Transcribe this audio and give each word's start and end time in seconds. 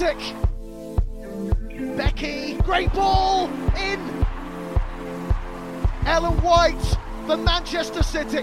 Celtic. 0.00 0.34
Beckie, 1.94 2.64
great 2.64 2.90
ball 2.94 3.50
in. 3.76 4.00
Ellen 6.06 6.40
White 6.40 6.96
for 7.26 7.36
Manchester 7.36 8.02
City. 8.02 8.40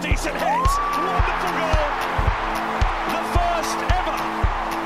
Decent 0.00 0.36
hit. 0.38 0.70
Wonderful 0.94 1.52
goal. 1.58 1.90
The 3.10 3.22
first 3.34 3.78
ever 3.90 4.18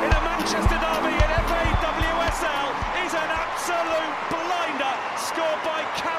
in 0.05 0.11
a 0.11 0.21
Manchester 0.25 0.79
derby 0.81 1.13
in 1.21 1.31
FA 1.45 1.65
WSL 1.85 2.69
is 3.05 3.13
an 3.13 3.29
absolute 3.29 4.17
blinder 4.33 4.97
scored 5.19 5.63
by 5.63 5.85
Caroline 5.97 6.14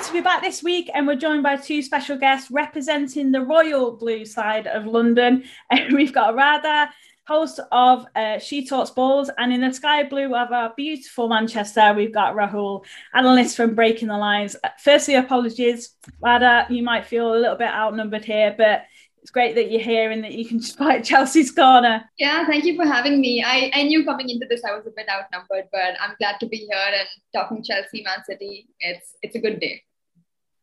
It's 0.00 0.08
to 0.08 0.14
be 0.14 0.22
back 0.22 0.40
this 0.40 0.62
week, 0.62 0.90
and 0.94 1.06
we're 1.06 1.14
joined 1.14 1.42
by 1.42 1.56
two 1.56 1.82
special 1.82 2.16
guests 2.16 2.50
representing 2.50 3.32
the 3.32 3.42
royal 3.42 3.92
blue 3.92 4.24
side 4.24 4.66
of 4.66 4.86
London. 4.86 5.44
And 5.70 5.92
we've 5.92 6.14
got 6.14 6.34
Radha, 6.34 6.90
host 7.26 7.60
of 7.70 8.06
uh, 8.16 8.38
She 8.38 8.66
Talks 8.66 8.88
Balls, 8.88 9.30
and 9.36 9.52
in 9.52 9.60
the 9.60 9.74
sky 9.74 10.04
blue 10.04 10.34
of 10.34 10.52
our 10.52 10.72
beautiful 10.74 11.28
Manchester, 11.28 11.92
we've 11.94 12.14
got 12.14 12.34
Rahul, 12.34 12.82
analyst 13.12 13.58
from 13.58 13.74
Breaking 13.74 14.08
the 14.08 14.16
Lines. 14.16 14.56
Firstly, 14.78 15.16
apologies, 15.16 15.90
Radha, 16.22 16.66
you 16.70 16.82
might 16.82 17.04
feel 17.04 17.34
a 17.34 17.36
little 17.36 17.56
bit 17.56 17.68
outnumbered 17.68 18.24
here, 18.24 18.54
but 18.56 18.84
it's 19.20 19.30
great 19.30 19.54
that 19.56 19.70
you're 19.70 19.82
here 19.82 20.10
and 20.10 20.24
that 20.24 20.32
you 20.32 20.46
can 20.46 20.62
fight 20.62 21.04
Chelsea's 21.10 21.50
corner. 21.50 22.08
Yeah, 22.16 22.46
thank 22.46 22.64
you 22.64 22.74
for 22.74 22.86
having 22.86 23.20
me. 23.20 23.44
I, 23.46 23.70
I 23.74 23.82
knew 23.82 24.02
coming 24.06 24.30
into 24.30 24.46
this 24.48 24.64
I 24.64 24.74
was 24.74 24.86
a 24.86 24.92
bit 24.96 25.10
outnumbered, 25.10 25.68
but 25.70 26.00
I'm 26.00 26.16
glad 26.18 26.40
to 26.40 26.46
be 26.46 26.56
here 26.56 26.86
and 26.86 27.06
talking 27.34 27.62
Chelsea, 27.62 28.02
Man 28.02 28.24
City. 28.24 28.66
It's 28.80 29.16
it's 29.20 29.36
a 29.36 29.38
good 29.38 29.60
day. 29.60 29.82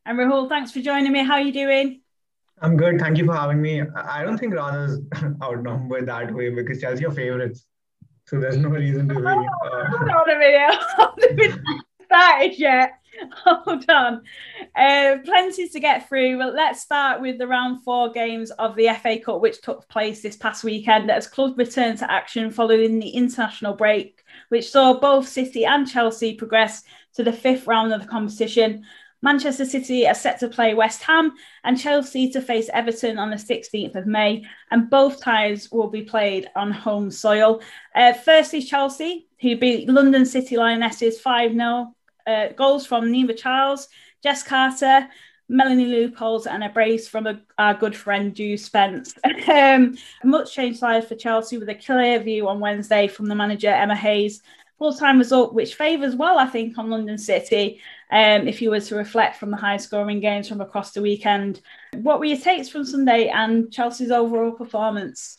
And 0.08 0.18
Rahul, 0.18 0.48
thanks 0.48 0.72
for 0.72 0.80
joining 0.80 1.12
me. 1.12 1.22
How 1.22 1.34
are 1.34 1.42
you 1.42 1.52
doing? 1.52 2.00
I'm 2.62 2.78
good. 2.78 2.98
Thank 2.98 3.18
you 3.18 3.26
for 3.26 3.34
having 3.34 3.60
me. 3.60 3.82
I 3.82 4.22
don't 4.22 4.38
think 4.38 4.54
Radha's 4.54 5.02
outnumbered 5.42 6.06
that 6.06 6.32
way 6.32 6.48
because 6.48 6.80
Chelsea 6.80 7.04
are 7.04 7.10
favorites. 7.10 7.66
So 8.26 8.40
there's 8.40 8.56
no 8.56 8.70
reason 8.70 9.06
to 9.10 9.14
be. 9.14 9.20
Uh... 9.26 9.84
Hold 9.90 10.08
on 10.08 10.30
a 10.30 10.38
minute. 10.38 10.78
A 10.98 11.34
minute. 11.34 11.60
started 12.06 12.58
yet. 12.58 12.92
Hold 13.44 13.84
on. 13.90 14.22
Uh, 14.74 15.16
plenty 15.26 15.68
to 15.68 15.78
get 15.78 16.08
through. 16.08 16.38
Well, 16.38 16.54
let's 16.54 16.80
start 16.80 17.20
with 17.20 17.36
the 17.36 17.46
round 17.46 17.84
four 17.84 18.10
games 18.10 18.50
of 18.52 18.76
the 18.76 18.88
FA 19.02 19.18
Cup, 19.18 19.42
which 19.42 19.60
took 19.60 19.86
place 19.90 20.22
this 20.22 20.38
past 20.38 20.64
weekend 20.64 21.10
as 21.10 21.26
clubs 21.26 21.58
returned 21.58 21.98
to 21.98 22.10
action 22.10 22.50
following 22.50 22.98
the 22.98 23.10
international 23.10 23.74
break, 23.74 24.22
which 24.48 24.70
saw 24.70 24.98
both 24.98 25.28
City 25.28 25.66
and 25.66 25.86
Chelsea 25.86 26.34
progress 26.34 26.82
to 27.12 27.22
the 27.22 27.32
fifth 27.32 27.66
round 27.66 27.92
of 27.92 28.00
the 28.00 28.08
competition. 28.08 28.86
Manchester 29.22 29.64
City 29.64 30.06
are 30.06 30.14
set 30.14 30.38
to 30.40 30.48
play 30.48 30.74
West 30.74 31.02
Ham 31.02 31.32
and 31.64 31.78
Chelsea 31.78 32.30
to 32.30 32.40
face 32.40 32.70
Everton 32.72 33.18
on 33.18 33.30
the 33.30 33.36
16th 33.36 33.96
of 33.96 34.06
May, 34.06 34.44
and 34.70 34.88
both 34.88 35.20
ties 35.20 35.70
will 35.70 35.88
be 35.88 36.02
played 36.02 36.48
on 36.54 36.70
home 36.70 37.10
soil. 37.10 37.60
Uh, 37.94 38.12
firstly, 38.12 38.62
Chelsea, 38.62 39.26
who 39.40 39.56
beat 39.56 39.88
London 39.88 40.24
City 40.24 40.56
Lionesses 40.56 41.20
5 41.20 41.52
0. 41.52 41.94
Uh, 42.26 42.48
goals 42.48 42.84
from 42.86 43.06
Niamh 43.06 43.36
Charles, 43.38 43.88
Jess 44.22 44.42
Carter, 44.42 45.08
Melanie 45.48 45.86
Leupolz, 45.86 46.46
and 46.46 46.62
a 46.62 46.68
brace 46.68 47.08
from 47.08 47.26
a, 47.26 47.40
our 47.56 47.72
good 47.72 47.96
friend 47.96 48.34
Drew 48.34 48.56
Spence. 48.58 49.14
um, 49.48 49.96
much 50.22 50.54
changed 50.54 50.78
side 50.78 51.08
for 51.08 51.14
Chelsea 51.14 51.56
with 51.56 51.70
a 51.70 51.74
clear 51.74 52.18
view 52.18 52.46
on 52.48 52.60
Wednesday 52.60 53.08
from 53.08 53.26
the 53.26 53.34
manager 53.34 53.68
Emma 53.68 53.96
Hayes. 53.96 54.42
Full 54.78 54.92
time 54.92 55.18
result, 55.18 55.54
which 55.54 55.74
favours 55.74 56.14
well, 56.14 56.38
I 56.38 56.46
think, 56.46 56.78
on 56.78 56.90
London 56.90 57.18
City 57.18 57.80
um, 58.10 58.46
if 58.46 58.62
you 58.62 58.70
were 58.70 58.80
to 58.80 58.94
reflect 58.94 59.36
from 59.36 59.50
the 59.50 59.56
high 59.56 59.76
scoring 59.76 60.20
games 60.20 60.48
from 60.48 60.60
across 60.60 60.92
the 60.92 61.02
weekend. 61.02 61.60
What 61.94 62.18
were 62.18 62.26
your 62.26 62.38
takes 62.38 62.68
from 62.68 62.84
Sunday 62.84 63.28
and 63.28 63.72
Chelsea's 63.72 64.10
overall 64.10 64.52
performance? 64.52 65.38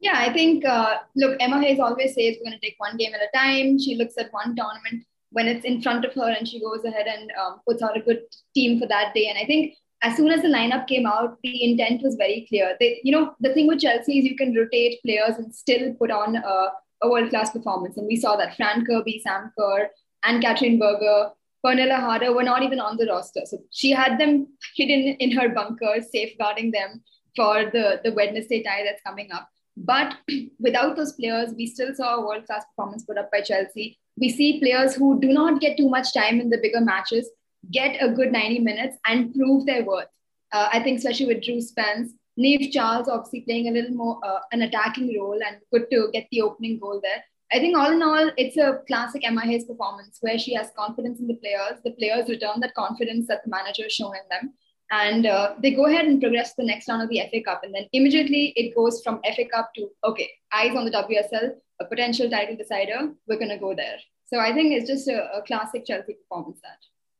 Yeah, 0.00 0.14
I 0.16 0.32
think, 0.32 0.64
uh, 0.64 0.98
look, 1.16 1.36
Emma 1.40 1.60
Hayes 1.60 1.80
always 1.80 2.14
says 2.14 2.36
we're 2.38 2.50
going 2.50 2.58
to 2.58 2.64
take 2.64 2.76
one 2.78 2.96
game 2.96 3.12
at 3.14 3.20
a 3.20 3.36
time. 3.36 3.78
She 3.78 3.96
looks 3.96 4.14
at 4.16 4.32
one 4.32 4.54
tournament 4.54 5.04
when 5.30 5.48
it's 5.48 5.64
in 5.64 5.82
front 5.82 6.04
of 6.04 6.14
her 6.14 6.30
and 6.30 6.46
she 6.46 6.60
goes 6.60 6.84
ahead 6.84 7.06
and 7.06 7.30
um, 7.32 7.60
puts 7.66 7.82
out 7.82 7.96
a 7.96 8.00
good 8.00 8.22
team 8.54 8.78
for 8.78 8.86
that 8.86 9.12
day. 9.14 9.26
And 9.26 9.36
I 9.36 9.44
think 9.44 9.74
as 10.02 10.16
soon 10.16 10.30
as 10.30 10.42
the 10.42 10.48
lineup 10.48 10.86
came 10.86 11.06
out, 11.06 11.36
the 11.42 11.64
intent 11.64 12.02
was 12.02 12.14
very 12.14 12.46
clear. 12.48 12.76
They, 12.78 13.00
you 13.02 13.12
know, 13.12 13.34
the 13.40 13.52
thing 13.52 13.66
with 13.66 13.80
Chelsea 13.80 14.20
is 14.20 14.24
you 14.24 14.36
can 14.36 14.54
rotate 14.54 15.02
players 15.02 15.36
and 15.36 15.52
still 15.52 15.92
put 15.94 16.10
on 16.10 16.36
a, 16.36 16.70
a 17.02 17.08
world 17.08 17.30
class 17.30 17.50
performance. 17.50 17.96
And 17.96 18.06
we 18.06 18.16
saw 18.16 18.36
that 18.36 18.56
Fran 18.56 18.84
Kirby, 18.84 19.20
Sam 19.24 19.52
Kerr, 19.58 19.90
and 20.24 20.42
Katrin 20.42 20.78
Berger 20.78 21.30
Pernille 21.64 21.98
Harder 21.98 22.32
were 22.32 22.42
not 22.42 22.62
even 22.62 22.80
on 22.80 22.96
the 22.96 23.06
roster. 23.06 23.42
So 23.44 23.58
she 23.70 23.90
had 23.90 24.18
them 24.18 24.46
hidden 24.76 25.16
in 25.18 25.32
her 25.32 25.48
bunker, 25.48 25.96
safeguarding 26.00 26.70
them 26.70 27.02
for 27.34 27.64
the, 27.64 28.00
the 28.04 28.12
Wednesday 28.12 28.62
tie 28.62 28.84
that's 28.84 29.02
coming 29.02 29.32
up. 29.32 29.48
But 29.76 30.16
without 30.60 30.96
those 30.96 31.12
players, 31.12 31.54
we 31.56 31.66
still 31.66 31.94
saw 31.94 32.16
a 32.16 32.26
world 32.26 32.46
class 32.46 32.64
performance 32.64 33.04
put 33.04 33.18
up 33.18 33.30
by 33.30 33.40
Chelsea. 33.40 33.98
We 34.16 34.28
see 34.28 34.60
players 34.60 34.94
who 34.94 35.20
do 35.20 35.28
not 35.28 35.60
get 35.60 35.76
too 35.76 35.88
much 35.88 36.12
time 36.12 36.40
in 36.40 36.50
the 36.50 36.58
bigger 36.58 36.80
matches 36.80 37.28
get 37.72 37.96
a 38.00 38.10
good 38.10 38.32
90 38.32 38.60
minutes 38.60 38.96
and 39.06 39.34
prove 39.34 39.66
their 39.66 39.84
worth. 39.84 40.08
Uh, 40.52 40.68
I 40.72 40.82
think, 40.82 40.98
especially 40.98 41.26
with 41.26 41.42
Drew 41.42 41.60
Spence, 41.60 42.12
Niamh 42.38 42.70
Charles 42.72 43.08
obviously 43.08 43.40
playing 43.40 43.68
a 43.68 43.72
little 43.72 43.96
more 43.96 44.20
uh, 44.24 44.40
an 44.52 44.62
attacking 44.62 45.18
role 45.18 45.40
and 45.46 45.56
good 45.72 45.90
to 45.90 46.08
get 46.12 46.28
the 46.30 46.42
opening 46.42 46.78
goal 46.78 47.00
there. 47.02 47.22
I 47.50 47.58
think 47.58 47.76
all 47.76 47.90
in 47.92 48.02
all, 48.02 48.30
it's 48.36 48.58
a 48.58 48.80
classic 48.86 49.26
Emma 49.26 49.40
Hayes 49.40 49.64
performance 49.64 50.18
where 50.20 50.38
she 50.38 50.52
has 50.54 50.70
confidence 50.76 51.18
in 51.18 51.26
the 51.26 51.34
players. 51.34 51.80
The 51.82 51.92
players 51.92 52.28
return 52.28 52.60
that 52.60 52.74
confidence 52.74 53.26
that 53.28 53.42
the 53.42 53.50
manager 53.50 53.84
has 53.84 53.92
shown 53.92 54.12
in 54.14 54.28
them. 54.30 54.54
And 54.90 55.26
uh, 55.26 55.54
they 55.62 55.72
go 55.72 55.86
ahead 55.86 56.06
and 56.06 56.20
progress 56.20 56.50
to 56.50 56.56
the 56.58 56.66
next 56.66 56.88
round 56.88 57.02
of 57.02 57.08
the 57.08 57.22
FA 57.30 57.42
Cup. 57.42 57.62
And 57.64 57.74
then 57.74 57.86
immediately 57.92 58.52
it 58.56 58.74
goes 58.74 59.02
from 59.02 59.20
FA 59.34 59.44
Cup 59.52 59.72
to, 59.76 59.88
okay, 60.04 60.30
eyes 60.52 60.76
on 60.76 60.84
the 60.84 60.90
WSL, 60.90 61.52
a 61.80 61.84
potential 61.86 62.28
title 62.28 62.56
decider. 62.56 63.12
We're 63.26 63.38
going 63.38 63.50
to 63.50 63.58
go 63.58 63.74
there. 63.74 63.96
So 64.26 64.38
I 64.38 64.52
think 64.52 64.72
it's 64.72 64.88
just 64.88 65.08
a, 65.08 65.30
a 65.34 65.42
classic 65.42 65.86
Chelsea 65.86 66.14
performance 66.14 66.60
that. 66.62 66.78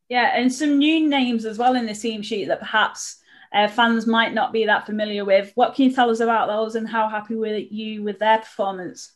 Yeah, 0.08 0.32
and 0.34 0.52
some 0.52 0.78
new 0.78 1.06
names 1.08 1.44
as 1.44 1.58
well 1.58 1.74
in 1.74 1.86
the 1.86 1.94
team 1.94 2.22
sheet 2.22 2.48
that 2.48 2.60
perhaps 2.60 3.18
uh, 3.52 3.68
fans 3.68 4.06
might 4.06 4.34
not 4.34 4.52
be 4.52 4.66
that 4.66 4.86
familiar 4.86 5.24
with. 5.24 5.52
What 5.54 5.74
can 5.74 5.86
you 5.86 5.94
tell 5.94 6.10
us 6.10 6.20
about 6.20 6.48
those 6.48 6.74
and 6.74 6.88
how 6.88 7.08
happy 7.08 7.34
were 7.34 7.56
you 7.56 8.02
with 8.02 8.18
their 8.18 8.38
performance? 8.38 9.12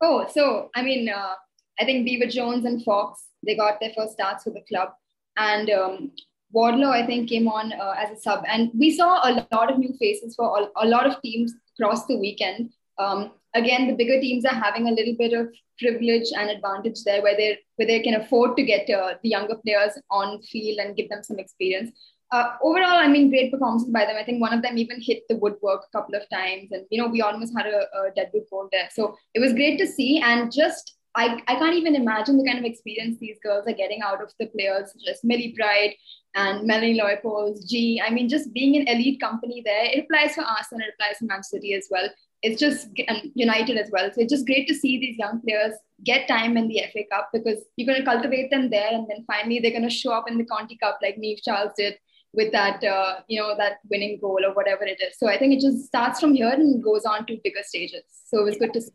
Oh, 0.00 0.26
so 0.32 0.70
I 0.74 0.82
mean, 0.82 1.08
uh, 1.08 1.34
I 1.78 1.84
think 1.84 2.06
Beever-Jones 2.06 2.64
and 2.64 2.82
Fox 2.82 3.24
they 3.46 3.56
got 3.56 3.78
their 3.80 3.92
first 3.96 4.14
starts 4.14 4.44
with 4.44 4.54
the 4.54 4.62
club, 4.62 4.90
and 5.36 5.68
um, 5.70 6.12
Wardlaw 6.52 6.90
I 6.90 7.06
think 7.06 7.28
came 7.28 7.48
on 7.48 7.72
uh, 7.72 7.94
as 7.98 8.10
a 8.10 8.20
sub, 8.20 8.44
and 8.48 8.70
we 8.78 8.90
saw 8.90 9.20
a 9.22 9.46
lot 9.52 9.70
of 9.70 9.78
new 9.78 9.94
faces 9.98 10.34
for 10.34 10.60
a, 10.60 10.84
a 10.84 10.88
lot 10.88 11.06
of 11.06 11.20
teams 11.20 11.52
across 11.78 12.06
the 12.06 12.16
weekend. 12.16 12.70
Um, 12.98 13.32
again, 13.54 13.86
the 13.86 13.94
bigger 13.94 14.20
teams 14.20 14.44
are 14.44 14.54
having 14.54 14.88
a 14.88 14.92
little 14.92 15.16
bit 15.18 15.32
of 15.32 15.48
privilege 15.78 16.28
and 16.36 16.50
advantage 16.50 17.02
there, 17.04 17.22
where 17.22 17.36
they 17.36 17.58
where 17.76 17.86
they 17.86 18.00
can 18.00 18.14
afford 18.14 18.56
to 18.56 18.62
get 18.62 18.88
uh, 18.88 19.14
the 19.22 19.28
younger 19.28 19.56
players 19.56 19.92
on 20.10 20.40
field 20.42 20.78
and 20.78 20.96
give 20.96 21.08
them 21.08 21.22
some 21.22 21.38
experience 21.38 21.90
uh, 22.32 22.56
overall, 22.62 22.98
I 22.98 23.08
mean, 23.08 23.30
great 23.30 23.52
performances 23.52 23.88
by 23.90 24.04
them. 24.06 24.16
I 24.18 24.24
think 24.24 24.40
one 24.40 24.52
of 24.52 24.62
them 24.62 24.76
even 24.78 25.00
hit 25.00 25.22
the 25.28 25.36
woodwork 25.36 25.84
a 25.84 25.96
couple 25.96 26.14
of 26.14 26.28
times, 26.30 26.72
and 26.72 26.84
you 26.90 27.00
know, 27.00 27.08
we 27.08 27.22
almost 27.22 27.56
had 27.56 27.66
a, 27.66 27.86
a 27.96 28.10
deadwood 28.16 28.44
goal 28.50 28.68
there. 28.72 28.88
So 28.92 29.16
it 29.34 29.40
was 29.40 29.52
great 29.52 29.78
to 29.78 29.86
see, 29.86 30.20
and 30.20 30.52
just 30.52 30.96
I, 31.16 31.40
I 31.46 31.54
can't 31.56 31.76
even 31.76 31.94
imagine 31.94 32.36
the 32.36 32.44
kind 32.44 32.58
of 32.58 32.64
experience 32.64 33.18
these 33.20 33.38
girls 33.42 33.68
are 33.68 33.74
getting 33.74 34.02
out 34.02 34.20
of 34.20 34.32
the 34.40 34.46
players, 34.46 34.92
just 35.04 35.24
Millie 35.24 35.54
Bright 35.56 35.96
and 36.34 36.66
Melanie 36.66 36.98
Leupolz, 36.98 37.68
Ji. 37.68 38.02
I 38.04 38.10
mean, 38.10 38.28
just 38.28 38.52
being 38.52 38.76
an 38.76 38.88
elite 38.88 39.20
company 39.20 39.62
there, 39.64 39.84
it 39.84 40.04
applies 40.04 40.34
for 40.34 40.42
us 40.42 40.72
and 40.72 40.82
it 40.82 40.92
applies 40.94 41.18
for 41.18 41.26
Man 41.26 41.44
City 41.44 41.74
as 41.74 41.86
well. 41.88 42.08
It's 42.42 42.60
just 42.60 42.88
United 43.34 43.76
as 43.76 43.90
well. 43.92 44.10
So 44.12 44.20
it's 44.20 44.32
just 44.32 44.44
great 44.44 44.66
to 44.68 44.74
see 44.74 44.98
these 44.98 45.16
young 45.16 45.40
players 45.40 45.74
get 46.02 46.26
time 46.26 46.56
in 46.56 46.66
the 46.66 46.82
FA 46.92 47.04
Cup 47.10 47.30
because 47.32 47.64
you're 47.76 47.86
going 47.86 48.00
to 48.00 48.04
cultivate 48.04 48.50
them 48.50 48.68
there, 48.68 48.90
and 48.90 49.06
then 49.08 49.24
finally 49.26 49.60
they're 49.60 49.70
going 49.70 49.82
to 49.82 49.90
show 49.90 50.10
up 50.10 50.28
in 50.28 50.36
the 50.36 50.44
Conti 50.44 50.76
Cup 50.76 50.98
like 51.00 51.16
Niamh 51.16 51.38
Charles 51.44 51.72
did 51.76 51.94
with 52.34 52.52
that 52.52 52.82
uh, 52.84 53.20
you 53.28 53.40
know 53.40 53.54
that 53.56 53.78
winning 53.90 54.18
goal 54.20 54.40
or 54.44 54.52
whatever 54.54 54.84
it 54.84 55.00
is 55.00 55.18
so 55.18 55.28
i 55.28 55.38
think 55.38 55.52
it 55.54 55.60
just 55.60 55.86
starts 55.86 56.20
from 56.20 56.34
here 56.34 56.48
and 56.48 56.82
goes 56.82 57.04
on 57.04 57.24
to 57.26 57.38
bigger 57.44 57.62
stages 57.62 58.02
so 58.24 58.40
it 58.40 58.44
was 58.44 58.56
good 58.56 58.72
to 58.72 58.80
see 58.80 58.92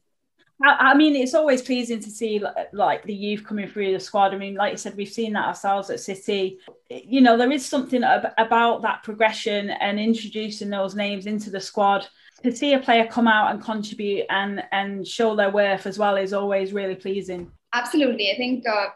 I 0.62 0.94
mean, 0.94 1.16
it's 1.16 1.34
always 1.34 1.62
pleasing 1.62 2.02
to 2.02 2.10
see 2.10 2.44
like 2.74 3.04
the 3.04 3.14
youth 3.14 3.46
coming 3.46 3.70
through 3.70 3.94
the 3.94 4.00
squad. 4.00 4.34
I 4.34 4.38
mean, 4.38 4.56
like 4.56 4.72
you 4.72 4.78
said, 4.78 4.98
we've 4.98 5.08
seen 5.08 5.32
that 5.34 5.48
ourselves 5.48 5.90
at 5.90 6.02
City. 6.02 6.60
You 6.90 7.22
know, 7.22 7.38
there 7.38 7.52
is 7.52 7.66
something 7.66 8.04
about 8.04 8.82
that 8.82 9.04
progression 9.04 9.70
and 9.70 9.98
introducing 9.98 10.70
those 10.70 10.96
names 10.96 11.28
into 11.28 11.50
the 11.50 11.62
squad. 11.62 12.08
To 12.44 12.54
see 12.54 12.74
a 12.74 12.80
player 12.80 13.08
come 13.08 13.28
out 13.28 13.52
and 13.52 13.64
contribute 13.64 14.26
and 14.30 14.64
and 14.74 15.08
show 15.08 15.34
their 15.36 15.52
worth 15.52 15.86
as 15.86 15.98
well 15.98 16.18
is 16.18 16.34
always 16.34 16.74
really 16.74 16.96
pleasing. 16.96 17.52
Absolutely, 17.74 18.32
I 18.32 18.36
think 18.36 18.68
uh, 18.68 18.88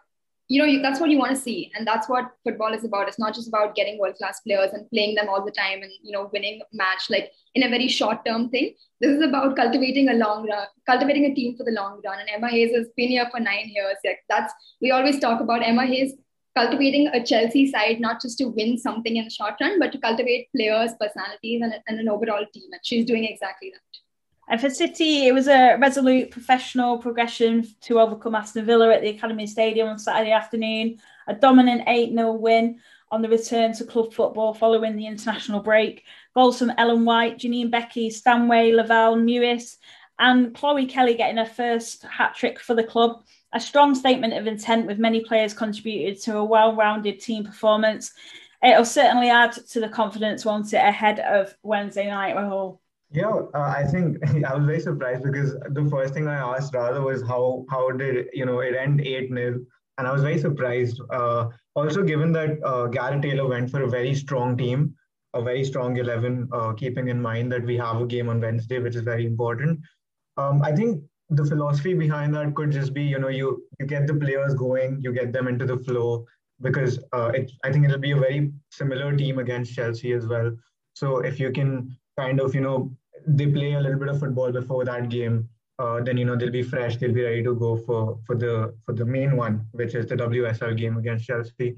you 0.50 0.62
know, 0.62 0.82
that's 0.82 1.00
what 1.00 1.10
you 1.10 1.18
want 1.18 1.32
to 1.32 1.42
see. 1.42 1.72
And 1.76 1.88
that's 1.88 2.10
what 2.10 2.32
football 2.44 2.74
is 2.74 2.84
about. 2.84 3.08
It's 3.08 3.20
not 3.20 3.34
just 3.34 3.48
about 3.48 3.76
getting 3.76 3.98
world 3.98 4.16
class 4.16 4.42
players 4.42 4.72
and 4.74 4.90
playing 4.90 5.16
them 5.16 5.30
all 5.30 5.44
the 5.44 5.52
time 5.52 5.82
and, 5.82 5.92
you 6.02 6.12
know, 6.12 6.30
winning 6.34 6.62
a 6.62 6.76
match 6.76 7.10
like 7.10 7.32
in 7.56 7.64
a 7.64 7.70
very 7.70 7.88
short 7.88 8.26
term 8.26 8.50
thing. 8.50 8.74
This 9.00 9.12
is 9.12 9.24
about 9.24 9.56
cultivating 9.56 10.10
a 10.10 10.14
long 10.14 10.48
run, 10.48 10.68
cultivating 10.86 11.26
a 11.26 11.34
team 11.34 11.56
for 11.56 11.64
the 11.64 11.72
long 11.72 12.02
run. 12.04 12.20
And 12.20 12.30
Emma 12.30 12.50
Hayes 12.50 12.76
has 12.76 12.88
been 12.98 13.10
here 13.10 13.28
for 13.32 13.40
nine 13.40 13.70
years. 13.74 13.96
Like 14.04 14.20
that's, 14.30 14.54
we 14.82 14.92
always 14.92 15.20
talk 15.20 15.40
about 15.40 15.66
Emma 15.66 15.86
Hayes 15.86 16.14
cultivating 16.56 17.08
a 17.08 17.24
Chelsea 17.24 17.72
side, 17.72 18.00
not 18.00 18.22
just 18.22 18.38
to 18.38 18.46
win 18.46 18.78
something 18.78 19.16
in 19.16 19.24
the 19.24 19.32
short 19.32 19.56
run, 19.60 19.80
but 19.80 19.92
to 19.92 19.98
cultivate 19.98 20.50
players, 20.56 20.92
personalities, 21.00 21.62
and, 21.64 21.74
and 21.88 22.00
an 22.00 22.10
overall 22.10 22.46
team. 22.54 22.70
And 22.72 22.82
she's 22.84 23.06
doing 23.06 23.24
exactly 23.24 23.72
that. 23.74 24.03
And 24.50 24.60
for 24.60 24.70
City, 24.70 25.28
it 25.28 25.34
was 25.34 25.48
a 25.48 25.78
resolute 25.78 26.32
professional 26.32 26.98
progression 26.98 27.66
to 27.82 28.00
overcome 28.00 28.36
Aston 28.36 28.66
Villa 28.66 28.94
at 28.94 29.02
the 29.02 29.10
Academy 29.10 29.48
Stadium 29.48 29.88
on 29.88 29.98
Saturday 29.98 30.32
afternoon. 30.32 31.00
A 31.28 31.34
dominant 31.34 31.84
8 31.88 32.14
0 32.14 32.34
win 32.34 32.80
on 33.10 33.22
the 33.22 33.30
return 33.30 33.74
to 33.74 33.86
club 33.86 34.14
football 34.14 34.54
following 34.54 34.96
the 34.96 35.08
international 35.08 35.62
break. 35.62 36.04
Goals 36.36 36.60
from 36.60 36.74
Ellen 36.78 37.06
White, 37.06 37.38
Janine 37.38 37.72
Beckie, 37.72 38.12
Stanway, 38.12 38.74
Lavelle, 38.74 39.16
Mewis, 39.16 39.78
and 40.20 40.54
Chloe 40.54 40.88
Kelly 40.88 41.16
getting 41.16 41.38
her 41.38 41.46
first 41.46 42.04
hat 42.04 42.36
trick 42.36 42.60
for 42.60 42.76
the 42.76 42.84
club. 42.84 43.24
A 43.54 43.60
strong 43.60 43.96
statement 43.96 44.34
of 44.34 44.48
intent 44.48 44.88
with 44.88 44.98
many 45.00 45.24
players 45.24 45.54
contributed 45.54 46.22
to 46.24 46.38
a 46.38 46.44
well 46.44 46.76
rounded 46.76 47.22
team 47.22 47.46
performance. 47.46 48.12
It'll 48.64 48.86
certainly 48.86 49.30
add 49.30 49.52
to 49.52 49.80
the 49.80 49.90
confidence, 49.90 50.44
won't 50.44 50.74
it, 50.74 50.78
ahead 50.78 51.20
of 51.20 51.54
Wednesday 51.64 52.08
night, 52.08 52.36
Rahul? 52.36 52.80
Yeah, 53.14 53.42
uh, 53.54 53.74
I 53.78 53.84
think 53.86 54.18
I 54.46 54.56
was 54.56 54.66
very 54.66 54.80
surprised 54.80 55.24
because 55.24 55.54
the 55.70 55.88
first 55.90 56.14
thing 56.14 56.28
I 56.28 56.36
asked 56.56 56.74
rather 56.74 57.02
was 57.02 57.22
how 57.22 57.66
how 57.70 57.92
did 57.92 58.28
you 58.34 58.46
know 58.46 58.60
it 58.60 58.76
end 58.76 59.02
eight 59.02 59.30
0 59.30 59.60
and 59.98 60.08
I 60.08 60.12
was 60.12 60.24
very 60.24 60.40
surprised. 60.40 61.00
Uh, 61.12 61.50
also, 61.76 62.04
given 62.04 62.32
that 62.34 62.58
uh, 62.64 62.88
Gareth 62.88 63.22
Taylor 63.22 63.48
went 63.48 63.70
for 63.70 63.84
a 63.84 63.90
very 63.90 64.16
strong 64.16 64.58
team, 64.58 64.96
a 65.36 65.44
very 65.44 65.64
strong 65.64 65.98
eleven, 65.98 66.50
uh, 66.52 66.74
keeping 66.74 67.08
in 67.10 67.22
mind 67.22 67.52
that 67.52 67.64
we 67.64 67.78
have 67.78 68.02
a 68.02 68.08
game 68.08 68.30
on 68.30 68.42
Wednesday, 68.42 68.80
which 68.80 68.96
is 68.96 69.04
very 69.04 69.28
important. 69.28 69.80
Um, 70.38 70.64
I 70.64 70.72
think 70.76 71.04
the 71.30 71.46
philosophy 71.46 71.94
behind 71.94 72.34
that 72.36 72.56
could 72.56 72.72
just 72.72 72.94
be, 72.96 73.04
you 73.04 73.20
know, 73.20 73.28
you 73.28 73.64
you 73.80 73.86
get 73.86 74.08
the 74.08 74.16
players 74.16 74.56
going, 74.56 75.00
you 75.02 75.14
get 75.14 75.32
them 75.32 75.48
into 75.48 75.68
the 75.68 75.78
flow, 75.78 76.26
because 76.62 76.98
uh, 77.14 77.32
it, 77.36 77.52
I 77.64 77.72
think 77.72 77.86
it'll 77.86 78.00
be 78.00 78.12
a 78.12 78.18
very 78.26 78.52
similar 78.72 79.16
team 79.16 79.38
against 79.38 79.76
Chelsea 79.76 80.14
as 80.14 80.26
well. 80.26 80.52
So 80.96 81.20
if 81.20 81.40
you 81.40 81.52
can 81.52 81.96
kind 82.18 82.40
of, 82.40 82.54
you 82.56 82.62
know, 82.62 82.92
they 83.28 83.48
play 83.48 83.74
a 83.74 83.80
little 83.80 84.00
bit 84.00 84.10
of 84.10 84.20
football 84.20 84.52
before 84.52 84.86
that 84.86 85.10
game, 85.10 85.50
uh, 85.80 86.02
then 86.02 86.18
you 86.18 86.26
know 86.26 86.36
they'll 86.36 86.52
be 86.52 86.64
fresh, 86.64 86.98
they'll 86.98 87.14
be 87.14 87.24
ready 87.24 87.44
to 87.44 87.56
go 87.56 87.78
for 87.78 88.20
for 88.26 88.36
the 88.36 88.74
for 88.86 88.94
the 88.94 89.06
main 89.06 89.36
one, 89.36 89.66
which 89.72 89.96
is 89.96 90.06
the 90.06 90.16
WSL 90.16 90.78
game 90.78 90.98
against 90.98 91.26
Chelsea. 91.26 91.76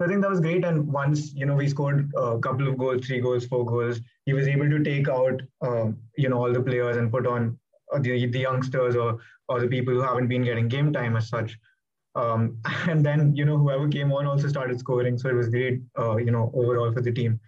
So 0.00 0.06
I 0.06 0.08
think 0.08 0.22
that 0.22 0.30
was 0.30 0.40
great. 0.40 0.64
And 0.64 0.86
once 0.86 1.32
you 1.34 1.46
know 1.46 1.54
we 1.54 1.68
scored 1.68 2.10
a 2.16 2.38
couple 2.38 2.68
of 2.68 2.78
goals, 2.78 3.06
three 3.06 3.20
goals, 3.20 3.46
four 3.46 3.64
goals, 3.64 4.00
he 4.24 4.32
was 4.32 4.48
able 4.48 4.68
to 4.68 4.82
take 4.82 5.08
out 5.08 5.40
um, 5.62 5.98
you 6.16 6.28
know 6.28 6.38
all 6.38 6.52
the 6.52 6.62
players 6.62 6.96
and 6.96 7.10
put 7.10 7.26
on 7.26 7.58
uh, 7.92 7.98
the 7.98 8.26
the 8.26 8.40
youngsters 8.40 8.96
or 8.96 9.18
or 9.48 9.60
the 9.60 9.68
people 9.68 9.94
who 9.94 10.00
haven't 10.00 10.28
been 10.28 10.42
getting 10.42 10.68
game 10.68 10.92
time 10.92 11.16
as 11.16 11.28
such. 11.28 11.58
Um, 12.14 12.58
and 12.88 13.04
then 13.04 13.34
you 13.36 13.44
know 13.44 13.56
whoever 13.56 13.88
came 13.88 14.12
on 14.12 14.26
also 14.26 14.48
started 14.48 14.78
scoring, 14.78 15.18
so 15.18 15.28
it 15.28 15.34
was 15.34 15.48
great. 15.48 15.80
Uh, 15.98 16.16
you 16.16 16.30
know 16.30 16.50
overall 16.54 16.92
for 16.92 17.00
the 17.00 17.12
team. 17.12 17.40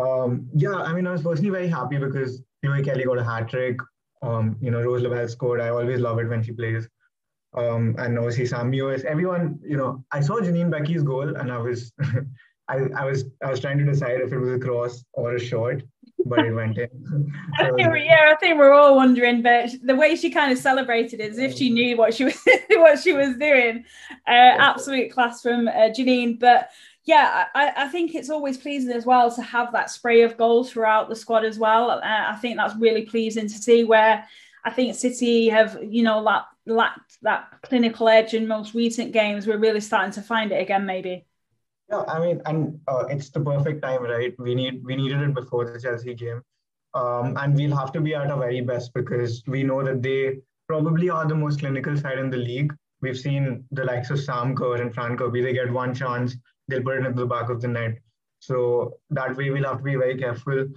Um, 0.00 0.48
yeah, 0.54 0.74
I 0.74 0.92
mean 0.92 1.06
I 1.06 1.12
was 1.12 1.22
personally 1.22 1.50
very 1.50 1.68
happy 1.68 1.98
because 1.98 2.42
Chloe 2.64 2.82
Kelly 2.82 3.04
got 3.04 3.18
a 3.18 3.24
hat 3.24 3.48
trick. 3.48 3.76
Um, 4.22 4.56
you 4.60 4.70
know, 4.70 4.82
Rose 4.82 5.02
Lavelle 5.02 5.28
scored. 5.28 5.60
I 5.60 5.68
always 5.68 6.00
love 6.00 6.18
it 6.18 6.28
when 6.28 6.42
she 6.42 6.52
plays. 6.52 6.88
Um, 7.54 7.94
and 7.98 8.18
obviously 8.18 8.46
Sam 8.46 8.70
Mewis, 8.70 9.04
everyone, 9.04 9.58
you 9.64 9.76
know, 9.76 10.04
I 10.12 10.20
saw 10.20 10.40
Janine 10.40 10.70
Beckie's 10.70 11.02
goal 11.02 11.36
and 11.36 11.50
I 11.50 11.58
was, 11.58 11.92
I, 12.68 12.80
I 12.96 13.04
was, 13.04 13.24
I 13.42 13.50
was 13.50 13.60
trying 13.60 13.78
to 13.78 13.84
decide 13.84 14.20
if 14.20 14.32
it 14.32 14.38
was 14.38 14.50
a 14.50 14.58
cross 14.58 15.02
or 15.14 15.34
a 15.34 15.40
shot, 15.40 15.76
but 16.26 16.40
it 16.40 16.52
went 16.52 16.76
in. 16.76 16.88
so, 17.08 17.24
I 17.58 17.70
think, 17.70 18.04
yeah, 18.04 18.30
I 18.30 18.36
think 18.38 18.58
we're 18.58 18.72
all 18.72 18.96
wondering, 18.96 19.40
but 19.40 19.70
the 19.82 19.96
way 19.96 20.14
she 20.16 20.30
kind 20.30 20.52
of 20.52 20.58
celebrated 20.58 21.20
it 21.20 21.30
as 21.30 21.38
if 21.38 21.56
she 21.56 21.70
knew 21.70 21.96
what 21.96 22.12
she 22.12 22.24
was, 22.26 22.38
what 22.70 22.98
she 22.98 23.14
was 23.14 23.36
doing. 23.38 23.84
Uh, 24.26 24.56
absolute 24.58 25.10
class 25.10 25.40
from 25.40 25.68
uh, 25.68 25.88
Janine. 25.96 26.38
But 26.38 26.68
yeah, 27.08 27.46
I, 27.54 27.72
I, 27.74 27.88
think 27.88 28.14
it's 28.14 28.28
always 28.28 28.58
pleasing 28.58 28.92
as 28.92 29.06
well 29.06 29.34
to 29.34 29.40
have 29.40 29.72
that 29.72 29.90
spray 29.90 30.20
of 30.20 30.36
goals 30.36 30.70
throughout 30.70 31.08
the 31.08 31.16
squad 31.16 31.42
as 31.42 31.58
well. 31.58 31.90
Uh, 31.90 32.00
I 32.04 32.36
think 32.36 32.58
that's 32.58 32.76
really 32.76 33.06
pleasing 33.06 33.48
to 33.48 33.54
see 33.54 33.82
where 33.82 34.26
I 34.62 34.70
think 34.70 34.94
City 34.94 35.48
have, 35.48 35.78
you 35.82 36.02
know, 36.02 36.20
lacked, 36.20 36.54
lacked 36.66 37.16
that 37.22 37.48
clinical 37.62 38.10
edge 38.10 38.34
in 38.34 38.46
most 38.46 38.74
recent 38.74 39.12
games. 39.12 39.46
We're 39.46 39.56
really 39.56 39.80
starting 39.80 40.12
to 40.12 40.20
find 40.20 40.52
it 40.52 40.60
again, 40.60 40.84
maybe. 40.84 41.24
Yeah, 41.88 42.02
I 42.02 42.20
mean, 42.20 42.42
and 42.44 42.78
uh, 42.86 43.06
it's 43.08 43.30
the 43.30 43.40
perfect 43.40 43.80
time, 43.80 44.02
right? 44.02 44.34
We 44.38 44.54
need 44.54 44.84
we 44.84 44.94
needed 44.94 45.22
it 45.22 45.34
before 45.34 45.64
the 45.64 45.80
Chelsea 45.80 46.12
game, 46.12 46.42
um, 46.92 47.38
and 47.38 47.54
we'll 47.54 47.74
have 47.74 47.90
to 47.92 48.02
be 48.02 48.14
at 48.14 48.30
our 48.30 48.38
very 48.38 48.60
best 48.60 48.92
because 48.92 49.42
we 49.46 49.62
know 49.62 49.82
that 49.82 50.02
they 50.02 50.40
probably 50.68 51.08
are 51.08 51.26
the 51.26 51.34
most 51.34 51.60
clinical 51.60 51.96
side 51.96 52.18
in 52.18 52.28
the 52.28 52.36
league. 52.36 52.74
We've 53.00 53.18
seen 53.18 53.64
the 53.70 53.84
likes 53.84 54.10
of 54.10 54.20
Sam 54.20 54.54
Kerr 54.54 54.82
and 54.82 54.92
Fran 54.92 55.16
Kirby. 55.16 55.40
They 55.40 55.54
get 55.54 55.72
one 55.72 55.94
chance, 55.94 56.36
they'll 56.68 56.82
put 56.82 56.98
it 56.98 57.06
into 57.06 57.20
the 57.20 57.26
back 57.26 57.48
of 57.50 57.60
the 57.60 57.68
net. 57.68 57.98
So 58.40 58.94
that 59.10 59.36
way 59.36 59.50
we'll 59.50 59.64
have 59.64 59.78
to 59.78 59.82
be 59.82 59.96
very 59.96 60.16
careful. 60.16 60.68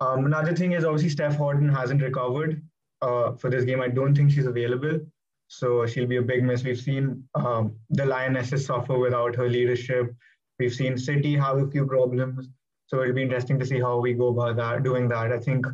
Um, 0.00 0.26
another 0.26 0.54
thing 0.54 0.72
is 0.72 0.84
obviously 0.84 1.08
Steph 1.08 1.36
Houghton 1.36 1.68
hasn't 1.68 2.02
recovered 2.02 2.62
uh, 3.02 3.32
for 3.32 3.50
this 3.50 3.64
game. 3.64 3.80
I 3.80 3.88
don't 3.88 4.14
think 4.14 4.30
she's 4.30 4.46
available. 4.46 5.00
So 5.48 5.86
she'll 5.86 6.06
be 6.06 6.16
a 6.16 6.22
big 6.22 6.44
miss. 6.44 6.62
We've 6.62 6.78
seen 6.78 7.24
um, 7.34 7.74
the 7.90 8.04
Lionesses 8.04 8.66
suffer 8.66 8.98
without 8.98 9.34
her 9.36 9.48
leadership. 9.48 10.14
We've 10.58 10.74
seen 10.74 10.98
City 10.98 11.34
have 11.36 11.56
a 11.58 11.66
few 11.66 11.86
problems. 11.86 12.48
So 12.86 13.02
it'll 13.02 13.14
be 13.14 13.22
interesting 13.22 13.58
to 13.58 13.66
see 13.66 13.80
how 13.80 13.98
we 13.98 14.12
go 14.12 14.28
about 14.28 14.56
that, 14.56 14.82
doing 14.82 15.08
that. 15.08 15.32
I 15.32 15.38
think 15.38 15.66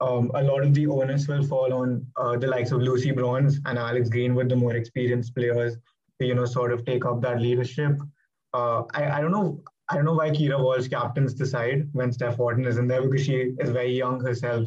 um, 0.00 0.30
a 0.34 0.42
lot 0.42 0.62
of 0.62 0.74
the 0.74 0.86
onus 0.86 1.26
will 1.26 1.42
fall 1.42 1.72
on 1.72 2.06
uh, 2.16 2.36
the 2.36 2.46
likes 2.46 2.70
of 2.70 2.80
Lucy 2.80 3.12
Bronze 3.12 3.60
and 3.64 3.78
Alex 3.78 4.08
Greenwood, 4.08 4.48
the 4.48 4.56
more 4.56 4.74
experienced 4.74 5.34
players, 5.34 5.76
to, 6.20 6.26
you 6.26 6.34
know, 6.34 6.44
sort 6.44 6.72
of 6.72 6.84
take 6.84 7.04
up 7.04 7.20
that 7.22 7.40
leadership 7.40 7.98
uh, 8.54 8.84
I, 8.94 9.18
I 9.18 9.20
don't 9.20 9.32
know 9.32 9.62
I 9.90 9.96
don't 9.96 10.06
know 10.06 10.14
why 10.14 10.30
Keira 10.30 10.58
Walsh 10.58 10.88
captains 10.88 11.34
the 11.34 11.44
side 11.44 11.88
when 11.92 12.10
Steph 12.10 12.38
Houghton 12.38 12.64
is 12.64 12.78
in 12.78 12.88
there 12.88 13.02
because 13.02 13.26
she 13.26 13.52
is 13.58 13.68
very 13.70 13.92
young 13.92 14.18
herself. 14.20 14.66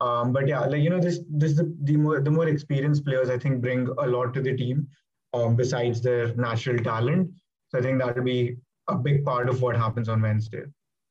Um, 0.00 0.32
but 0.32 0.48
yeah, 0.48 0.60
like 0.60 0.80
you 0.80 0.90
know, 0.90 1.00
this 1.00 1.20
this 1.28 1.54
the, 1.54 1.74
the 1.82 1.96
more 1.96 2.20
the 2.20 2.30
more 2.30 2.48
experienced 2.48 3.04
players 3.04 3.28
I 3.28 3.38
think 3.38 3.60
bring 3.60 3.88
a 3.98 4.06
lot 4.06 4.32
to 4.34 4.40
the 4.40 4.56
team 4.56 4.86
um, 5.34 5.56
besides 5.56 6.00
their 6.00 6.34
natural 6.36 6.78
talent. 6.82 7.30
So 7.68 7.78
I 7.78 7.82
think 7.82 7.98
that 7.98 8.16
will 8.16 8.24
be 8.24 8.56
a 8.88 8.94
big 8.94 9.24
part 9.24 9.48
of 9.48 9.60
what 9.60 9.76
happens 9.76 10.08
on 10.08 10.22
Wednesday. 10.22 10.62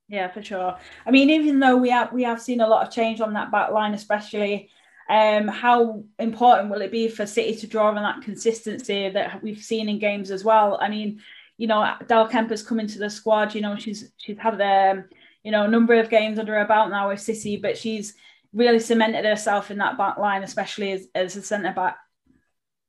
Yeah, 0.08 0.30
for 0.30 0.42
sure. 0.42 0.78
I 1.06 1.12
mean, 1.12 1.30
even 1.30 1.60
though 1.60 1.76
we 1.76 1.90
have 1.90 2.12
we 2.14 2.24
have 2.24 2.42
seen 2.42 2.62
a 2.62 2.68
lot 2.68 2.88
of 2.88 2.94
change 2.94 3.22
on 3.22 3.34
that 3.34 3.52
back 3.52 3.72
line, 3.72 3.94
especially, 3.94 4.70
um, 5.10 5.48
how 5.48 6.04
important 6.18 6.72
will 6.72 6.82
it 6.82 6.92
be 6.92 7.10
for 7.10 7.26
City 7.26 7.56
to 7.56 7.68
draw 7.68 7.90
on 7.90 7.96
that 7.96 8.22
consistency 8.22 9.10
that 9.10 9.44
we've 9.44 9.62
seen 9.62 9.90
in 9.90 10.00
games 10.00 10.32
as 10.32 10.46
well? 10.46 10.80
I 10.82 10.88
mean, 10.90 11.20
you 11.58 11.68
know, 11.68 11.94
Dahlkemper's 12.04 12.64
coming 12.64 12.88
to 12.88 13.00
the 13.00 13.10
squad. 13.10 13.56
You 13.56 13.62
know, 13.62 13.76
she's 13.76 14.12
she's 14.18 14.38
had 14.38 14.62
um, 14.62 15.06
you 15.44 15.52
know 15.52 15.64
a 15.64 15.68
number 15.68 15.96
of 15.96 16.10
games 16.10 16.40
under 16.40 16.58
her 16.58 16.66
belt 16.66 16.90
now 16.90 17.10
with 17.10 17.20
City, 17.20 17.58
but 17.58 17.78
she's 17.78 18.14
really 18.54 18.80
cemented 18.80 19.26
herself 19.26 19.72
in 19.72 19.78
that 19.80 19.98
back 19.98 20.18
line, 20.18 20.44
especially 20.44 20.92
as, 20.92 21.08
as 21.16 21.36
a 21.36 21.42
centre 21.42 21.74
back. 21.74 21.98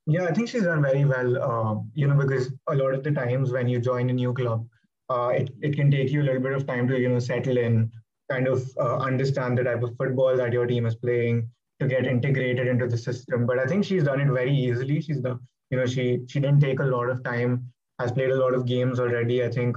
Yeah, 0.07 0.25
I 0.25 0.33
think 0.33 0.49
she's 0.49 0.62
done 0.62 0.83
very 0.83 1.04
well. 1.04 1.43
Uh, 1.43 1.81
you 1.95 2.07
know, 2.07 2.14
because 2.14 2.52
a 2.69 2.75
lot 2.75 2.95
of 2.95 3.02
the 3.02 3.11
times 3.11 3.52
when 3.52 3.69
you 3.69 3.78
join 3.78 4.09
a 4.09 4.12
new 4.12 4.33
club, 4.33 4.66
uh, 5.11 5.28
it, 5.35 5.50
it 5.61 5.76
can 5.76 5.90
take 5.90 6.11
you 6.11 6.23
a 6.23 6.25
little 6.25 6.40
bit 6.40 6.52
of 6.52 6.66
time 6.66 6.88
to 6.88 6.99
you 6.99 7.09
know 7.09 7.19
settle 7.19 7.57
in, 7.57 7.90
kind 8.31 8.49
of 8.49 8.71
uh, 8.78 8.99
understand 8.99 9.59
the 9.59 9.64
type 9.64 9.83
of 9.83 9.97
football 9.97 10.37
that 10.37 10.52
your 10.52 10.66
team 10.66 10.87
is 10.87 10.95
playing, 10.95 11.49
to 11.81 11.87
get 11.87 12.07
integrated 12.07 12.69
into 12.69 12.87
the 12.87 12.99
system. 12.99 13.47
But 13.47 13.59
I 13.59 13.66
think 13.66 13.85
she's 13.85 14.04
done 14.04 14.21
it 14.21 14.28
very 14.28 14.54
easily. 14.54 15.00
She's 15.00 15.23
the 15.23 15.38
you 15.71 15.78
know 15.78 15.87
she 15.87 16.21
she 16.28 16.40
didn't 16.40 16.61
take 16.61 16.81
a 16.81 16.85
lot 16.85 17.09
of 17.09 17.23
time 17.25 17.73
has 17.99 18.12
played 18.12 18.31
a 18.31 18.37
lot 18.37 18.55
of 18.55 18.67
games 18.67 19.00
already. 19.00 19.45
I 19.45 19.50
think 19.50 19.76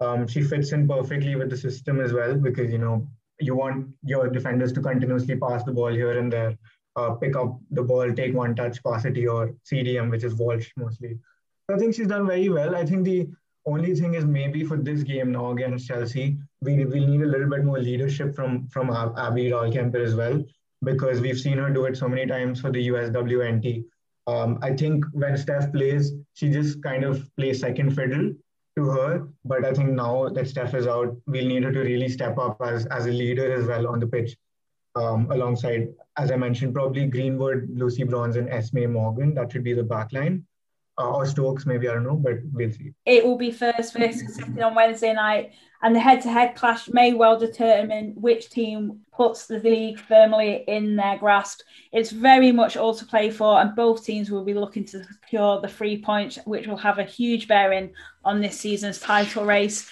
um, 0.00 0.26
she 0.26 0.42
fits 0.42 0.72
in 0.72 0.88
perfectly 0.88 1.36
with 1.36 1.50
the 1.50 1.56
system 1.56 2.00
as 2.00 2.12
well 2.12 2.34
because 2.34 2.72
you 2.72 2.78
know 2.78 3.06
you 3.40 3.54
want 3.54 3.88
your 4.04 4.28
defenders 4.28 4.72
to 4.72 4.80
continuously 4.80 5.36
pass 5.36 5.64
the 5.64 5.72
ball 5.72 5.92
here 5.92 6.18
and 6.18 6.32
there, 6.32 6.56
uh, 6.96 7.10
pick 7.14 7.36
up 7.36 7.58
the 7.70 7.82
ball, 7.82 8.12
take 8.12 8.34
one 8.34 8.54
touch, 8.54 8.82
pass 8.84 9.04
it 9.04 9.14
to 9.14 9.20
your 9.20 9.54
CDM, 9.70 10.10
which 10.10 10.24
is 10.24 10.34
Walsh 10.34 10.70
mostly. 10.76 11.18
So 11.68 11.76
I 11.76 11.78
think 11.78 11.94
she's 11.94 12.06
done 12.06 12.26
very 12.26 12.48
well. 12.48 12.76
I 12.76 12.84
think 12.84 13.04
the 13.04 13.28
only 13.66 13.94
thing 13.94 14.14
is 14.14 14.24
maybe 14.24 14.64
for 14.64 14.76
this 14.76 15.02
game 15.02 15.32
now 15.32 15.52
against 15.52 15.86
Chelsea, 15.86 16.36
we 16.60 16.84
will 16.84 17.06
need 17.06 17.22
a 17.22 17.26
little 17.26 17.48
bit 17.48 17.64
more 17.64 17.78
leadership 17.78 18.34
from 18.34 18.66
from 18.68 18.90
Abby 18.90 19.50
Dahlkemper 19.50 20.04
as 20.04 20.14
well 20.14 20.44
because 20.84 21.20
we've 21.20 21.38
seen 21.38 21.58
her 21.58 21.70
do 21.70 21.84
it 21.84 21.96
so 21.96 22.08
many 22.08 22.26
times 22.26 22.60
for 22.60 22.70
the 22.70 22.88
USWNT. 22.88 23.84
Um, 24.26 24.58
I 24.62 24.72
think 24.74 25.04
when 25.12 25.36
Steph 25.36 25.72
plays, 25.72 26.12
she 26.34 26.50
just 26.50 26.82
kind 26.82 27.04
of 27.04 27.28
plays 27.36 27.60
second 27.60 27.94
fiddle 27.96 28.32
to 28.76 28.84
her. 28.90 29.28
But 29.44 29.64
I 29.64 29.72
think 29.72 29.90
now 29.90 30.28
that 30.28 30.48
Steph 30.48 30.74
is 30.74 30.86
out, 30.86 31.16
we'll 31.26 31.46
need 31.46 31.64
her 31.64 31.72
to 31.72 31.80
really 31.80 32.08
step 32.08 32.38
up 32.38 32.56
as, 32.64 32.86
as 32.86 33.06
a 33.06 33.10
leader 33.10 33.52
as 33.52 33.66
well 33.66 33.88
on 33.88 33.98
the 34.00 34.06
pitch. 34.06 34.36
Um, 34.94 35.30
alongside, 35.30 35.88
as 36.18 36.30
I 36.30 36.36
mentioned, 36.36 36.74
probably 36.74 37.06
Greenwood, 37.06 37.68
Lucy 37.72 38.04
Bronze, 38.04 38.36
and 38.36 38.48
Esme 38.50 38.86
Morgan. 38.92 39.34
That 39.34 39.50
should 39.50 39.64
be 39.64 39.72
the 39.72 39.82
back 39.82 40.12
line. 40.12 40.44
uh, 40.98 41.10
or 41.10 41.26
Stokes, 41.26 41.66
maybe 41.66 41.88
I 41.88 41.94
don't 41.94 42.04
know, 42.04 42.16
but 42.16 42.34
we'll 42.52 42.70
see. 42.70 42.92
It 43.06 43.24
will 43.24 43.38
be 43.38 43.50
first 43.50 43.94
versus 43.94 44.36
second 44.36 44.62
on 44.62 44.74
Wednesday 44.74 45.12
night, 45.14 45.52
and 45.82 45.94
the 45.94 46.00
head-to-head 46.00 46.54
clash 46.54 46.88
may 46.88 47.12
well 47.12 47.38
determine 47.38 48.12
which 48.16 48.50
team 48.50 49.00
puts 49.12 49.46
the 49.46 49.58
league 49.58 49.98
firmly 49.98 50.64
in 50.68 50.96
their 50.96 51.18
grasp. 51.18 51.60
It's 51.92 52.12
very 52.12 52.52
much 52.52 52.76
all 52.76 52.94
to 52.94 53.04
play 53.04 53.30
for, 53.30 53.60
and 53.60 53.74
both 53.74 54.04
teams 54.04 54.30
will 54.30 54.44
be 54.44 54.54
looking 54.54 54.84
to 54.86 55.04
secure 55.04 55.60
the 55.60 55.68
three 55.68 56.00
points, 56.00 56.38
which 56.44 56.68
will 56.68 56.76
have 56.76 56.98
a 56.98 57.04
huge 57.04 57.48
bearing 57.48 57.92
on 58.24 58.40
this 58.40 58.58
season's 58.58 59.00
title 59.00 59.44
race. 59.44 59.90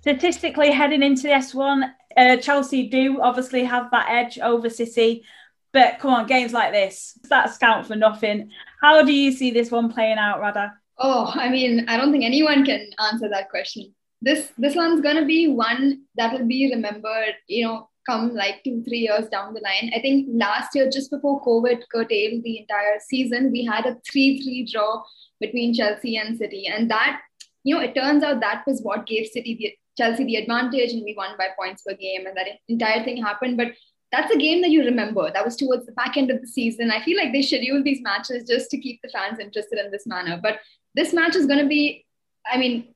Statistically, 0.00 0.70
heading 0.70 1.02
into 1.02 1.24
this 1.24 1.54
one, 1.54 1.92
uh, 2.16 2.36
Chelsea 2.36 2.88
do 2.88 3.20
obviously 3.20 3.64
have 3.64 3.90
that 3.90 4.10
edge 4.10 4.38
over 4.38 4.70
City. 4.70 5.24
But 5.72 5.98
come 5.98 6.12
on, 6.12 6.26
games 6.26 6.52
like 6.52 6.72
this, 6.72 7.18
that's 7.28 7.56
count 7.56 7.86
for 7.86 7.96
nothing. 7.96 8.50
How 8.80 9.02
do 9.02 9.12
you 9.12 9.32
see 9.32 9.50
this 9.50 9.70
one 9.70 9.92
playing 9.92 10.18
out, 10.18 10.40
Radha? 10.40 10.74
Oh, 10.98 11.32
I 11.34 11.48
mean, 11.48 11.86
I 11.88 11.96
don't 11.96 12.12
think 12.12 12.24
anyone 12.24 12.64
can 12.64 12.90
answer 12.98 13.28
that 13.28 13.48
question. 13.48 13.94
This 14.22 14.52
this 14.56 14.74
one's 14.74 15.00
gonna 15.00 15.26
be 15.26 15.48
one 15.48 16.02
that 16.16 16.32
will 16.32 16.46
be 16.46 16.70
remembered, 16.72 17.34
you 17.48 17.64
know, 17.66 17.88
come 18.08 18.34
like 18.34 18.62
two, 18.64 18.82
three 18.82 18.98
years 18.98 19.28
down 19.28 19.54
the 19.54 19.60
line. 19.60 19.92
I 19.94 20.00
think 20.00 20.28
last 20.32 20.74
year, 20.74 20.88
just 20.90 21.10
before 21.10 21.42
COVID 21.42 21.82
curtailed 21.92 22.42
the 22.42 22.58
entire 22.58 22.98
season, 23.00 23.50
we 23.52 23.64
had 23.64 23.86
a 23.86 23.96
3-3 24.10 24.70
draw 24.70 25.02
between 25.40 25.74
Chelsea 25.74 26.16
and 26.16 26.36
City. 26.36 26.66
And 26.66 26.90
that, 26.90 27.20
you 27.64 27.74
know, 27.74 27.80
it 27.80 27.94
turns 27.94 28.22
out 28.24 28.40
that 28.40 28.64
was 28.66 28.80
what 28.82 29.06
gave 29.06 29.26
City 29.26 29.56
the 29.58 29.74
Chelsea 29.96 30.24
the 30.24 30.36
advantage 30.36 30.92
and 30.92 31.04
we 31.04 31.14
won 31.16 31.36
by 31.36 31.48
points 31.58 31.82
per 31.82 31.94
game 31.94 32.26
and 32.26 32.36
that 32.36 32.46
entire 32.68 33.04
thing 33.04 33.22
happened. 33.22 33.56
But 33.56 33.72
that's 34.10 34.32
a 34.32 34.38
game 34.38 34.62
that 34.62 34.70
you 34.70 34.84
remember. 34.84 35.30
That 35.32 35.44
was 35.44 35.56
towards 35.56 35.86
the 35.86 35.92
back 35.92 36.16
end 36.16 36.30
of 36.30 36.40
the 36.40 36.46
season. 36.46 36.90
I 36.90 37.02
feel 37.02 37.16
like 37.16 37.32
they 37.32 37.42
schedule 37.42 37.82
these 37.82 38.02
matches 38.02 38.48
just 38.48 38.70
to 38.70 38.78
keep 38.78 39.00
the 39.02 39.10
fans 39.10 39.38
interested 39.38 39.78
in 39.78 39.90
this 39.90 40.06
manner. 40.06 40.38
But 40.42 40.60
this 40.94 41.12
match 41.12 41.34
is 41.34 41.46
going 41.46 41.60
to 41.60 41.68
be, 41.68 42.04
I 42.50 42.58
mean, 42.58 42.91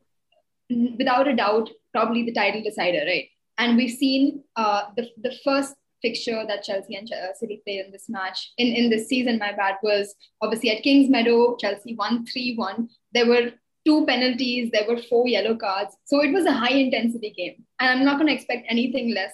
without 0.71 1.29
a 1.29 1.37
doubt, 1.37 1.71
probably 1.93 2.25
the 2.25 2.33
title 2.33 2.63
decider, 2.63 3.05
right? 3.07 3.29
And 3.59 3.77
we've 3.77 3.97
seen 3.97 4.43
uh, 4.57 4.83
the, 4.97 5.09
the 5.23 5.35
first 5.45 5.75
fixture 6.03 6.45
that 6.47 6.63
Chelsea 6.63 6.95
and 6.95 7.11
City 7.37 7.63
played 7.65 7.87
in 7.87 7.93
this 7.93 8.09
match, 8.09 8.53
in, 8.59 8.69
in 8.69 8.91
this 8.91 9.09
season, 9.09 9.39
my 9.39 9.53
bad, 9.53 9.77
was 9.83 10.15
obviously 10.43 10.71
at 10.71 10.83
Kings 10.83 11.09
Meadow, 11.09 11.57
Chelsea 11.57 11.95
won 11.95 12.27
3 12.27 12.55
1. 12.57 12.89
There 13.13 13.27
were 13.27 13.53
two 13.87 14.05
penalties, 14.05 14.71
there 14.73 14.87
were 14.89 15.01
four 15.03 15.27
yellow 15.29 15.57
cards. 15.57 15.97
So 16.05 16.23
it 16.23 16.33
was 16.33 16.45
a 16.45 16.53
high 16.53 16.75
intensity 16.75 17.33
game. 17.37 17.65
And 17.81 17.91
I'm 17.91 18.05
not 18.05 18.17
going 18.17 18.27
to 18.27 18.35
expect 18.35 18.67
anything 18.69 19.15
less 19.15 19.33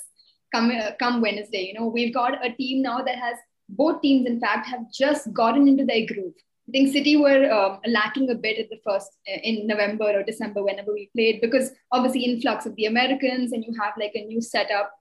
come 0.55 0.71
uh, 0.71 0.93
come 0.99 1.21
Wednesday. 1.21 1.63
You 1.63 1.75
know, 1.75 1.87
we've 1.87 2.15
got 2.15 2.45
a 2.45 2.53
team 2.53 2.83
now 2.83 3.03
that 3.03 3.17
has 3.17 3.37
both 3.69 4.03
teams, 4.03 4.27
in 4.27 4.39
fact, 4.39 4.67
have 4.69 4.93
just 4.93 5.33
gotten 5.33 5.67
into 5.67 5.85
their 5.85 6.07
groove. 6.07 6.35
I 6.69 6.73
think 6.73 6.93
City 6.93 7.17
were 7.17 7.51
um, 7.51 7.81
lacking 7.87 8.31
a 8.31 8.35
bit 8.35 8.59
at 8.59 8.71
the 8.71 8.81
first 8.85 9.11
uh, 9.29 9.39
in 9.43 9.67
November 9.67 10.13
or 10.19 10.23
December 10.23 10.63
whenever 10.63 10.93
we 10.93 11.11
played 11.15 11.41
because 11.41 11.71
obviously 11.91 12.25
influx 12.25 12.67
of 12.67 12.77
the 12.77 12.87
Americans 12.87 13.53
and 13.53 13.65
you 13.65 13.75
have 13.81 13.95
like 13.99 14.13
a 14.15 14.25
new 14.25 14.41
setup. 14.41 14.93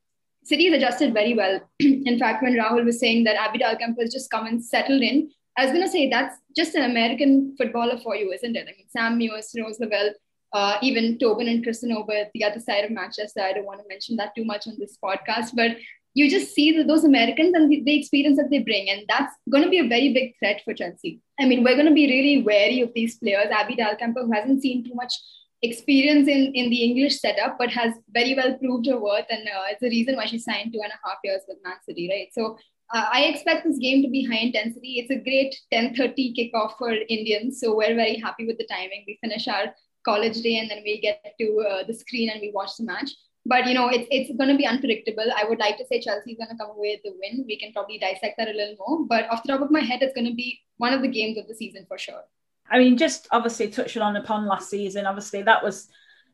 City 0.44 0.65
has 0.65 0.75
adjusted 0.75 1.13
very 1.13 1.36
well. 1.36 1.62
in 1.80 2.18
fact, 2.18 2.41
when 2.41 2.53
Rahul 2.53 2.84
was 2.84 3.00
saying 3.00 3.25
that 3.25 3.36
Abby 3.36 3.60
Dahlkemper 3.60 4.01
has 4.01 4.12
just 4.12 4.32
come 4.32 4.48
and 4.48 4.63
settled 4.63 5.03
in, 5.03 5.30
I 5.58 5.63
was 5.65 5.72
going 5.72 5.86
to 5.86 5.91
say 5.91 6.10
that's 6.10 6.38
just 6.56 6.75
an 6.75 6.89
American 6.89 7.56
footballer 7.58 8.00
for 8.00 8.15
you, 8.15 8.32
isn't 8.32 8.56
it? 8.56 8.68
I 8.68 8.72
mean, 8.75 8.88
Sam 8.89 9.20
Mewis, 9.20 9.53
Rose 9.62 9.80
Lavelle, 9.80 10.13
uh, 10.53 10.77
even 10.82 11.18
Tobin 11.20 11.48
and 11.48 11.63
Christen 11.63 11.91
over 11.91 12.25
the 12.34 12.44
other 12.44 12.60
side 12.60 12.86
of 12.86 12.91
Manchester. 12.91 13.41
I 13.41 13.53
don't 13.53 13.65
want 13.65 13.82
to 13.82 13.88
mention 13.88 14.15
that 14.18 14.34
too 14.36 14.46
much 14.46 14.68
on 14.68 14.75
this 14.80 14.98
podcast, 15.03 15.51
but 15.56 15.77
you 16.13 16.30
just 16.30 16.53
see 16.53 16.82
those 16.84 17.03
Americans 17.03 17.53
and 17.56 17.72
the, 17.72 17.82
the 17.84 17.98
experience 17.98 18.38
that 18.38 18.50
they 18.50 18.60
bring, 18.60 18.89
and 18.89 19.03
that's 19.08 19.34
going 19.50 19.63
to 19.63 19.70
be 19.70 19.80
a 19.80 19.88
very 19.88 20.13
big 20.13 20.34
threat 20.39 20.62
for 20.63 20.74
Chelsea. 20.74 21.22
I 21.39 21.46
mean, 21.46 21.63
we're 21.63 21.75
going 21.75 21.88
to 21.88 21.94
be 21.94 22.08
really 22.08 22.44
wary 22.44 22.82
of 22.82 22.91
these 22.94 23.18
players. 23.18 23.48
Abby 23.51 23.75
Dahlkemper, 23.75 24.25
who 24.25 24.32
hasn't 24.32 24.62
seen 24.62 24.84
too 24.84 24.94
much 24.94 25.13
experience 25.62 26.27
in, 26.27 26.53
in 26.53 26.70
the 26.70 26.84
English 26.84 27.20
setup, 27.20 27.58
but 27.58 27.70
has 27.70 27.94
very 28.10 28.36
well 28.36 28.58
proved 28.58 28.88
her 28.88 29.00
worth, 29.00 29.25
and 29.30 29.48
uh, 29.48 29.63
it's 29.70 29.82
the 29.82 29.89
reason 29.89 30.15
why 30.15 30.25
she 30.25 30.39
signed 30.39 30.74
two 30.74 30.82
and 30.84 30.91
a 30.91 31.08
half 31.08 31.18
years 31.24 31.41
with 31.48 31.58
Man 31.63 31.77
City, 31.86 32.10
right? 32.12 32.27
So 32.34 32.58
uh, 32.94 33.06
I 33.12 33.24
expect 33.25 33.65
this 33.65 33.77
game 33.77 34.01
to 34.01 34.10
be 34.10 34.25
high 34.25 34.39
intensity. 34.39 35.00
It's 35.00 35.12
a 35.12 35.24
great 35.24 35.56
10:30 35.74 36.36
kickoff 36.36 36.77
for 36.77 36.91
Indians, 36.91 37.60
so 37.60 37.75
we're 37.75 37.96
very 37.96 38.18
happy 38.18 38.46
with 38.46 38.58
the 38.58 38.68
timing. 38.68 39.06
We 39.08 39.18
finish 39.22 39.48
our 39.48 39.74
college 40.03 40.41
day 40.41 40.58
and 40.58 40.70
then 40.70 40.82
we 40.84 41.00
get 41.00 41.36
to 41.39 41.65
uh, 41.70 41.84
the 41.88 41.94
screen 41.94 42.30
and 42.30 42.41
we 42.41 42.51
watch 42.53 42.72
the 42.77 42.86
match. 42.86 43.12
But 43.45 43.65
you 43.65 43.74
know, 43.74 43.89
it's 43.89 44.07
it's 44.12 44.38
going 44.38 44.50
to 44.50 44.57
be 44.57 44.65
unpredictable. 44.65 45.25
I 45.36 45.45
would 45.45 45.60
like 45.60 45.77
to 45.77 45.86
say 45.86 46.00
Chelsea's 46.00 46.38
going 46.38 46.50
to 46.50 46.57
come 46.57 46.71
away 46.71 47.00
with 47.03 47.03
the 47.03 47.19
win. 47.19 47.45
We 47.48 47.57
can 47.57 47.74
probably 47.74 47.98
dissect 47.98 48.36
that 48.38 48.48
a 48.48 48.51
little 48.51 48.75
more. 48.88 49.07
But 49.07 49.29
off 49.29 49.43
the 49.43 49.51
top 49.51 49.62
of 49.62 49.71
my 49.71 49.81
head, 49.81 50.01
it's 50.01 50.13
going 50.13 50.27
to 50.27 50.36
be 50.36 50.62
one 50.77 50.93
of 50.93 51.01
the 51.01 51.07
games 51.07 51.38
of 51.38 51.48
the 51.48 51.55
season 51.55 51.86
for 51.88 51.98
sure. 51.98 52.24
I 52.69 52.77
mean, 52.77 52.98
just 52.98 53.27
obviously 53.31 53.69
touching 53.69 54.01
on 54.01 54.15
upon 54.15 54.45
last 54.45 54.69
season, 54.69 55.05
obviously 55.05 55.41
that 55.41 55.63
was 55.63 55.89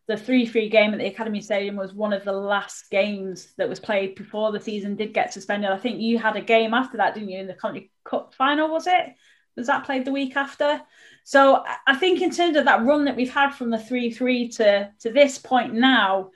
the 0.08 0.14
3-3 0.14 0.72
game 0.72 0.94
at 0.94 1.00
the 1.00 1.08
Academy 1.08 1.42
Stadium 1.42 1.76
was 1.76 1.94
one 1.94 2.14
of 2.14 2.24
the 2.24 2.32
last 2.32 2.90
games 2.90 3.54
that 3.58 3.68
was 3.68 3.80
played 3.80 4.16
before 4.16 4.52
the 4.52 4.60
season 4.60 4.96
did 4.96 5.14
get 5.14 5.34
suspended. 5.34 5.70
I 5.70 5.78
think 5.78 6.00
you 6.00 6.18
had 6.18 6.38
a 6.38 6.42
game 6.42 6.74
after 6.74 6.98
that, 6.98 7.14
didn't 7.14 7.30
you, 7.30 7.40
in 7.40 7.48
the 7.48 7.54
Conti 7.54 7.92
Cup 8.06 8.34
final, 8.34 8.70
was 8.70 8.88
it? 8.88 9.16
Was 9.58 9.68
that 9.68 9.86
played 9.86 10.06
the 10.06 10.12
week 10.12 10.38
after? 10.38 10.82
So 11.26 11.64
I 11.86 11.96
think 11.96 12.22
in 12.22 12.32
terms 12.32 12.56
of 12.56 12.66
that 12.66 12.86
run 12.86 13.06
that 13.06 13.18
we've 13.18 13.34
had 13.34 13.50
from 13.50 13.70
the 13.70 13.80
3 13.80 14.12
3 14.12 14.50
to, 14.50 14.92
to 15.00 15.12
this 15.12 15.38
point 15.40 15.74
now, 15.74 16.32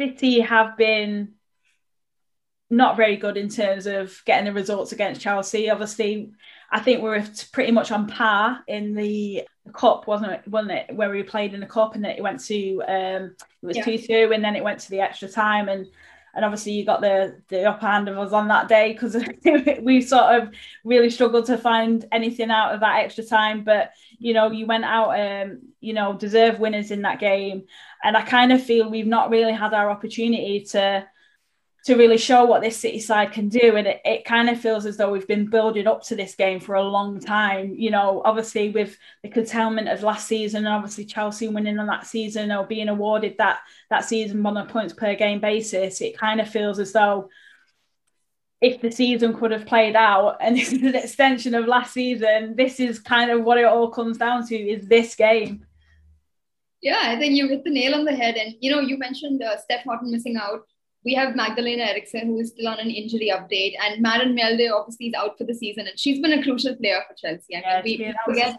City 0.00 0.40
have 0.40 0.76
been 0.76 1.34
not 2.70 2.96
very 2.96 3.16
good 3.16 3.36
in 3.36 3.50
terms 3.50 3.86
of 3.86 4.22
getting 4.24 4.46
the 4.46 4.52
results 4.52 4.92
against 4.92 5.20
Chelsea. 5.20 5.68
Obviously, 5.68 6.32
I 6.70 6.80
think 6.80 7.02
we 7.02 7.10
were 7.10 7.22
pretty 7.52 7.70
much 7.70 7.92
on 7.92 8.06
par 8.06 8.60
in 8.66 8.94
the 8.94 9.46
cup, 9.74 10.06
wasn't 10.06 10.32
it? 10.32 10.48
Wasn't 10.48 10.72
it 10.72 10.96
where 10.96 11.10
we 11.10 11.22
played 11.22 11.52
in 11.52 11.60
the 11.60 11.66
cup 11.66 11.94
and 11.94 12.02
then 12.02 12.12
it 12.12 12.22
went 12.22 12.42
to 12.46 12.82
um, 12.88 13.36
it 13.62 13.66
was 13.66 13.76
two 13.76 13.98
two 13.98 14.32
and 14.32 14.42
then 14.42 14.56
it 14.56 14.64
went 14.64 14.80
to 14.80 14.90
the 14.90 15.00
extra 15.00 15.28
time 15.28 15.68
and 15.68 15.86
and 16.34 16.44
obviously 16.44 16.72
you 16.72 16.84
got 16.84 17.00
the 17.00 17.40
the 17.48 17.64
upper 17.64 17.86
hand 17.86 18.08
of 18.08 18.18
us 18.18 18.32
on 18.32 18.48
that 18.48 18.68
day 18.68 18.92
because 18.92 19.16
we 19.82 20.00
sort 20.00 20.34
of 20.42 20.50
really 20.84 21.10
struggled 21.10 21.46
to 21.46 21.58
find 21.58 22.06
anything 22.12 22.50
out 22.50 22.74
of 22.74 22.80
that 22.80 23.04
extra 23.04 23.24
time. 23.24 23.64
But 23.64 23.92
you 24.18 24.32
know 24.32 24.50
you 24.50 24.66
went 24.66 24.84
out 24.84 25.18
um 25.18 25.60
you 25.80 25.92
know 25.92 26.14
deserve 26.14 26.58
winners 26.58 26.90
in 26.90 27.02
that 27.02 27.20
game. 27.20 27.64
And 28.04 28.16
i 28.16 28.22
kind 28.22 28.52
of 28.52 28.62
feel 28.62 28.90
we've 28.90 29.06
not 29.06 29.30
really 29.30 29.52
had 29.52 29.74
our 29.74 29.90
opportunity 29.90 30.64
to 30.70 31.06
to 31.84 31.96
really 31.96 32.18
show 32.18 32.44
what 32.44 32.62
this 32.62 32.76
City 32.76 33.00
side 33.00 33.32
can 33.32 33.48
do. 33.48 33.76
And 33.76 33.88
it, 33.88 34.00
it 34.04 34.24
kind 34.24 34.48
of 34.48 34.60
feels 34.60 34.86
as 34.86 34.96
though 34.96 35.10
we've 35.10 35.26
been 35.26 35.50
building 35.50 35.88
up 35.88 36.02
to 36.04 36.16
this 36.16 36.36
game 36.36 36.60
for 36.60 36.76
a 36.76 36.82
long 36.82 37.18
time. 37.18 37.74
You 37.76 37.90
know, 37.90 38.22
obviously 38.24 38.70
with 38.70 38.96
the 39.22 39.28
curtailment 39.28 39.88
of 39.88 40.02
last 40.02 40.28
season, 40.28 40.66
obviously 40.66 41.04
Chelsea 41.04 41.48
winning 41.48 41.78
on 41.78 41.88
that 41.88 42.06
season 42.06 42.52
or 42.52 42.66
being 42.66 42.88
awarded 42.88 43.36
that 43.38 43.60
that 43.90 44.04
season 44.04 44.44
on 44.46 44.56
a 44.56 44.64
points 44.64 44.94
per 44.94 45.16
game 45.16 45.40
basis, 45.40 46.00
it 46.00 46.16
kind 46.16 46.40
of 46.40 46.48
feels 46.48 46.78
as 46.78 46.92
though 46.92 47.28
if 48.60 48.80
the 48.80 48.92
season 48.92 49.34
could 49.34 49.50
have 49.50 49.66
played 49.66 49.96
out 49.96 50.36
and 50.40 50.56
this 50.56 50.72
is 50.72 50.82
an 50.82 50.94
extension 50.94 51.54
of 51.54 51.66
last 51.66 51.92
season, 51.92 52.54
this 52.56 52.78
is 52.78 53.00
kind 53.00 53.30
of 53.30 53.42
what 53.42 53.58
it 53.58 53.64
all 53.64 53.90
comes 53.90 54.18
down 54.18 54.46
to 54.46 54.56
is 54.56 54.86
this 54.86 55.16
game. 55.16 55.66
Yeah, 56.80 57.00
I 57.00 57.18
think 57.18 57.34
you 57.34 57.48
hit 57.48 57.64
the 57.64 57.70
nail 57.70 57.94
on 57.94 58.04
the 58.04 58.14
head. 58.14 58.36
And, 58.36 58.54
you 58.60 58.70
know, 58.70 58.80
you 58.80 58.98
mentioned 58.98 59.40
uh, 59.42 59.56
Steph 59.56 59.84
Houghton 59.84 60.10
missing 60.10 60.36
out 60.36 60.66
we 61.04 61.14
have 61.14 61.34
Magdalena 61.34 61.82
Eriksson, 61.82 62.26
who 62.26 62.38
is 62.38 62.50
still 62.50 62.68
on 62.68 62.78
an 62.78 62.90
injury 62.90 63.32
update, 63.34 63.74
and 63.82 64.00
Maren 64.00 64.36
Mjelde 64.36 64.72
obviously 64.72 65.08
is 65.08 65.14
out 65.14 65.36
for 65.36 65.44
the 65.44 65.54
season, 65.54 65.86
and 65.86 65.98
she's 65.98 66.20
been 66.20 66.38
a 66.38 66.42
crucial 66.42 66.76
player 66.76 67.00
for 67.08 67.14
Chelsea. 67.14 67.56
I 67.56 67.82
mean, 67.82 68.00
yeah, 68.00 68.12
we, 68.26 68.32
forget, 68.32 68.56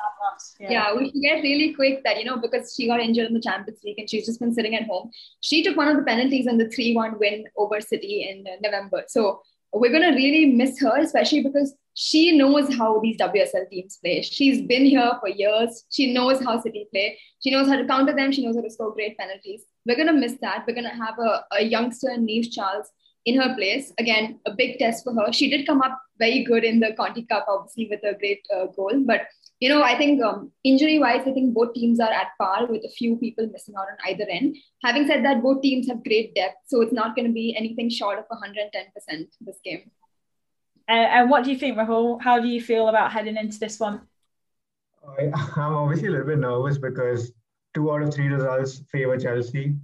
yeah. 0.59 0.69
yeah. 0.71 0.95
we 0.95 1.11
forget 1.11 1.41
really 1.41 1.73
quick 1.73 2.03
that 2.03 2.19
you 2.19 2.25
know 2.25 2.37
because 2.37 2.73
she 2.75 2.87
got 2.87 2.99
injured 2.99 3.27
in 3.27 3.33
the 3.33 3.41
Champions 3.41 3.79
League 3.83 3.99
and 3.99 4.09
she's 4.09 4.25
just 4.25 4.39
been 4.39 4.53
sitting 4.53 4.75
at 4.75 4.87
home. 4.87 5.09
She 5.41 5.63
took 5.63 5.77
one 5.77 5.87
of 5.87 5.95
the 5.95 6.03
penalties 6.03 6.47
in 6.47 6.57
the 6.57 6.69
three-one 6.69 7.17
win 7.19 7.45
over 7.55 7.79
City 7.79 8.29
in 8.29 8.45
uh, 8.45 8.57
November. 8.61 9.03
So 9.07 9.41
we're 9.71 9.91
going 9.91 10.03
to 10.03 10.15
really 10.15 10.45
miss 10.47 10.79
her, 10.81 10.99
especially 10.99 11.43
because 11.43 11.73
she 11.95 12.37
knows 12.37 12.73
how 12.75 12.99
these 12.99 13.17
WSL 13.17 13.69
teams 13.69 13.97
play. 13.97 14.21
She's 14.21 14.61
been 14.61 14.85
here 14.85 15.11
for 15.19 15.29
years. 15.29 15.85
She 15.89 16.13
knows 16.13 16.43
how 16.43 16.59
City 16.59 16.87
play. 16.91 17.17
She 17.41 17.51
knows 17.51 17.67
how 17.67 17.77
to 17.77 17.85
counter 17.85 18.15
them. 18.15 18.31
She 18.31 18.45
knows 18.45 18.55
how 18.55 18.61
to 18.61 18.69
score 18.69 18.93
great 18.93 19.17
penalties. 19.17 19.63
We're 19.85 19.95
going 19.95 20.07
to 20.07 20.13
miss 20.13 20.35
that. 20.41 20.65
We're 20.67 20.75
going 20.75 20.89
to 20.89 21.03
have 21.05 21.19
a, 21.19 21.43
a 21.51 21.63
youngster, 21.63 22.09
Niamh 22.09 22.51
Charles, 22.51 22.87
in 23.25 23.39
her 23.39 23.55
place. 23.55 23.91
Again, 23.97 24.39
a 24.45 24.51
big 24.51 24.79
test 24.79 25.03
for 25.03 25.13
her. 25.13 25.31
She 25.31 25.49
did 25.49 25.65
come 25.65 25.81
up 25.81 25.99
very 26.19 26.43
good 26.43 26.63
in 26.63 26.79
the 26.79 26.93
Conti 26.93 27.23
Cup, 27.23 27.45
obviously, 27.47 27.87
with 27.89 28.03
a 28.03 28.17
great 28.17 28.45
uh, 28.55 28.67
goal. 28.67 29.03
But, 29.05 29.21
you 29.59 29.69
know, 29.69 29.81
I 29.81 29.97
think 29.97 30.21
um, 30.23 30.51
injury 30.63 30.99
wise, 30.99 31.21
I 31.25 31.31
think 31.31 31.53
both 31.53 31.73
teams 31.73 31.99
are 31.99 32.11
at 32.11 32.27
par 32.39 32.65
with 32.67 32.83
a 32.85 32.89
few 32.89 33.17
people 33.17 33.47
missing 33.51 33.75
out 33.77 33.87
on 33.91 34.11
either 34.11 34.25
end. 34.29 34.57
Having 34.83 35.07
said 35.07 35.25
that, 35.25 35.41
both 35.41 35.61
teams 35.61 35.87
have 35.87 36.03
great 36.03 36.35
depth. 36.35 36.55
So 36.67 36.81
it's 36.81 36.93
not 36.93 37.15
going 37.15 37.27
to 37.27 37.33
be 37.33 37.55
anything 37.57 37.89
short 37.89 38.19
of 38.19 38.25
110% 38.29 39.27
this 39.41 39.59
game. 39.63 39.91
Uh, 40.89 40.91
and 40.91 41.29
what 41.29 41.45
do 41.45 41.51
you 41.51 41.57
think, 41.57 41.77
Rahul? 41.77 42.21
How 42.21 42.39
do 42.39 42.47
you 42.47 42.61
feel 42.61 42.89
about 42.89 43.11
heading 43.11 43.37
into 43.37 43.57
this 43.57 43.79
one? 43.79 44.01
I, 45.07 45.25
I'm 45.55 45.75
obviously 45.75 46.09
a 46.09 46.11
little 46.11 46.27
bit 46.27 46.39
nervous 46.39 46.77
because 46.77 47.31
two 47.73 47.91
out 47.91 48.01
of 48.03 48.13
three 48.13 48.27
results 48.27 48.81
favor 48.91 49.17
Chelsea 49.17 49.75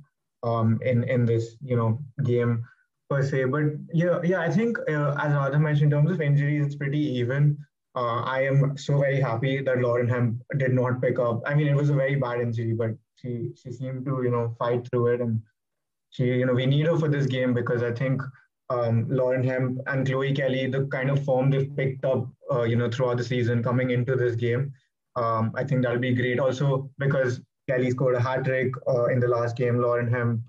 um, 0.43 0.79
in 0.84 1.03
in 1.03 1.25
this 1.25 1.55
you 1.63 1.75
know 1.75 2.00
game 2.24 2.63
per 3.10 3.22
se. 3.24 3.46
But 3.46 3.63
yeah, 3.93 4.19
yeah, 4.24 4.41
I 4.41 4.50
think 4.50 4.77
uh, 4.89 5.15
as 5.19 5.34
Radha 5.34 5.60
mentioned, 5.60 5.93
in 5.93 6.00
terms 6.00 6.12
of 6.12 6.22
injuries, 6.22 6.65
it's 6.65 6.75
pretty 6.75 7.00
even. 7.24 7.58
uh, 7.96 8.22
I 8.24 8.43
am 8.43 8.77
so 8.77 8.98
very 9.00 9.19
happy 9.19 9.62
that 9.62 9.79
Lauren 9.79 10.08
Hemp 10.08 10.41
did 10.58 10.74
not 10.74 11.01
pick 11.01 11.19
up. 11.19 11.41
I 11.46 11.55
mean, 11.55 11.67
it 11.67 11.75
was 11.75 11.89
a 11.89 11.96
very 11.96 12.15
bad 12.15 12.39
injury, 12.41 12.74
but 12.74 12.91
she 13.15 13.51
she 13.62 13.72
seemed 13.72 14.05
to 14.05 14.22
you 14.24 14.31
know 14.31 14.55
fight 14.60 14.88
through 14.89 15.08
it, 15.13 15.22
and 15.22 15.41
she 16.10 16.25
you 16.25 16.46
know 16.46 16.53
we 16.53 16.65
need 16.65 16.86
her 16.86 16.98
for 16.98 17.10
this 17.10 17.25
game 17.25 17.53
because 17.53 17.84
I 17.84 17.91
think 17.91 18.22
um, 18.69 19.08
Lauren 19.10 19.43
Hemp 19.43 19.79
and 19.88 20.05
Chloe 20.08 20.34
Kelly, 20.34 20.67
the 20.67 20.86
kind 20.88 21.10
of 21.10 21.24
form 21.25 21.50
they've 21.50 21.75
picked 21.75 22.05
up, 22.05 22.27
uh, 22.51 22.63
you 22.63 22.75
know, 22.75 22.89
throughout 22.89 23.17
the 23.17 23.24
season 23.24 23.63
coming 23.63 23.89
into 23.91 24.15
this 24.15 24.36
game, 24.36 24.72
um, 25.15 25.51
I 25.55 25.63
think 25.63 25.81
that'll 25.81 26.00
be 26.00 26.13
great. 26.13 26.39
Also 26.39 26.89
because 27.00 27.41
Kelly 27.69 27.91
scored 27.91 28.15
a 28.15 28.19
hat 28.19 28.45
trick 28.45 28.73
uh, 28.88 29.05
in 29.05 29.19
the 29.19 29.27
last 29.27 29.55
game. 29.55 29.79
Lauren 29.79 30.11
Hemp, 30.11 30.41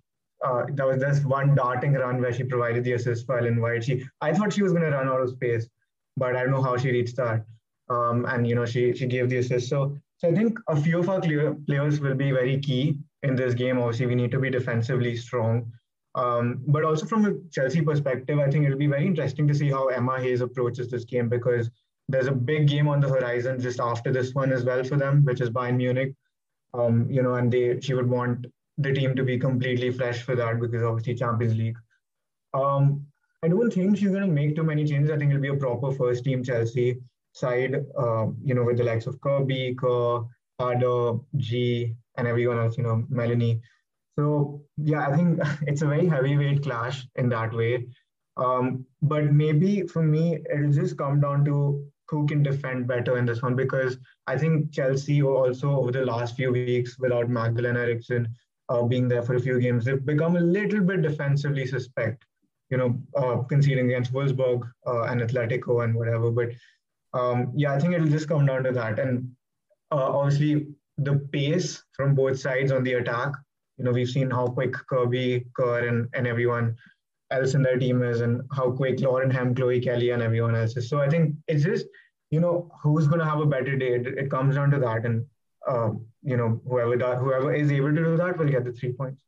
uh, 0.44 0.64
there 0.70 0.86
was 0.86 1.00
this 1.00 1.22
one 1.24 1.54
darting 1.54 1.92
run 1.92 2.20
where 2.20 2.32
she 2.32 2.44
provided 2.44 2.84
the 2.84 2.94
assist 2.94 3.26
for 3.26 3.38
Ellen 3.38 3.60
White. 3.60 3.84
She, 3.84 4.04
I 4.20 4.32
thought 4.32 4.52
she 4.52 4.62
was 4.62 4.72
going 4.72 4.84
to 4.84 4.96
run 4.96 5.08
out 5.08 5.20
of 5.20 5.30
space, 5.30 5.68
but 6.16 6.34
I 6.36 6.42
don't 6.42 6.52
know 6.52 6.62
how 6.62 6.76
she 6.76 6.90
reached 6.90 7.16
that. 7.16 7.44
Um, 7.90 8.24
and 8.26 8.46
you 8.46 8.54
know, 8.54 8.64
she 8.66 8.94
she 8.94 9.06
gave 9.06 9.28
the 9.28 9.38
assist. 9.38 9.68
So, 9.68 9.96
so 10.18 10.28
I 10.28 10.34
think 10.34 10.58
a 10.68 10.80
few 10.80 11.00
of 11.00 11.08
our 11.08 11.20
players 11.20 12.00
will 12.00 12.14
be 12.14 12.30
very 12.30 12.58
key 12.60 12.98
in 13.22 13.36
this 13.36 13.54
game. 13.54 13.78
Obviously, 13.78 14.06
we 14.06 14.14
need 14.14 14.30
to 14.30 14.38
be 14.38 14.50
defensively 14.50 15.16
strong. 15.16 15.72
Um, 16.14 16.62
but 16.66 16.84
also 16.84 17.06
from 17.06 17.26
a 17.26 17.32
Chelsea 17.50 17.82
perspective, 17.82 18.38
I 18.38 18.48
think 18.50 18.64
it'll 18.64 18.78
be 18.78 18.86
very 18.86 19.06
interesting 19.06 19.46
to 19.48 19.54
see 19.54 19.70
how 19.70 19.88
Emma 19.88 20.20
Hayes 20.20 20.40
approaches 20.40 20.88
this 20.90 21.04
game 21.04 21.28
because 21.28 21.70
there's 22.08 22.26
a 22.26 22.32
big 22.32 22.66
game 22.66 22.88
on 22.88 23.00
the 23.00 23.08
horizon 23.08 23.60
just 23.60 23.80
after 23.80 24.12
this 24.12 24.34
one 24.34 24.52
as 24.52 24.64
well 24.64 24.82
for 24.82 24.96
them, 24.96 25.24
which 25.24 25.40
is 25.40 25.50
Bayern 25.50 25.76
Munich. 25.76 26.14
Um, 26.72 27.10
you 27.10 27.22
know, 27.22 27.34
and 27.34 27.52
they 27.52 27.80
she 27.80 27.94
would 27.94 28.08
want 28.08 28.46
the 28.78 28.92
team 28.92 29.14
to 29.16 29.24
be 29.24 29.38
completely 29.38 29.90
fresh 29.90 30.22
for 30.22 30.36
that 30.36 30.60
because 30.60 30.82
obviously 30.82 31.14
Champions 31.14 31.56
League. 31.56 31.76
Um, 32.54 33.06
I 33.42 33.48
don't 33.48 33.72
think 33.72 33.96
she's 33.96 34.10
going 34.10 34.22
to 34.22 34.28
make 34.28 34.54
too 34.54 34.62
many 34.62 34.84
changes. 34.84 35.10
I 35.10 35.16
think 35.16 35.30
it'll 35.30 35.42
be 35.42 35.48
a 35.48 35.56
proper 35.56 35.92
first 35.92 36.24
team 36.24 36.42
Chelsea 36.44 37.00
side, 37.32 37.74
uh, 37.98 38.26
you 38.42 38.54
know, 38.54 38.64
with 38.64 38.76
the 38.76 38.84
likes 38.84 39.06
of 39.06 39.20
Kirby, 39.20 39.76
Kerr, 39.78 40.22
Ji, 41.36 41.94
and 42.16 42.26
everyone 42.28 42.58
else, 42.58 42.76
you 42.76 42.84
know, 42.84 43.04
Melanie. 43.08 43.60
So 44.18 44.62
yeah, 44.76 45.08
I 45.08 45.16
think 45.16 45.40
it's 45.66 45.82
a 45.82 45.86
very 45.86 46.06
heavyweight 46.06 46.62
clash 46.62 47.06
in 47.16 47.28
that 47.30 47.54
way. 47.54 47.86
Um, 48.36 48.86
but 49.02 49.32
maybe 49.32 49.82
for 49.82 50.02
me, 50.02 50.38
it'll 50.52 50.72
just 50.72 50.96
come 50.96 51.20
down 51.20 51.44
to 51.46 51.89
who 52.10 52.26
can 52.26 52.42
defend 52.42 52.86
better 52.86 53.16
in 53.18 53.24
this 53.24 53.42
one 53.42 53.54
because 53.54 53.96
I 54.26 54.36
think 54.36 54.72
Chelsea 54.72 55.22
also 55.22 55.70
over 55.70 55.92
the 55.92 56.04
last 56.04 56.36
few 56.36 56.52
weeks 56.52 56.98
without 56.98 57.28
Magdalena 57.28 57.80
Eriksson 57.80 58.28
uh, 58.68 58.82
being 58.82 59.08
there 59.08 59.22
for 59.22 59.36
a 59.36 59.40
few 59.40 59.60
games, 59.60 59.84
they've 59.84 60.04
become 60.04 60.36
a 60.36 60.40
little 60.40 60.80
bit 60.80 61.02
defensively 61.02 61.66
suspect. 61.66 62.24
You 62.70 62.76
know, 62.76 63.02
uh, 63.16 63.38
conceding 63.42 63.86
against 63.86 64.12
Wolfsburg 64.12 64.62
uh, 64.86 65.02
and 65.02 65.20
Atletico 65.20 65.82
and 65.82 65.94
whatever. 65.94 66.30
But 66.30 66.50
um, 67.12 67.52
yeah, 67.56 67.72
I 67.74 67.80
think 67.80 67.94
it'll 67.94 68.06
just 68.06 68.28
come 68.28 68.46
down 68.46 68.62
to 68.62 68.72
that. 68.72 69.00
And 69.00 69.28
uh, 69.90 70.18
obviously, 70.18 70.68
the 70.96 71.16
pace 71.32 71.82
from 71.94 72.14
both 72.14 72.38
sides 72.38 72.70
on 72.70 72.84
the 72.84 72.92
attack 72.94 73.32
you 73.80 73.86
know, 73.86 73.92
we've 73.92 74.10
seen 74.10 74.30
how 74.30 74.46
quick 74.46 74.74
Kirby, 74.90 75.46
Kerr, 75.54 75.88
and, 75.88 76.06
and 76.12 76.26
everyone 76.26 76.76
else 77.30 77.54
in 77.54 77.62
their 77.62 77.78
team 77.78 78.02
is, 78.02 78.20
and 78.20 78.42
how 78.52 78.70
quick 78.70 79.00
Lauren 79.00 79.30
Hemp, 79.30 79.56
Chloe 79.56 79.80
Kelly, 79.80 80.10
and 80.10 80.22
everyone 80.22 80.54
else 80.54 80.76
is. 80.76 80.88
So 80.88 81.00
I 81.00 81.08
think 81.08 81.34
it's 81.48 81.64
just, 81.64 81.86
you 82.30 82.40
know, 82.40 82.70
who's 82.82 83.06
going 83.06 83.20
to 83.20 83.24
have 83.24 83.40
a 83.40 83.46
better 83.46 83.76
day. 83.76 83.94
It, 83.94 84.06
it 84.06 84.30
comes 84.30 84.56
down 84.56 84.70
to 84.72 84.78
that, 84.78 85.04
and 85.04 85.26
uh, 85.66 85.90
you 86.22 86.36
know, 86.36 86.60
whoever 86.66 86.96
that, 86.96 87.18
whoever 87.18 87.54
is 87.54 87.70
able 87.70 87.94
to 87.94 88.04
do 88.04 88.16
that 88.16 88.38
will 88.38 88.48
get 88.48 88.64
the 88.64 88.72
three 88.72 88.92
points. 88.92 89.22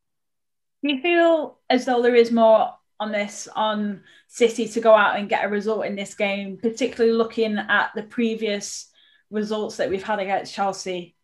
Do 0.83 0.93
you 0.93 1.01
feel 1.01 1.59
as 1.69 1.85
though 1.85 2.01
there 2.01 2.15
is 2.15 2.31
more 2.31 2.73
on 2.99 3.11
this 3.11 3.47
on 3.55 4.01
City 4.27 4.67
to 4.67 4.81
go 4.81 4.93
out 4.93 5.17
and 5.17 5.29
get 5.29 5.45
a 5.45 5.49
result 5.49 5.85
in 5.85 5.95
this 5.95 6.13
game, 6.15 6.57
particularly 6.57 7.15
looking 7.15 7.57
at 7.57 7.91
the 7.95 8.03
previous 8.03 8.89
results 9.29 9.77
that 9.77 9.89
we've 9.89 10.03
had 10.03 10.19
against 10.19 10.53
Chelsea? 10.53 11.15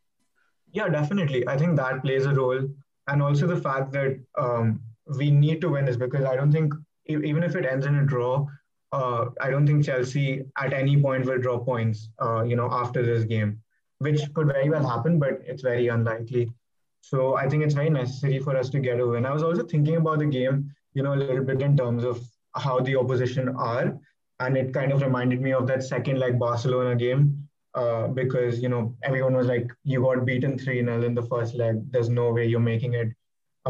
Yeah, 0.71 0.89
definitely. 0.89 1.47
I 1.47 1.57
think 1.57 1.75
that 1.77 2.01
plays 2.03 2.25
a 2.25 2.33
role 2.33 2.69
and 3.07 3.21
also 3.21 3.47
the 3.47 3.61
fact 3.61 3.91
that 3.93 4.19
um, 4.37 4.81
we 5.17 5.31
need 5.31 5.61
to 5.61 5.69
win 5.69 5.85
this 5.85 5.97
because 5.97 6.25
I 6.25 6.35
don't 6.35 6.51
think 6.51 6.73
even 7.07 7.43
if 7.43 7.55
it 7.55 7.65
ends 7.65 7.85
in 7.85 7.95
a 7.95 8.05
draw, 8.05 8.45
uh, 8.91 9.25
I 9.41 9.49
don't 9.49 9.65
think 9.65 9.85
Chelsea 9.85 10.43
at 10.57 10.73
any 10.73 11.01
point 11.01 11.25
will 11.25 11.39
draw 11.39 11.59
points. 11.59 12.09
Uh, 12.21 12.43
you 12.43 12.55
know, 12.55 12.69
after 12.71 13.03
this 13.05 13.23
game, 13.23 13.61
which 13.99 14.21
could 14.33 14.47
very 14.47 14.69
well 14.69 14.87
happen, 14.87 15.19
but 15.19 15.41
it's 15.45 15.61
very 15.61 15.87
unlikely. 15.87 16.51
So 17.01 17.35
I 17.35 17.47
think 17.47 17.63
it's 17.63 17.73
very 17.73 17.89
necessary 17.89 18.39
for 18.39 18.55
us 18.55 18.69
to 18.69 18.79
get 18.79 18.99
a 18.99 19.07
win. 19.07 19.25
I 19.25 19.33
was 19.33 19.43
also 19.43 19.63
thinking 19.63 19.95
about 19.95 20.19
the 20.19 20.25
game, 20.25 20.71
you 20.93 21.03
know, 21.03 21.13
a 21.13 21.15
little 21.15 21.43
bit 21.43 21.61
in 21.61 21.77
terms 21.77 22.03
of 22.03 22.21
how 22.55 22.79
the 22.79 22.95
opposition 22.95 23.49
are, 23.49 23.97
and 24.39 24.57
it 24.57 24.73
kind 24.73 24.91
of 24.91 25.01
reminded 25.01 25.41
me 25.41 25.53
of 25.53 25.67
that 25.67 25.83
second 25.83 26.19
like 26.19 26.39
Barcelona 26.39 26.95
game 26.95 27.47
uh, 27.75 28.07
because 28.07 28.59
you 28.59 28.69
know 28.69 28.95
everyone 29.03 29.35
was 29.35 29.47
like, 29.47 29.69
you 29.83 30.01
got 30.01 30.25
beaten 30.25 30.57
three 30.57 30.83
0 30.83 31.03
in 31.03 31.15
the 31.15 31.23
first 31.23 31.55
leg. 31.55 31.79
There's 31.91 32.09
no 32.09 32.31
way 32.31 32.45
you're 32.47 32.59
making 32.59 32.93
it 32.93 33.09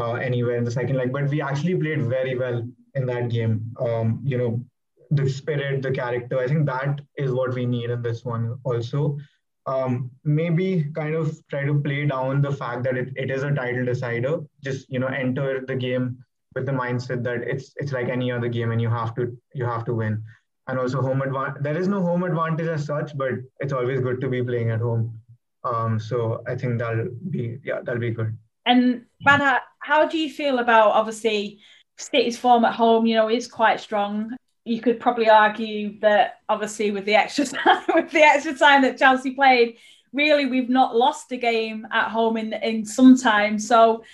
uh, 0.00 0.14
anywhere 0.14 0.56
in 0.56 0.64
the 0.64 0.70
second 0.70 0.96
leg. 0.96 1.12
But 1.12 1.28
we 1.28 1.42
actually 1.42 1.76
played 1.76 2.02
very 2.02 2.36
well 2.36 2.66
in 2.94 3.06
that 3.06 3.28
game. 3.28 3.72
Um, 3.78 4.20
you 4.24 4.38
know, 4.38 4.64
the 5.10 5.28
spirit, 5.28 5.82
the 5.82 5.90
character. 5.90 6.38
I 6.38 6.46
think 6.46 6.66
that 6.66 7.00
is 7.16 7.32
what 7.32 7.54
we 7.54 7.66
need 7.66 7.90
in 7.90 8.02
this 8.02 8.24
one 8.24 8.58
also. 8.64 9.18
Um, 9.66 10.10
maybe 10.24 10.90
kind 10.94 11.14
of 11.14 11.38
try 11.48 11.64
to 11.64 11.74
play 11.80 12.06
down 12.06 12.40
the 12.40 12.50
fact 12.50 12.82
that 12.84 12.96
it, 12.96 13.10
it 13.14 13.30
is 13.30 13.42
a 13.42 13.52
title 13.52 13.84
decider. 13.84 14.40
Just 14.64 14.90
you 14.90 14.98
know, 14.98 15.08
enter 15.08 15.64
the 15.66 15.76
game 15.76 16.24
with 16.54 16.66
the 16.66 16.72
mindset 16.72 17.22
that 17.24 17.42
it's 17.42 17.72
it's 17.76 17.92
like 17.92 18.08
any 18.08 18.32
other 18.32 18.48
game 18.48 18.72
and 18.72 18.80
you 18.80 18.88
have 18.88 19.14
to 19.14 19.36
you 19.54 19.64
have 19.64 19.84
to 19.84 19.94
win 19.94 20.22
and 20.70 20.78
also 20.78 21.02
home 21.02 21.22
advantage. 21.22 21.62
There 21.62 21.76
is 21.76 21.88
no 21.88 22.00
home 22.00 22.22
advantage 22.22 22.68
as 22.68 22.84
such, 22.84 23.16
but 23.16 23.32
it's 23.58 23.72
always 23.72 24.00
good 24.00 24.20
to 24.20 24.28
be 24.28 24.42
playing 24.42 24.70
at 24.70 24.80
home. 24.80 25.18
Um, 25.64 26.00
so 26.00 26.42
I 26.46 26.54
think 26.54 26.78
that'll 26.78 27.08
be 27.30 27.58
yeah, 27.64 27.80
that'll 27.82 28.00
be 28.00 28.10
good. 28.10 28.36
And 28.70 29.06
Radha, 29.26 29.62
how 29.80 30.06
do 30.06 30.16
you 30.16 30.30
feel 30.30 30.60
about 30.60 30.92
obviously 30.92 31.58
City's 31.98 32.38
form 32.38 32.64
at 32.64 32.72
home? 32.72 33.04
You 33.04 33.16
know, 33.16 33.28
is 33.28 33.48
quite 33.48 33.80
strong. 33.80 34.36
You 34.64 34.80
could 34.80 35.00
probably 35.00 35.28
argue 35.28 35.98
that 36.02 36.34
obviously 36.48 36.92
with 36.92 37.04
the 37.04 37.16
extra 37.16 37.46
time, 37.46 37.82
with 37.92 38.12
the 38.12 38.22
extra 38.22 38.54
time 38.54 38.82
that 38.82 38.96
Chelsea 38.96 39.32
played, 39.32 39.78
really 40.12 40.46
we've 40.46 40.68
not 40.68 40.94
lost 40.94 41.32
a 41.32 41.36
game 41.36 41.84
at 41.90 42.10
home 42.10 42.36
in 42.36 42.52
in 42.52 42.84
some 42.84 43.16
time. 43.18 43.58
So, 43.58 44.04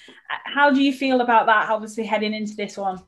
how 0.47 0.71
do 0.71 0.83
you 0.83 0.95
feel 0.95 1.21
about 1.21 1.45
that? 1.47 1.69
Obviously 1.69 2.07
heading 2.07 2.33
into 2.33 2.57
this 2.57 2.79
one. 2.79 3.03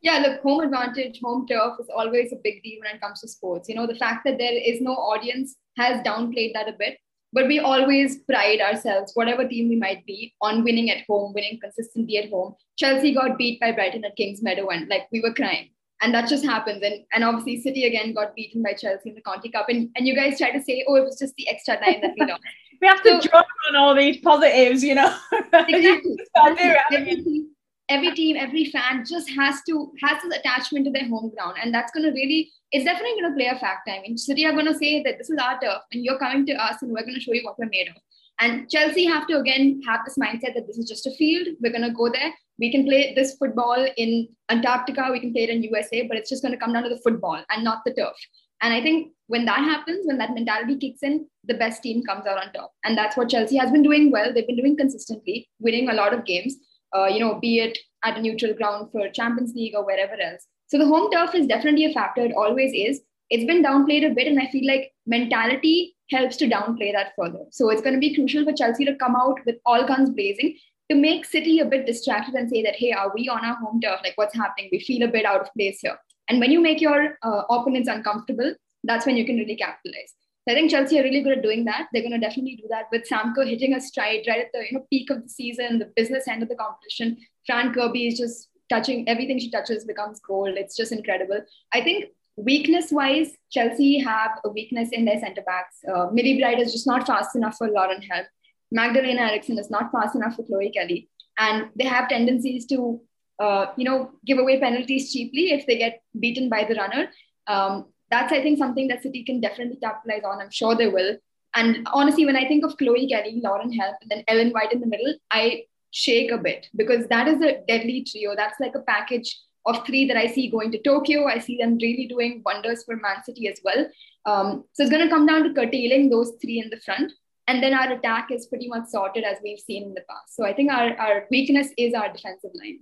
Yeah, 0.00 0.18
look, 0.18 0.42
home 0.42 0.60
advantage, 0.60 1.20
home 1.20 1.44
turf 1.44 1.74
is 1.80 1.90
always 1.94 2.32
a 2.32 2.36
big 2.36 2.62
deal 2.62 2.78
when 2.84 2.94
it 2.94 3.00
comes 3.00 3.20
to 3.22 3.28
sports. 3.28 3.68
You 3.68 3.74
know, 3.74 3.88
the 3.88 3.96
fact 3.96 4.24
that 4.26 4.38
there 4.38 4.52
is 4.52 4.80
no 4.80 4.92
audience 4.92 5.56
has 5.76 6.00
downplayed 6.02 6.52
that 6.54 6.68
a 6.68 6.76
bit, 6.78 6.98
but 7.32 7.46
we 7.46 7.58
always 7.58 8.18
pride 8.18 8.60
ourselves, 8.60 9.12
whatever 9.14 9.46
team 9.46 9.68
we 9.68 9.76
might 9.76 10.04
be, 10.06 10.34
on 10.40 10.64
winning 10.64 10.90
at 10.90 11.04
home, 11.08 11.32
winning 11.34 11.58
consistently 11.60 12.18
at 12.18 12.30
home. 12.30 12.54
Chelsea 12.76 13.14
got 13.14 13.38
beat 13.38 13.60
by 13.60 13.72
Brighton 13.72 14.04
at 14.04 14.16
King's 14.16 14.42
Meadow, 14.42 14.68
and 14.68 14.88
like 14.88 15.08
we 15.12 15.20
were 15.20 15.34
crying. 15.34 15.70
And 16.02 16.14
that 16.14 16.28
just 16.28 16.44
happens. 16.44 16.82
And, 16.82 17.04
and 17.12 17.24
obviously, 17.24 17.60
City 17.60 17.84
again 17.84 18.14
got 18.14 18.34
beaten 18.34 18.62
by 18.62 18.72
Chelsea 18.72 19.10
in 19.10 19.14
the 19.14 19.20
Conti 19.20 19.50
Cup. 19.50 19.68
And, 19.68 19.90
and 19.96 20.06
you 20.06 20.16
guys 20.16 20.38
try 20.38 20.50
to 20.50 20.62
say, 20.62 20.84
oh, 20.88 20.94
it 20.94 21.04
was 21.04 21.18
just 21.18 21.34
the 21.36 21.46
extra 21.48 21.76
time 21.76 22.00
that 22.00 22.14
we 22.18 22.26
lost. 22.26 22.42
we 22.80 22.88
have 22.88 23.02
to 23.02 23.20
so, 23.20 23.28
draw 23.28 23.42
on 23.68 23.76
all 23.76 23.94
these 23.94 24.16
positives, 24.18 24.82
you 24.82 24.94
know. 24.94 25.14
Exactly 25.52 27.46
every 27.90 28.14
team, 28.14 28.36
every 28.36 28.64
fan 28.66 29.04
just 29.04 29.28
has 29.30 29.60
to 29.68 29.92
has 30.02 30.22
this 30.22 30.38
attachment 30.38 30.86
to 30.86 30.92
their 30.92 31.08
home 31.08 31.30
ground, 31.36 31.56
and 31.62 31.74
that's 31.74 31.92
going 31.92 32.04
to 32.04 32.12
really 32.12 32.50
it's 32.72 32.84
definitely 32.84 33.20
going 33.20 33.32
to 33.32 33.36
play 33.36 33.48
a 33.48 33.58
factor. 33.58 33.90
I 33.90 34.00
mean, 34.00 34.16
City 34.16 34.46
are 34.46 34.52
going 34.52 34.66
to 34.66 34.78
say 34.78 35.02
that 35.02 35.18
this 35.18 35.28
is 35.28 35.38
our 35.38 35.58
turf, 35.60 35.82
and 35.92 36.04
you're 36.04 36.18
coming 36.18 36.46
to 36.46 36.54
us, 36.54 36.80
and 36.80 36.92
we're 36.92 37.02
going 37.02 37.16
to 37.16 37.20
show 37.20 37.34
you 37.34 37.44
what 37.44 37.58
we're 37.58 37.68
made 37.68 37.88
of. 37.88 37.96
And 38.40 38.70
Chelsea 38.70 39.04
have 39.04 39.26
to 39.26 39.38
again 39.38 39.82
have 39.86 40.00
this 40.04 40.16
mindset 40.16 40.54
that 40.54 40.66
this 40.66 40.78
is 40.78 40.88
just 40.88 41.06
a 41.06 41.10
field. 41.16 41.48
We're 41.60 41.72
going 41.72 41.88
to 41.88 41.92
go 41.92 42.08
there. 42.10 42.32
We 42.58 42.70
can 42.70 42.86
play 42.86 43.12
this 43.14 43.34
football 43.36 43.86
in 43.96 44.28
Antarctica. 44.50 45.08
We 45.10 45.20
can 45.20 45.32
play 45.32 45.44
it 45.44 45.50
in 45.50 45.62
USA, 45.62 46.06
but 46.06 46.16
it's 46.16 46.30
just 46.30 46.42
going 46.42 46.52
to 46.52 46.58
come 46.58 46.72
down 46.72 46.84
to 46.84 46.88
the 46.88 47.00
football 47.04 47.42
and 47.50 47.64
not 47.64 47.82
the 47.84 47.92
turf. 47.92 48.16
And 48.62 48.74
I 48.74 48.82
think 48.82 49.12
when 49.26 49.46
that 49.46 49.60
happens, 49.60 50.06
when 50.06 50.18
that 50.18 50.34
mentality 50.34 50.76
kicks 50.76 51.02
in, 51.02 51.26
the 51.44 51.54
best 51.54 51.82
team 51.82 52.02
comes 52.02 52.26
out 52.26 52.38
on 52.38 52.52
top. 52.52 52.72
And 52.84 52.96
that's 52.96 53.16
what 53.16 53.30
Chelsea 53.30 53.56
has 53.56 53.70
been 53.70 53.82
doing 53.82 54.10
well. 54.10 54.32
They've 54.32 54.46
been 54.46 54.56
doing 54.56 54.76
consistently, 54.76 55.48
winning 55.58 55.88
a 55.88 55.94
lot 55.94 56.12
of 56.12 56.26
games 56.26 56.56
uh, 56.96 57.06
you 57.06 57.20
know, 57.20 57.38
be 57.40 57.60
it 57.60 57.78
at 58.04 58.18
a 58.18 58.22
neutral 58.22 58.54
ground 58.54 58.88
for 58.92 59.08
Champions 59.08 59.54
League 59.54 59.74
or 59.74 59.84
wherever 59.84 60.20
else. 60.20 60.46
So 60.68 60.78
the 60.78 60.86
home 60.86 61.10
turf 61.10 61.34
is 61.34 61.46
definitely 61.46 61.84
a 61.86 61.92
factor. 61.92 62.24
It 62.24 62.32
always 62.36 62.72
is. 62.74 63.02
It's 63.28 63.44
been 63.44 63.62
downplayed 63.62 64.10
a 64.10 64.14
bit, 64.14 64.26
and 64.26 64.40
I 64.40 64.46
feel 64.48 64.66
like 64.66 64.92
mentality 65.06 65.96
helps 66.10 66.36
to 66.38 66.48
downplay 66.48 66.92
that 66.92 67.12
further. 67.16 67.44
So 67.50 67.70
it's 67.70 67.82
going 67.82 67.94
to 67.94 68.00
be 68.00 68.14
crucial 68.14 68.44
for 68.44 68.52
Chelsea 68.52 68.84
to 68.84 68.96
come 68.96 69.14
out 69.14 69.38
with 69.46 69.56
all 69.64 69.86
guns 69.86 70.10
blazing 70.10 70.56
to 70.90 70.96
make 70.96 71.24
City 71.24 71.60
a 71.60 71.64
bit 71.64 71.86
distracted 71.86 72.34
and 72.34 72.50
say 72.50 72.62
that, 72.62 72.74
hey, 72.74 72.92
are 72.92 73.12
we 73.14 73.28
on 73.28 73.44
our 73.44 73.54
home 73.54 73.80
turf? 73.80 74.00
Like, 74.02 74.14
what's 74.16 74.34
happening? 74.34 74.68
We 74.72 74.80
feel 74.80 75.04
a 75.04 75.12
bit 75.12 75.24
out 75.24 75.40
of 75.40 75.52
place 75.54 75.78
here. 75.80 75.96
And 76.28 76.40
when 76.40 76.50
you 76.50 76.60
make 76.60 76.80
your 76.80 77.18
uh, 77.22 77.42
opponents 77.48 77.88
uncomfortable, 77.88 78.54
that's 78.82 79.06
when 79.06 79.16
you 79.16 79.24
can 79.24 79.36
really 79.36 79.56
capitalize. 79.56 80.14
I 80.48 80.54
think 80.54 80.70
Chelsea 80.70 80.98
are 80.98 81.02
really 81.02 81.22
good 81.22 81.38
at 81.38 81.42
doing 81.42 81.64
that. 81.66 81.88
They're 81.92 82.02
going 82.02 82.18
to 82.18 82.26
definitely 82.26 82.56
do 82.56 82.68
that 82.70 82.86
with 82.90 83.06
Sam 83.06 83.34
Kerr 83.34 83.44
hitting 83.44 83.74
a 83.74 83.80
stride 83.80 84.24
right 84.26 84.40
at 84.40 84.52
the 84.52 84.64
you 84.68 84.78
know 84.78 84.86
peak 84.90 85.10
of 85.10 85.22
the 85.22 85.28
season, 85.28 85.78
the 85.78 85.92
business 85.96 86.26
end 86.28 86.42
of 86.42 86.48
the 86.48 86.56
competition. 86.56 87.18
Fran 87.46 87.72
Kirby 87.72 88.08
is 88.08 88.18
just 88.18 88.48
touching 88.68 89.08
everything 89.08 89.38
she 89.38 89.50
touches 89.50 89.84
becomes 89.84 90.20
gold. 90.20 90.56
It's 90.56 90.76
just 90.76 90.92
incredible. 90.92 91.40
I 91.72 91.82
think 91.82 92.06
weakness 92.36 92.90
wise, 92.90 93.32
Chelsea 93.50 93.98
have 93.98 94.38
a 94.44 94.48
weakness 94.48 94.90
in 94.92 95.04
their 95.04 95.20
centre 95.20 95.42
backs. 95.42 95.78
Uh, 95.86 96.06
Millie 96.12 96.40
Bright 96.40 96.58
is 96.58 96.72
just 96.72 96.86
not 96.86 97.06
fast 97.06 97.36
enough 97.36 97.56
for 97.56 97.68
Lauren 97.68 98.02
Hemp. 98.02 98.28
Magdalena 98.72 99.22
Eriksson 99.22 99.58
is 99.58 99.70
not 99.70 99.90
fast 99.92 100.14
enough 100.14 100.36
for 100.36 100.44
Chloe 100.44 100.70
Kelly. 100.70 101.08
And 101.38 101.70
they 101.76 101.84
have 101.84 102.08
tendencies 102.08 102.66
to, 102.66 103.00
uh, 103.40 103.66
you 103.76 103.84
know, 103.84 104.12
give 104.24 104.38
away 104.38 104.60
penalties 104.60 105.12
cheaply 105.12 105.52
if 105.52 105.66
they 105.66 105.76
get 105.76 106.02
beaten 106.18 106.48
by 106.48 106.64
the 106.64 106.74
runner. 106.74 107.10
Um, 107.46 107.86
that's, 108.10 108.32
I 108.32 108.42
think, 108.42 108.58
something 108.58 108.88
that 108.88 109.02
City 109.02 109.24
can 109.24 109.40
definitely 109.40 109.76
capitalize 109.76 110.22
on. 110.24 110.40
I'm 110.40 110.50
sure 110.50 110.74
they 110.74 110.88
will. 110.88 111.16
And 111.54 111.88
honestly, 111.92 112.26
when 112.26 112.36
I 112.36 112.46
think 112.46 112.64
of 112.64 112.76
Chloe 112.76 113.08
Kelly, 113.08 113.40
Lauren 113.42 113.72
Hemp, 113.72 113.96
and 114.02 114.10
then 114.10 114.24
Ellen 114.28 114.50
White 114.50 114.72
in 114.72 114.80
the 114.80 114.86
middle, 114.86 115.14
I 115.30 115.64
shake 115.90 116.30
a 116.30 116.38
bit 116.38 116.68
because 116.76 117.06
that 117.08 117.26
is 117.26 117.40
a 117.42 117.62
deadly 117.66 118.04
trio. 118.08 118.36
That's 118.36 118.60
like 118.60 118.74
a 118.74 118.82
package 118.82 119.36
of 119.66 119.84
three 119.86 120.06
that 120.06 120.16
I 120.16 120.26
see 120.26 120.50
going 120.50 120.70
to 120.72 120.82
Tokyo. 120.82 121.26
I 121.26 121.38
see 121.38 121.58
them 121.58 121.76
really 121.80 122.06
doing 122.06 122.42
wonders 122.44 122.84
for 122.84 122.96
Man 122.96 123.22
City 123.24 123.48
as 123.48 123.60
well. 123.64 123.86
Um, 124.26 124.64
so 124.72 124.82
it's 124.82 124.90
going 124.90 125.04
to 125.04 125.12
come 125.12 125.26
down 125.26 125.42
to 125.44 125.52
curtailing 125.52 126.08
those 126.08 126.32
three 126.40 126.60
in 126.60 126.70
the 126.70 126.80
front. 126.80 127.12
And 127.48 127.62
then 127.62 127.74
our 127.74 127.92
attack 127.92 128.30
is 128.30 128.46
pretty 128.46 128.68
much 128.68 128.86
sorted 128.86 129.24
as 129.24 129.38
we've 129.42 129.58
seen 129.58 129.82
in 129.82 129.94
the 129.94 130.04
past. 130.08 130.36
So 130.36 130.44
I 130.44 130.52
think 130.52 130.70
our, 130.70 130.96
our 130.96 131.26
weakness 131.30 131.68
is 131.76 131.94
our 131.94 132.12
defensive 132.12 132.52
line. 132.54 132.80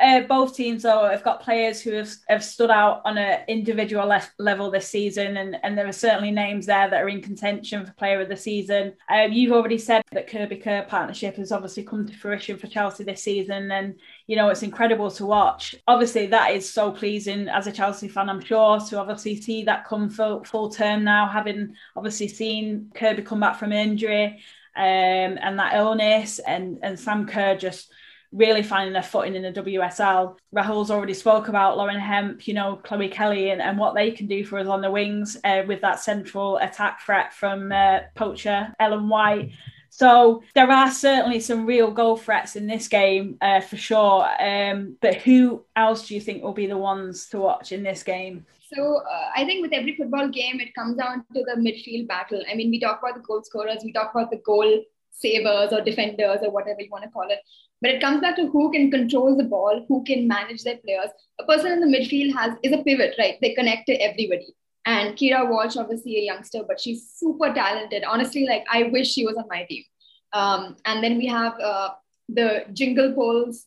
Uh, 0.00 0.20
both 0.22 0.56
teams 0.56 0.82
though 0.82 1.08
have 1.08 1.22
got 1.22 1.40
players 1.40 1.80
who 1.80 1.92
have, 1.92 2.10
have 2.28 2.42
stood 2.42 2.70
out 2.70 3.00
on 3.04 3.16
an 3.16 3.40
individual 3.46 4.06
le- 4.06 4.28
level 4.40 4.68
this 4.68 4.88
season 4.88 5.36
and, 5.36 5.56
and 5.62 5.78
there 5.78 5.86
are 5.86 5.92
certainly 5.92 6.32
names 6.32 6.66
there 6.66 6.90
that 6.90 7.00
are 7.00 7.08
in 7.08 7.22
contention 7.22 7.86
for 7.86 7.92
player 7.92 8.20
of 8.20 8.28
the 8.28 8.36
season. 8.36 8.92
Um, 9.08 9.32
you've 9.32 9.52
already 9.52 9.78
said 9.78 10.02
that 10.10 10.26
kirby 10.26 10.56
kerr 10.56 10.82
partnership 10.82 11.36
has 11.36 11.52
obviously 11.52 11.84
come 11.84 12.06
to 12.06 12.16
fruition 12.16 12.58
for 12.58 12.66
chelsea 12.66 13.04
this 13.04 13.22
season 13.22 13.70
and 13.70 13.94
you 14.26 14.34
know 14.34 14.48
it's 14.48 14.64
incredible 14.64 15.10
to 15.12 15.26
watch. 15.26 15.76
Obviously 15.86 16.26
that 16.26 16.50
is 16.50 16.72
so 16.72 16.90
pleasing 16.90 17.48
as 17.48 17.68
a 17.68 17.72
chelsea 17.72 18.08
fan 18.08 18.28
i'm 18.28 18.40
sure 18.40 18.80
to 18.80 18.98
obviously 18.98 19.40
see 19.40 19.62
that 19.64 19.86
come 19.86 20.10
full, 20.10 20.42
full 20.44 20.70
term 20.70 21.04
now 21.04 21.28
having 21.28 21.74
obviously 21.94 22.26
seen 22.26 22.90
kirby 22.94 23.22
come 23.22 23.40
back 23.40 23.56
from 23.56 23.72
injury 23.72 24.42
um, 24.76 25.38
and 25.40 25.58
that 25.58 25.74
illness 25.74 26.40
and 26.40 26.78
and 26.82 26.98
sam 26.98 27.26
kerr 27.26 27.56
just 27.56 27.92
really 28.34 28.62
finding 28.62 28.92
their 28.92 29.02
footing 29.02 29.36
in 29.36 29.42
the 29.42 29.62
WSL. 29.62 30.36
Rahul's 30.54 30.90
already 30.90 31.14
spoke 31.14 31.48
about 31.48 31.76
Lauren 31.76 32.00
Hemp, 32.00 32.46
you 32.48 32.54
know, 32.54 32.80
Chloe 32.82 33.08
Kelly 33.08 33.50
and, 33.50 33.62
and 33.62 33.78
what 33.78 33.94
they 33.94 34.10
can 34.10 34.26
do 34.26 34.44
for 34.44 34.58
us 34.58 34.66
on 34.66 34.82
the 34.82 34.90
wings 34.90 35.36
uh, 35.44 35.62
with 35.66 35.80
that 35.82 36.00
central 36.00 36.56
attack 36.58 37.00
threat 37.00 37.32
from 37.32 37.70
uh, 37.70 38.00
poacher 38.16 38.74
Ellen 38.80 39.08
White. 39.08 39.52
So 39.88 40.42
there 40.56 40.68
are 40.68 40.90
certainly 40.90 41.38
some 41.38 41.64
real 41.64 41.92
goal 41.92 42.16
threats 42.16 42.56
in 42.56 42.66
this 42.66 42.88
game 42.88 43.38
uh, 43.40 43.60
for 43.60 43.76
sure. 43.76 44.28
Um, 44.42 44.96
but 45.00 45.14
who 45.14 45.64
else 45.76 46.08
do 46.08 46.16
you 46.16 46.20
think 46.20 46.42
will 46.42 46.52
be 46.52 46.66
the 46.66 46.76
ones 46.76 47.28
to 47.28 47.38
watch 47.38 47.70
in 47.70 47.84
this 47.84 48.02
game? 48.02 48.44
So 48.74 48.96
uh, 48.96 49.30
I 49.36 49.44
think 49.44 49.62
with 49.62 49.72
every 49.72 49.94
football 49.94 50.28
game, 50.28 50.58
it 50.58 50.74
comes 50.74 50.96
down 50.96 51.24
to 51.32 51.44
the 51.44 51.60
midfield 51.60 52.08
battle. 52.08 52.42
I 52.50 52.56
mean, 52.56 52.70
we 52.70 52.80
talk 52.80 52.98
about 52.98 53.14
the 53.14 53.20
goal 53.20 53.44
scorers, 53.44 53.82
we 53.84 53.92
talk 53.92 54.10
about 54.12 54.32
the 54.32 54.38
goal 54.38 54.82
savers 55.12 55.72
or 55.72 55.80
defenders 55.80 56.40
or 56.42 56.50
whatever 56.50 56.80
you 56.80 56.90
want 56.90 57.04
to 57.04 57.10
call 57.10 57.30
it. 57.30 57.38
But 57.84 57.92
it 57.92 58.00
comes 58.00 58.22
back 58.22 58.36
to 58.36 58.46
who 58.46 58.72
can 58.72 58.90
control 58.90 59.36
the 59.36 59.44
ball, 59.44 59.84
who 59.88 60.02
can 60.04 60.26
manage 60.26 60.62
their 60.62 60.78
players. 60.78 61.10
A 61.38 61.44
person 61.44 61.70
in 61.70 61.80
the 61.80 61.86
midfield 61.94 62.34
has 62.34 62.56
is 62.62 62.72
a 62.72 62.82
pivot, 62.82 63.14
right? 63.18 63.36
They 63.42 63.52
connect 63.52 63.84
to 63.88 63.92
everybody. 63.96 64.54
And 64.86 65.18
Keira 65.18 65.50
Walsh, 65.50 65.76
obviously 65.76 66.16
a 66.16 66.22
youngster, 66.22 66.62
but 66.66 66.80
she's 66.80 67.10
super 67.14 67.52
talented. 67.52 68.02
Honestly, 68.04 68.46
like 68.46 68.64
I 68.72 68.84
wish 68.84 69.12
she 69.12 69.26
was 69.26 69.36
on 69.36 69.44
my 69.50 69.64
team. 69.64 69.84
Um, 70.32 70.76
and 70.86 71.04
then 71.04 71.18
we 71.18 71.26
have 71.26 71.60
uh, 71.60 71.90
the 72.30 72.64
jingle 72.72 73.12
poles 73.12 73.66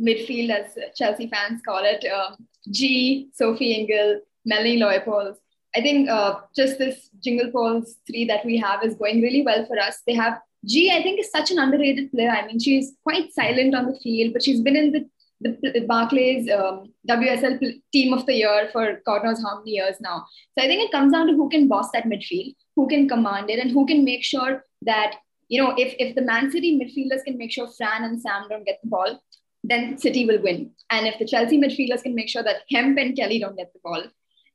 midfield, 0.00 0.50
as 0.50 0.78
Chelsea 0.94 1.26
fans 1.26 1.60
call 1.66 1.84
it. 1.84 2.04
Um, 2.06 2.46
Ji, 2.70 3.30
Sophie 3.34 3.72
Ingle, 3.72 4.20
Melanie 4.44 4.78
Leupolz. 4.78 5.38
I 5.74 5.80
think 5.80 6.08
uh, 6.08 6.36
just 6.54 6.78
this 6.78 7.10
jingle 7.20 7.50
poles 7.50 7.96
three 8.06 8.26
that 8.26 8.46
we 8.46 8.58
have 8.58 8.84
is 8.84 8.94
going 8.94 9.22
really 9.22 9.42
well 9.42 9.66
for 9.66 9.76
us. 9.76 10.02
They 10.06 10.14
have 10.14 10.38
Ji, 10.66 10.90
I 10.90 11.02
think, 11.02 11.20
is 11.20 11.30
such 11.30 11.50
an 11.50 11.58
underrated 11.58 12.10
player. 12.10 12.30
I 12.30 12.46
mean, 12.46 12.58
she's 12.58 12.92
quite 13.02 13.32
silent 13.32 13.74
on 13.74 13.86
the 13.86 13.98
field, 14.00 14.32
but 14.32 14.42
she's 14.42 14.60
been 14.60 14.76
in 14.76 14.92
the 14.92 15.08
the, 15.40 15.58
the 15.62 15.80
Barclays 15.80 16.50
um, 16.50 16.92
WSL 17.08 17.60
team 17.92 18.12
of 18.14 18.24
the 18.26 18.34
year 18.34 18.68
for 18.72 19.02
God 19.04 19.24
knows 19.24 19.42
how 19.42 19.58
many 19.58 19.72
years 19.72 19.96
now. 20.00 20.24
So 20.56 20.64
I 20.64 20.66
think 20.66 20.82
it 20.82 20.92
comes 20.92 21.12
down 21.12 21.26
to 21.26 21.34
who 21.34 21.48
can 21.48 21.68
boss 21.68 21.90
that 21.92 22.04
midfield, 22.04 22.54
who 22.74 22.88
can 22.88 23.08
command 23.08 23.50
it, 23.50 23.58
and 23.58 23.70
who 23.70 23.86
can 23.86 24.04
make 24.04 24.24
sure 24.24 24.64
that 24.82 25.16
you 25.48 25.62
know 25.62 25.74
if 25.76 25.94
if 25.98 26.14
the 26.14 26.22
Man 26.22 26.50
City 26.50 26.78
midfielders 26.78 27.24
can 27.24 27.36
make 27.36 27.52
sure 27.52 27.68
Fran 27.68 28.04
and 28.04 28.20
Sam 28.20 28.48
don't 28.48 28.64
get 28.64 28.80
the 28.82 28.88
ball, 28.88 29.20
then 29.62 29.98
City 29.98 30.26
will 30.26 30.40
win. 30.42 30.70
And 30.90 31.06
if 31.06 31.18
the 31.18 31.26
Chelsea 31.26 31.60
midfielders 31.60 32.02
can 32.02 32.14
make 32.14 32.28
sure 32.28 32.42
that 32.42 32.62
Hemp 32.70 32.98
and 32.98 33.16
Kelly 33.16 33.38
don't 33.38 33.56
get 33.56 33.72
the 33.72 33.80
ball, 33.82 34.04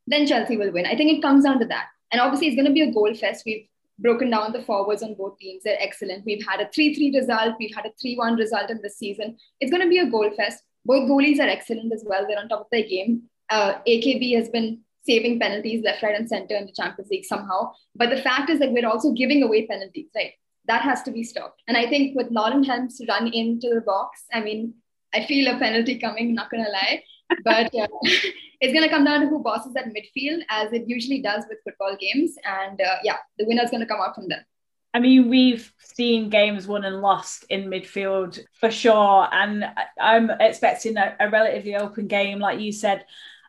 then 0.08 0.26
Chelsea 0.26 0.58
will 0.58 0.72
win. 0.72 0.86
I 0.86 0.96
think 0.96 1.12
it 1.12 1.22
comes 1.22 1.44
down 1.44 1.60
to 1.60 1.66
that. 1.66 1.88
And 2.12 2.20
obviously, 2.20 2.48
it's 2.48 2.56
going 2.56 2.68
to 2.68 2.74
be 2.74 2.82
a 2.82 2.92
goal 2.92 3.14
fest. 3.14 3.44
We've 3.46 3.68
broken 4.02 4.30
down 4.30 4.52
the 4.52 4.64
forwards 4.64 5.04
on 5.04 5.16
both 5.16 5.38
teams. 5.38 5.64
They're 5.64 5.82
excellent. 5.82 6.26
We've 6.26 6.46
had 6.46 6.60
a 6.60 6.70
3 6.70 6.96
3 6.96 7.18
result, 7.18 7.56
we've 7.60 7.76
had 7.76 7.86
a 7.86 7.94
3 8.02 8.16
1 8.16 8.36
result 8.36 8.70
in 8.70 8.82
this 8.82 8.98
season. 8.98 9.38
It's 9.60 9.72
going 9.72 9.84
to 9.84 9.90
be 9.90 10.00
a 10.00 10.10
goal 10.10 10.30
fest. 10.36 10.64
Both 10.86 11.10
goalies 11.10 11.40
are 11.40 11.50
excellent 11.50 11.94
as 11.94 12.04
well. 12.06 12.26
They're 12.28 12.40
on 12.40 12.50
top 12.50 12.62
of 12.62 12.68
their 12.72 12.84
game. 12.84 13.24
Uh, 13.50 13.76
AKB 13.88 14.36
has 14.36 14.50
been 14.50 14.82
saving 15.04 15.40
penalties 15.40 15.84
left, 15.84 16.04
right, 16.04 16.16
and 16.16 16.28
center 16.28 16.56
in 16.56 16.66
the 16.66 16.74
Champions 16.74 17.10
League 17.10 17.26
somehow. 17.26 17.72
But 17.96 18.10
the 18.10 18.22
fact 18.22 18.50
is 18.50 18.60
that 18.60 18.72
we're 18.72 18.88
also 18.88 19.12
giving 19.12 19.44
away 19.44 19.68
penalties, 19.68 20.10
right? 20.16 20.32
That 20.66 20.82
has 20.82 21.02
to 21.04 21.12
be 21.12 21.24
stopped. 21.24 21.62
And 21.68 21.78
I 21.78 21.88
think 21.88 22.16
with 22.16 22.28
Lauren 22.32 22.64
Hemp's 22.64 23.02
run 23.08 23.28
into 23.28 23.70
the 23.74 23.82
box, 23.82 24.24
I 24.32 24.42
mean, 24.42 24.76
I 25.14 25.26
feel 25.26 25.54
a 25.54 25.60
penalty 25.60 26.00
coming, 26.00 26.34
not 26.34 26.50
to 26.54 26.58
lie. 26.58 27.04
But 27.44 27.74
uh, 27.76 27.88
it's 28.62 28.74
going 28.74 28.84
to 28.84 28.90
come 28.90 29.06
down 29.06 29.22
to 29.22 29.28
who 29.28 29.40
bosses 29.40 29.74
that 29.74 29.86
midfield, 29.86 30.42
as 30.50 30.72
it 30.74 30.84
usually 30.88 31.22
does 31.22 31.44
with 31.50 31.60
football 31.64 31.98
games. 32.00 32.36
And 32.46 32.80
uh, 32.80 32.98
yeah, 33.04 33.18
the 33.38 33.46
winner's 33.46 33.72
going 33.72 33.82
to 33.82 33.88
come 33.88 34.00
out 34.00 34.16
from 34.16 34.28
there. 34.28 34.46
I 34.94 35.00
mean, 35.00 35.30
we've 35.30 35.72
seen 35.80 36.30
games 36.30 36.68
won 36.68 36.84
and 36.84 37.02
lost 37.02 37.46
in 37.50 37.70
midfield 37.70 38.40
for 38.60 38.70
sure, 38.70 39.28
and 39.32 39.66
I'm 40.00 40.30
expecting 40.30 40.98
a, 40.98 41.16
a 41.20 41.30
relatively 41.30 41.76
open 41.76 42.08
game, 42.08 42.40
like 42.40 42.60
you 42.60 42.74
said. 42.74 43.06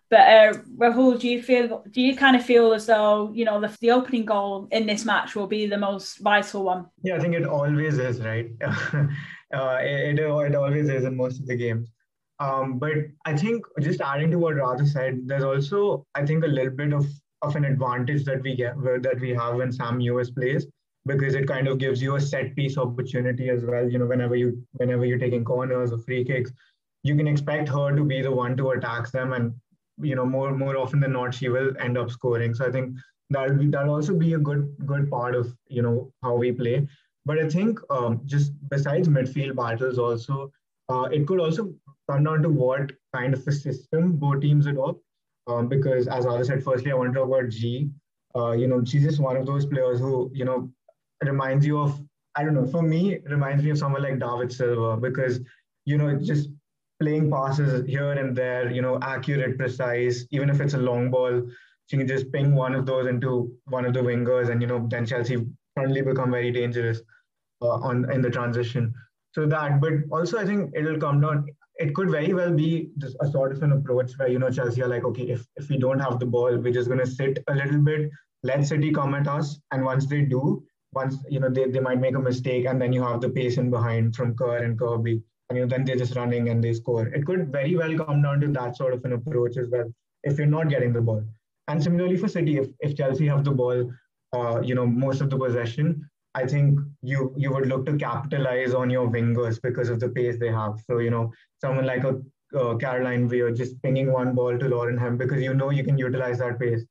But 0.09 0.21
uh, 0.21 0.53
Rahul, 0.77 1.18
do 1.18 1.27
you 1.27 1.42
feel? 1.42 1.83
Do 1.90 2.01
you 2.01 2.14
kind 2.14 2.37
of 2.37 2.45
feel 2.45 2.75
as 2.75 2.87
though 2.87 3.33
you 3.35 3.45
know 3.45 3.61
the, 3.61 3.77
the 3.81 3.90
opening 3.90 4.25
goal 4.25 4.68
in 4.71 4.87
this 4.87 5.05
match 5.05 5.35
will 5.35 5.47
be 5.47 5.66
the 5.66 5.79
most 5.79 6.18
vital 6.18 6.64
one? 6.64 6.87
Yeah, 7.03 7.16
I 7.16 7.18
think 7.18 7.35
it 7.35 7.47
always 7.47 7.99
is, 7.99 8.21
right? 8.21 8.51
uh, 8.62 9.79
it, 9.81 10.18
it 10.18 10.55
always 10.55 10.88
is 10.88 11.05
in 11.05 11.16
most 11.16 11.40
of 11.40 11.47
the 11.47 11.57
games. 11.57 11.90
Um, 12.42 12.78
but 12.78 12.94
I 13.24 13.37
think 13.37 13.64
just 13.81 14.00
adding 14.00 14.31
to 14.33 14.38
what 14.38 14.57
Radha 14.57 14.87
said, 14.87 15.20
there's 15.26 15.44
also 15.44 16.05
I 16.14 16.26
think 16.26 16.44
a 16.44 16.48
little 16.48 16.76
bit 16.83 16.92
of 16.92 17.07
of 17.42 17.57
an 17.57 17.64
advantage 17.64 18.24
that 18.24 18.42
we 18.42 18.55
get 18.57 18.74
that 19.02 19.20
we 19.20 19.31
have 19.31 19.57
when 19.57 19.72
Sam 19.72 19.98
Mewis 19.98 20.35
plays 20.35 20.66
because 21.07 21.35
it 21.35 21.46
kind 21.46 21.68
of 21.68 21.78
gives 21.78 22.00
you 22.00 22.16
a 22.16 22.20
set 22.20 22.55
piece 22.57 22.78
opportunity 22.78 23.48
as 23.50 23.64
well. 23.64 23.88
You 23.88 23.98
know, 23.98 24.07
whenever 24.07 24.37
you 24.37 24.48
whenever 24.72 25.05
you're 25.05 25.18
taking 25.18 25.44
corners 25.44 25.92
or 25.92 25.98
free 25.98 26.24
kicks, 26.24 26.52
you 27.02 27.16
can 27.16 27.28
expect 27.28 27.68
her 27.68 27.94
to 27.94 28.05
be 28.05 28.22
the 28.22 28.31
one 28.31 28.57
to 28.57 28.70
attack 28.70 29.11
them, 29.12 29.33
and 29.33 29.55
you 30.11 30.16
know 30.16 30.26
more 30.26 30.52
more 30.52 30.76
often 30.76 31.00
than 31.00 31.12
not 31.12 31.35
she 31.35 31.48
will 31.48 31.72
end 31.78 31.98
up 31.98 32.11
scoring. 32.11 32.55
So 32.55 32.66
I 32.66 32.72
think 32.72 32.96
that'll 33.31 33.59
be 33.59 33.68
that'll 33.68 33.94
also 33.94 34.14
be 34.24 34.33
a 34.35 34.38
good 34.38 34.74
good 34.87 35.09
part 35.11 35.37
of 35.37 35.55
you 35.68 35.83
know 35.83 36.12
how 36.22 36.35
we 36.35 36.50
play. 36.50 36.88
But 37.24 37.38
I 37.38 37.48
think 37.48 37.78
um, 37.90 38.20
just 38.24 38.52
besides 38.68 39.09
midfield 39.09 39.55
battles, 39.55 39.98
also 39.98 40.50
uh, 40.88 41.09
it 41.12 41.26
could 41.26 41.40
also 41.40 41.72
come 42.10 42.24
down 42.24 42.42
to 42.42 42.48
what 42.48 42.92
kind 43.14 43.34
of 43.34 43.46
a 43.46 43.52
system 43.52 44.12
both 44.12 44.40
teams 44.40 44.66
adopt. 44.66 45.00
Um, 45.46 45.68
because 45.68 46.06
as 46.08 46.26
I 46.26 46.42
said, 46.42 46.62
firstly, 46.62 46.92
I 46.92 46.94
want 46.94 47.12
to 47.12 47.18
talk 47.18 47.28
about 47.28 47.48
Ji. 47.50 47.90
Uh, 48.34 48.52
you 48.52 48.66
know, 48.66 48.84
she's 48.84 49.02
just 49.02 49.20
one 49.20 49.36
of 49.36 49.46
those 49.46 49.66
players 49.66 49.98
who, 49.98 50.30
you 50.32 50.44
know, 50.44 50.70
reminds 51.24 51.66
you 51.66 51.78
of, 51.78 52.00
I 52.34 52.44
don't 52.44 52.54
know, 52.54 52.66
for 52.66 52.82
me, 52.82 53.18
reminds 53.26 53.62
me 53.62 53.70
of 53.70 53.78
someone 53.78 54.02
like 54.02 54.18
David 54.18 54.52
Silva 54.52 54.96
because, 54.96 55.40
you 55.84 55.98
know, 55.98 56.18
just 56.18 56.48
playing 57.00 57.30
passes 57.30 57.86
here 57.86 58.12
and 58.12 58.34
there, 58.36 58.70
you 58.70 58.80
know, 58.80 58.98
accurate, 59.02 59.58
precise, 59.58 60.24
even 60.30 60.48
if 60.48 60.60
it's 60.60 60.74
a 60.74 60.78
long 60.78 61.10
ball, 61.10 61.42
she 61.86 61.96
can 61.96 62.06
just 62.06 62.32
ping 62.32 62.54
one 62.54 62.74
of 62.74 62.86
those 62.86 63.06
into 63.06 63.52
one 63.66 63.84
of 63.84 63.92
the 63.92 64.00
wingers 64.00 64.48
and, 64.48 64.62
you 64.62 64.68
know, 64.68 64.86
then 64.88 65.04
Chelsea 65.04 65.44
suddenly 65.76 66.02
become 66.02 66.30
very 66.30 66.52
dangerous 66.52 67.00
uh, 67.60 67.74
on 67.88 68.10
in 68.12 68.22
the 68.22 68.30
transition. 68.30 68.94
So 69.32 69.46
that, 69.46 69.80
but 69.80 69.92
also 70.10 70.38
I 70.38 70.46
think 70.46 70.72
it'll 70.74 70.98
come 70.98 71.20
down 71.20 71.46
it 71.76 71.94
could 71.94 72.11
very 72.11 72.32
well 72.35 72.52
be 72.52 72.90
just 72.98 73.16
a 73.20 73.30
sort 73.30 73.52
of 73.52 73.62
an 73.62 73.72
approach 73.72 74.12
where 74.18 74.28
you 74.28 74.38
know 74.38 74.50
Chelsea 74.50 74.82
are 74.82 74.88
like, 74.88 75.04
okay, 75.04 75.22
if 75.22 75.46
if 75.56 75.68
we 75.68 75.78
don't 75.78 75.98
have 76.00 76.18
the 76.18 76.26
ball, 76.26 76.56
we're 76.56 76.72
just 76.72 76.90
to 76.90 77.06
sit 77.06 77.38
a 77.48 77.54
little 77.54 77.80
bit, 77.80 78.11
let 78.42 78.66
City 78.66 78.92
come 78.92 79.14
at 79.14 79.28
us, 79.28 79.58
and 79.72 79.85
once 79.85 80.06
they 80.06 80.22
do, 80.22 80.62
once 80.92 81.16
you 81.28 81.40
know 81.40 81.48
they, 81.48 81.66
they 81.66 81.80
might 81.80 82.00
make 82.00 82.14
a 82.14 82.20
mistake, 82.20 82.66
and 82.66 82.80
then 82.80 82.92
you 82.92 83.02
have 83.02 83.20
the 83.20 83.30
pace 83.30 83.56
in 83.56 83.70
behind 83.70 84.14
from 84.14 84.37
Kerr 84.37 84.58
and 84.58 84.78
Kirby, 84.78 85.22
and 85.48 85.58
you 85.58 85.64
know 85.64 85.68
then 85.68 85.85
they're 85.85 85.96
just 85.96 86.16
running 86.16 86.50
and 86.50 86.62
they 86.62 86.74
score. 86.74 87.06
It 87.08 87.24
could 87.26 87.50
very 87.50 87.76
well 87.76 87.96
come 87.96 88.22
down 88.22 88.40
to 88.40 88.48
that 88.48 88.76
sort 88.76 88.94
of 88.94 89.04
an 89.04 89.12
approach 89.14 89.56
as 89.56 89.68
well 89.68 89.92
if 90.24 90.38
you're 90.38 90.46
not 90.46 90.68
getting 90.68 90.92
the 90.92 91.00
ball. 91.00 91.24
And 91.68 91.82
similarly 91.82 92.16
for 92.16 92.28
City, 92.28 92.58
if 92.58 92.68
if 92.80 92.96
Chelsea 92.96 93.26
have 93.26 93.44
the 93.44 93.52
ball, 93.52 93.90
uh, 94.32 94.61
you 94.61 94.74
know 94.74 94.87
most 94.87 95.20
of 95.20 95.30
the 95.30 95.38
possession, 95.38 96.08
I 96.35 96.47
think 96.47 96.79
you 97.03 97.35
you 97.37 97.53
would 97.53 97.66
look 97.66 97.87
to 97.87 97.97
capitalize 97.97 98.75
on 98.75 98.90
your 98.90 99.09
wingers 99.09 99.61
because 99.61 99.88
of 99.88 100.01
the 100.01 100.09
pace 100.09 100.38
they 100.38 100.51
have. 100.51 100.81
So 100.87 100.99
you 100.99 101.11
know, 101.11 101.33
someone 101.61 101.87
like 101.87 102.05
a 102.05 102.21
uh, 102.59 102.77
Caroline 102.77 103.29
Weir 103.29 103.51
just 103.51 103.83
pinging 103.83 104.12
one 104.12 104.35
ball 104.35 104.59
to 104.59 104.68
Lauren 104.68 104.99
Hemp 104.99 105.18
because 105.18 105.42
you 105.42 105.55
know 105.55 105.71
you 105.71 105.85
can 105.85 105.99
utilize 105.99 106.38
that 106.38 106.59
pace 106.59 106.85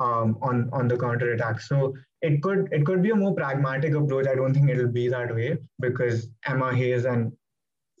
um, 0.00 0.38
on 0.42 0.70
on 0.72 0.88
the 0.88 0.96
counter 0.96 1.32
attack. 1.32 1.60
So 1.60 1.94
it 2.22 2.42
could 2.42 2.68
it 2.72 2.84
could 2.84 3.02
be 3.02 3.10
a 3.10 3.16
more 3.16 3.34
pragmatic 3.34 3.94
approach. 3.94 4.26
I 4.26 4.34
don't 4.34 4.54
think 4.54 4.70
it'll 4.70 4.88
be 4.88 5.08
that 5.08 5.34
way 5.34 5.58
because 5.80 6.28
Emma 6.46 6.74
Hayes 6.74 7.04
and 7.04 7.32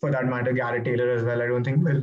for 0.00 0.10
that 0.10 0.26
matter 0.26 0.52
Gareth 0.52 0.84
Taylor 0.84 1.10
as 1.10 1.22
well. 1.22 1.42
I 1.42 1.46
don't 1.46 1.64
think 1.64 1.84
will 1.84 2.02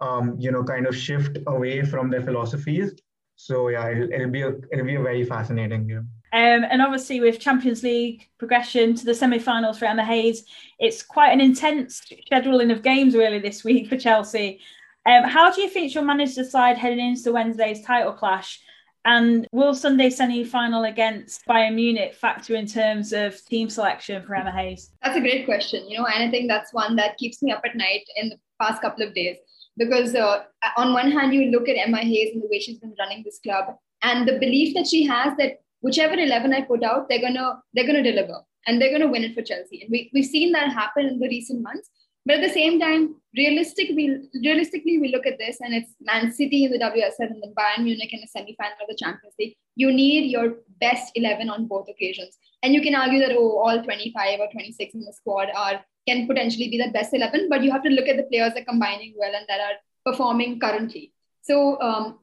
um, 0.00 0.36
you 0.38 0.50
know 0.50 0.64
kind 0.64 0.86
of 0.86 0.96
shift 0.96 1.38
away 1.46 1.84
from 1.84 2.10
their 2.10 2.22
philosophies. 2.22 2.94
So 3.36 3.68
yeah, 3.68 3.88
it'll, 3.88 4.12
it'll 4.12 4.30
be 4.30 4.42
a 4.42 4.52
it'll 4.72 4.86
be 4.86 4.96
a 4.96 5.02
very 5.02 5.24
fascinating 5.24 5.86
game. 5.86 6.08
Um, 6.32 6.64
and 6.70 6.80
obviously, 6.80 7.20
with 7.20 7.40
Champions 7.40 7.82
League 7.82 8.28
progression 8.38 8.94
to 8.94 9.04
the 9.04 9.14
semi-finals 9.14 9.78
for 9.78 9.86
Emma 9.86 10.04
Hayes, 10.04 10.44
it's 10.78 11.02
quite 11.02 11.32
an 11.32 11.40
intense 11.40 12.02
scheduling 12.30 12.70
of 12.70 12.82
games 12.82 13.14
really 13.14 13.40
this 13.40 13.64
week 13.64 13.88
for 13.88 13.96
Chelsea. 13.96 14.60
Um, 15.06 15.24
how 15.24 15.50
do 15.50 15.60
you 15.60 15.68
think 15.68 15.90
she'll 15.90 16.04
manage 16.04 16.36
the 16.36 16.44
side 16.44 16.78
heading 16.78 17.04
into 17.04 17.32
Wednesday's 17.32 17.82
title 17.82 18.12
clash? 18.12 18.60
And 19.04 19.48
will 19.50 19.74
Sunday 19.74 20.10
semi-final 20.10 20.84
against 20.84 21.46
Bayern 21.46 21.74
Munich 21.74 22.14
factor 22.14 22.54
in 22.54 22.66
terms 22.66 23.12
of 23.12 23.42
team 23.46 23.70
selection 23.70 24.22
for 24.22 24.34
Emma 24.34 24.52
Hayes? 24.52 24.90
That's 25.02 25.16
a 25.16 25.20
great 25.20 25.46
question, 25.46 25.88
you 25.88 25.98
know, 25.98 26.06
and 26.06 26.22
I 26.22 26.30
think 26.30 26.48
that's 26.48 26.72
one 26.72 26.96
that 26.96 27.16
keeps 27.16 27.42
me 27.42 27.50
up 27.50 27.62
at 27.64 27.76
night 27.76 28.04
in 28.16 28.28
the 28.28 28.36
past 28.60 28.82
couple 28.82 29.04
of 29.06 29.14
days. 29.14 29.38
Because 29.78 30.14
uh, 30.14 30.44
on 30.76 30.92
one 30.92 31.10
hand, 31.10 31.32
you 31.32 31.50
look 31.50 31.66
at 31.68 31.78
Emma 31.78 31.98
Hayes 31.98 32.34
and 32.34 32.42
the 32.42 32.48
way 32.48 32.60
she's 32.60 32.78
been 32.78 32.94
running 32.98 33.22
this 33.24 33.40
club, 33.42 33.74
and 34.02 34.28
the 34.28 34.38
belief 34.38 34.74
that 34.74 34.86
she 34.86 35.06
has 35.06 35.34
that 35.38 35.62
whichever 35.80 36.14
11 36.14 36.52
I 36.52 36.62
put 36.62 36.82
out, 36.82 37.08
they're 37.08 37.20
gonna 37.20 37.62
they're 37.74 37.86
gonna 37.86 38.02
deliver 38.02 38.40
and 38.66 38.80
they're 38.80 38.92
gonna 38.92 39.10
win 39.10 39.24
it 39.24 39.34
for 39.34 39.42
Chelsea. 39.42 39.82
And 39.82 39.90
we, 39.90 40.10
we've 40.14 40.24
seen 40.24 40.52
that 40.52 40.72
happen 40.72 41.06
in 41.06 41.18
the 41.18 41.28
recent 41.28 41.62
months. 41.62 41.90
But 42.26 42.36
at 42.36 42.42
the 42.42 42.52
same 42.52 42.78
time, 42.78 43.16
realistic, 43.34 43.88
we, 43.96 44.28
realistically, 44.44 44.98
we 44.98 45.08
look 45.08 45.26
at 45.26 45.38
this 45.38 45.56
and 45.60 45.72
it's 45.74 45.94
Man 46.00 46.30
City 46.30 46.64
in 46.64 46.70
the 46.70 46.78
WSL 46.78 47.30
and 47.30 47.42
then 47.42 47.54
Bayern 47.58 47.84
Munich 47.84 48.12
in 48.12 48.20
the 48.20 48.26
semi-final 48.26 48.76
of 48.82 48.88
the 48.88 48.96
Champions 48.96 49.34
League. 49.38 49.56
You 49.74 49.90
need 49.90 50.30
your 50.30 50.56
best 50.80 51.12
11 51.14 51.48
on 51.48 51.66
both 51.66 51.88
occasions. 51.88 52.36
And 52.62 52.74
you 52.74 52.82
can 52.82 52.94
argue 52.94 53.20
that, 53.20 53.32
oh, 53.32 53.58
all 53.58 53.82
25 53.82 54.40
or 54.40 54.48
26 54.52 54.94
in 54.94 55.00
the 55.00 55.14
squad 55.14 55.48
are 55.56 55.80
can 56.06 56.26
potentially 56.26 56.68
be 56.68 56.78
the 56.78 56.90
best 56.90 57.14
11, 57.14 57.48
but 57.48 57.62
you 57.62 57.70
have 57.70 57.82
to 57.82 57.90
look 57.90 58.08
at 58.08 58.16
the 58.16 58.24
players 58.24 58.54
that 58.54 58.62
are 58.62 58.64
combining 58.64 59.14
well 59.16 59.34
and 59.34 59.46
that 59.48 59.60
are 59.60 60.10
performing 60.10 60.58
currently. 60.58 61.12
So 61.42 61.80
um, 61.80 62.18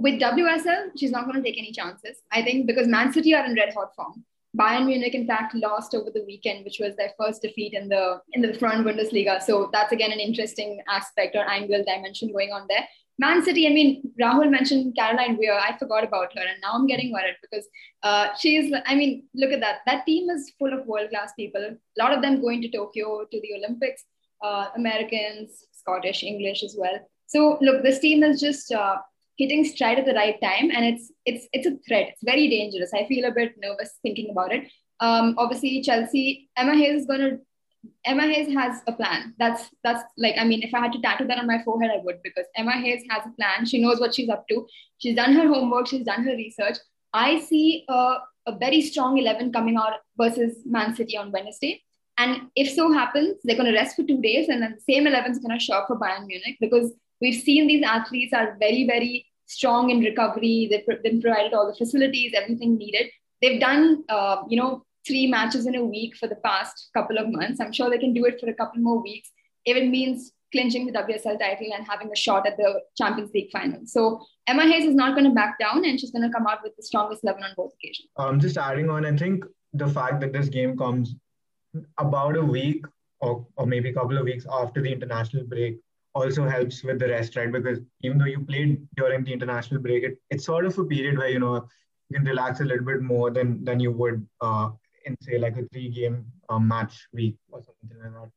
with 0.00 0.20
WSL, 0.20 0.90
she's 0.96 1.10
not 1.10 1.24
going 1.24 1.36
to 1.36 1.42
take 1.42 1.58
any 1.58 1.72
chances. 1.72 2.22
I 2.32 2.42
think 2.42 2.66
because 2.66 2.86
Man 2.86 3.12
City 3.12 3.34
are 3.34 3.44
in 3.44 3.54
red 3.54 3.74
hot 3.74 3.94
form. 3.94 4.24
Bayern 4.56 4.86
Munich, 4.86 5.14
in 5.14 5.26
fact, 5.26 5.54
lost 5.54 5.94
over 5.94 6.10
the 6.10 6.24
weekend, 6.24 6.64
which 6.64 6.78
was 6.80 6.96
their 6.96 7.12
first 7.18 7.42
defeat 7.42 7.74
in 7.74 7.88
the 7.88 8.20
in 8.32 8.42
the 8.42 8.54
Frauen 8.54 8.82
Bundesliga. 8.82 9.42
So 9.42 9.68
that's 9.72 9.92
again 9.92 10.10
an 10.10 10.20
interesting 10.20 10.80
aspect 10.88 11.36
or 11.36 11.48
angle 11.48 11.84
dimension 11.84 12.32
going 12.32 12.52
on 12.52 12.66
there. 12.68 12.88
Man 13.20 13.42
City, 13.44 13.66
I 13.66 13.70
mean, 13.70 14.12
Rahul 14.20 14.48
mentioned 14.48 14.94
Caroline 14.96 15.36
Weir. 15.36 15.58
I 15.58 15.76
forgot 15.76 16.04
about 16.04 16.32
her, 16.34 16.40
and 16.40 16.60
now 16.62 16.72
I'm 16.72 16.86
getting 16.86 17.12
worried 17.12 17.36
because 17.42 17.66
uh, 18.02 18.28
she's. 18.38 18.72
I 18.86 18.94
mean, 18.94 19.24
look 19.34 19.52
at 19.52 19.60
that. 19.60 19.80
That 19.86 20.06
team 20.06 20.30
is 20.30 20.52
full 20.58 20.72
of 20.72 20.86
world 20.86 21.10
class 21.10 21.32
people. 21.36 21.62
A 21.62 22.02
lot 22.02 22.14
of 22.14 22.22
them 22.22 22.40
going 22.40 22.62
to 22.62 22.70
Tokyo 22.70 23.26
to 23.30 23.40
the 23.40 23.54
Olympics. 23.58 24.04
Uh, 24.40 24.68
Americans, 24.76 25.64
Scottish, 25.72 26.22
English 26.22 26.62
as 26.62 26.76
well. 26.78 26.96
So 27.26 27.58
look, 27.60 27.82
this 27.82 27.98
team 27.98 28.22
is 28.22 28.40
just 28.40 28.72
uh, 28.72 28.98
hitting 29.38 29.64
stride 29.64 29.98
at 29.98 30.06
the 30.06 30.14
right 30.14 30.40
time 30.42 30.70
and 30.70 30.84
it's 30.84 31.12
it's 31.24 31.46
it's 31.52 31.66
a 31.66 31.76
threat. 31.86 32.08
It's 32.10 32.24
very 32.24 32.48
dangerous. 32.48 32.92
I 32.92 33.06
feel 33.06 33.24
a 33.24 33.30
bit 33.30 33.54
nervous 33.62 33.92
thinking 34.02 34.30
about 34.30 34.52
it. 34.52 34.68
Um, 35.00 35.36
obviously 35.38 35.80
chelsea 35.82 36.50
emma 36.56 36.74
hayes 36.74 37.02
is 37.02 37.06
going 37.06 37.20
to 37.20 37.38
emma 38.04 38.22
hayes 38.22 38.52
has 38.52 38.82
a 38.88 38.92
plan. 38.92 39.34
That's 39.38 39.70
that's 39.84 40.02
like 40.16 40.34
i 40.38 40.44
mean 40.44 40.62
if 40.62 40.74
i 40.74 40.80
had 40.80 40.92
to 40.92 41.00
tattoo 41.00 41.26
that 41.28 41.38
on 41.38 41.46
my 41.46 41.62
forehead 41.64 41.92
i 41.94 42.02
would 42.04 42.20
because 42.22 42.46
emma 42.56 42.72
hayes 42.72 43.04
has 43.10 43.26
a 43.26 43.30
plan. 43.30 43.64
She 43.64 43.80
knows 43.80 44.00
what 44.00 44.14
she's 44.14 44.28
up 44.28 44.46
to. 44.48 44.66
She's 44.98 45.16
done 45.16 45.34
her 45.34 45.46
homework. 45.46 45.86
She's 45.86 46.04
done 46.04 46.24
her 46.24 46.32
research. 46.32 46.78
I 47.12 47.40
see 47.40 47.84
a, 47.88 48.16
a 48.46 48.58
very 48.58 48.82
strong 48.82 49.18
11 49.18 49.52
coming 49.52 49.76
out 49.76 49.94
versus 50.16 50.58
man 50.66 50.94
city 50.94 51.16
on 51.16 51.32
wednesday. 51.32 51.82
And 52.18 52.48
if 52.56 52.74
so 52.74 52.92
happens 52.92 53.36
they're 53.44 53.56
going 53.56 53.72
to 53.72 53.78
rest 53.78 53.94
for 53.94 54.02
two 54.02 54.20
days 54.20 54.48
and 54.48 54.62
then 54.62 54.74
the 54.74 54.92
same 54.92 55.06
11 55.06 55.32
is 55.32 55.38
going 55.38 55.56
to 55.56 55.64
show 55.64 55.74
up 55.74 55.86
for 55.86 55.96
bayern 55.96 56.26
munich 56.26 56.56
because 56.60 56.92
we've 57.20 57.40
seen 57.40 57.66
these 57.66 57.84
athletes 57.84 58.32
are 58.32 58.56
very 58.58 58.86
very 58.86 59.26
strong 59.46 59.90
in 59.90 60.00
recovery. 60.00 60.68
They've 60.70 61.02
been 61.02 61.22
provided 61.22 61.54
all 61.54 61.66
the 61.66 61.74
facilities, 61.74 62.32
everything 62.34 62.76
needed. 62.76 63.06
They've 63.40 63.58
done, 63.58 64.04
uh, 64.10 64.42
you 64.46 64.60
know, 64.60 64.82
three 65.06 65.26
matches 65.26 65.66
in 65.66 65.74
a 65.74 65.84
week 65.84 66.16
for 66.16 66.26
the 66.26 66.36
past 66.36 66.90
couple 66.92 67.16
of 67.16 67.30
months. 67.30 67.58
I'm 67.58 67.72
sure 67.72 67.88
they 67.88 67.98
can 67.98 68.12
do 68.12 68.26
it 68.26 68.38
for 68.38 68.50
a 68.50 68.54
couple 68.54 68.82
more 68.82 69.02
weeks 69.02 69.30
it 69.76 69.88
means 69.88 70.32
clinching 70.50 70.86
the 70.86 70.92
WSL 70.92 71.38
title 71.38 71.68
and 71.76 71.86
having 71.86 72.10
a 72.10 72.16
shot 72.16 72.46
at 72.46 72.56
the 72.56 72.80
Champions 72.96 73.30
League 73.34 73.50
final. 73.50 73.80
So 73.84 74.24
Emma 74.46 74.62
Hayes 74.62 74.86
is 74.86 74.94
not 74.94 75.14
going 75.14 75.28
to 75.28 75.34
back 75.34 75.58
down 75.58 75.84
and 75.84 76.00
she's 76.00 76.10
going 76.10 76.22
to 76.22 76.34
come 76.34 76.46
out 76.46 76.62
with 76.62 76.74
the 76.76 76.82
strongest 76.82 77.22
11 77.22 77.42
on 77.42 77.50
both 77.56 77.72
occasions. 77.74 78.08
Um, 78.16 78.40
just 78.40 78.56
adding 78.56 78.88
on, 78.88 79.04
I 79.04 79.14
think 79.16 79.44
the 79.74 79.88
fact 79.88 80.20
that 80.20 80.32
this 80.32 80.48
game 80.48 80.76
comes 80.76 81.14
about 81.98 82.36
a 82.36 82.42
week 82.42 82.86
or, 83.20 83.46
or 83.56 83.66
maybe 83.66 83.90
a 83.90 83.92
couple 83.92 84.16
of 84.16 84.24
weeks 84.24 84.46
after 84.50 84.80
the 84.80 84.90
international 84.90 85.44
break 85.44 85.78
also 86.18 86.48
helps 86.48 86.82
with 86.84 86.98
the 86.98 87.08
rest, 87.08 87.36
right? 87.36 87.50
Because 87.50 87.78
even 88.02 88.18
though 88.18 88.32
you 88.34 88.40
played 88.40 88.86
during 88.96 89.24
the 89.24 89.32
international 89.32 89.80
break, 89.80 90.04
it, 90.04 90.18
it's 90.30 90.44
sort 90.44 90.66
of 90.66 90.78
a 90.78 90.84
period 90.84 91.18
where 91.18 91.28
you 91.28 91.38
know 91.38 91.54
you 92.08 92.16
can 92.16 92.26
relax 92.26 92.60
a 92.60 92.64
little 92.64 92.84
bit 92.84 93.02
more 93.02 93.30
than 93.30 93.64
than 93.64 93.80
you 93.80 93.92
would 93.92 94.26
uh, 94.40 94.68
in 95.04 95.16
say 95.22 95.38
like 95.38 95.56
a 95.56 95.64
three 95.72 95.88
game 95.88 96.26
uh, 96.48 96.58
match 96.58 97.06
week 97.12 97.36
or 97.50 97.62
something 97.62 97.98
like 98.02 98.12
that. 98.18 98.30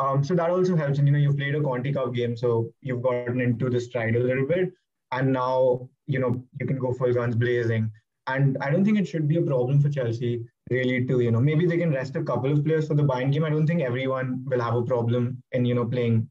Um, 0.00 0.22
so 0.22 0.34
that 0.34 0.50
also 0.50 0.76
helps. 0.76 0.98
And 0.98 1.08
you 1.08 1.12
know, 1.12 1.18
you've 1.18 1.36
played 1.36 1.54
a 1.54 1.62
Conti 1.62 1.92
Cup 1.92 2.14
game, 2.14 2.36
so 2.36 2.72
you've 2.80 3.02
gotten 3.02 3.40
into 3.40 3.68
the 3.68 3.80
stride 3.80 4.16
a 4.16 4.20
little 4.20 4.46
bit, 4.46 4.72
and 5.12 5.32
now 5.32 5.88
you 6.06 6.20
know 6.20 6.42
you 6.60 6.66
can 6.66 6.78
go 6.78 6.92
full 6.92 7.12
guns 7.12 7.36
blazing. 7.36 7.90
And 8.26 8.58
I 8.60 8.70
don't 8.70 8.84
think 8.84 8.98
it 8.98 9.08
should 9.08 9.26
be 9.26 9.38
a 9.38 9.42
problem 9.42 9.80
for 9.80 9.88
Chelsea 9.88 10.44
really 10.70 11.06
to 11.06 11.20
you 11.20 11.30
know 11.30 11.40
maybe 11.40 11.66
they 11.66 11.78
can 11.78 11.92
rest 11.92 12.16
a 12.16 12.22
couple 12.22 12.52
of 12.52 12.64
players 12.64 12.86
for 12.88 12.94
the 12.94 13.02
Bayern 13.02 13.32
game. 13.32 13.44
I 13.44 13.50
don't 13.50 13.66
think 13.66 13.82
everyone 13.82 14.44
will 14.46 14.60
have 14.60 14.74
a 14.74 14.82
problem 14.82 15.42
in 15.52 15.64
you 15.64 15.74
know 15.74 15.86
playing 15.86 16.28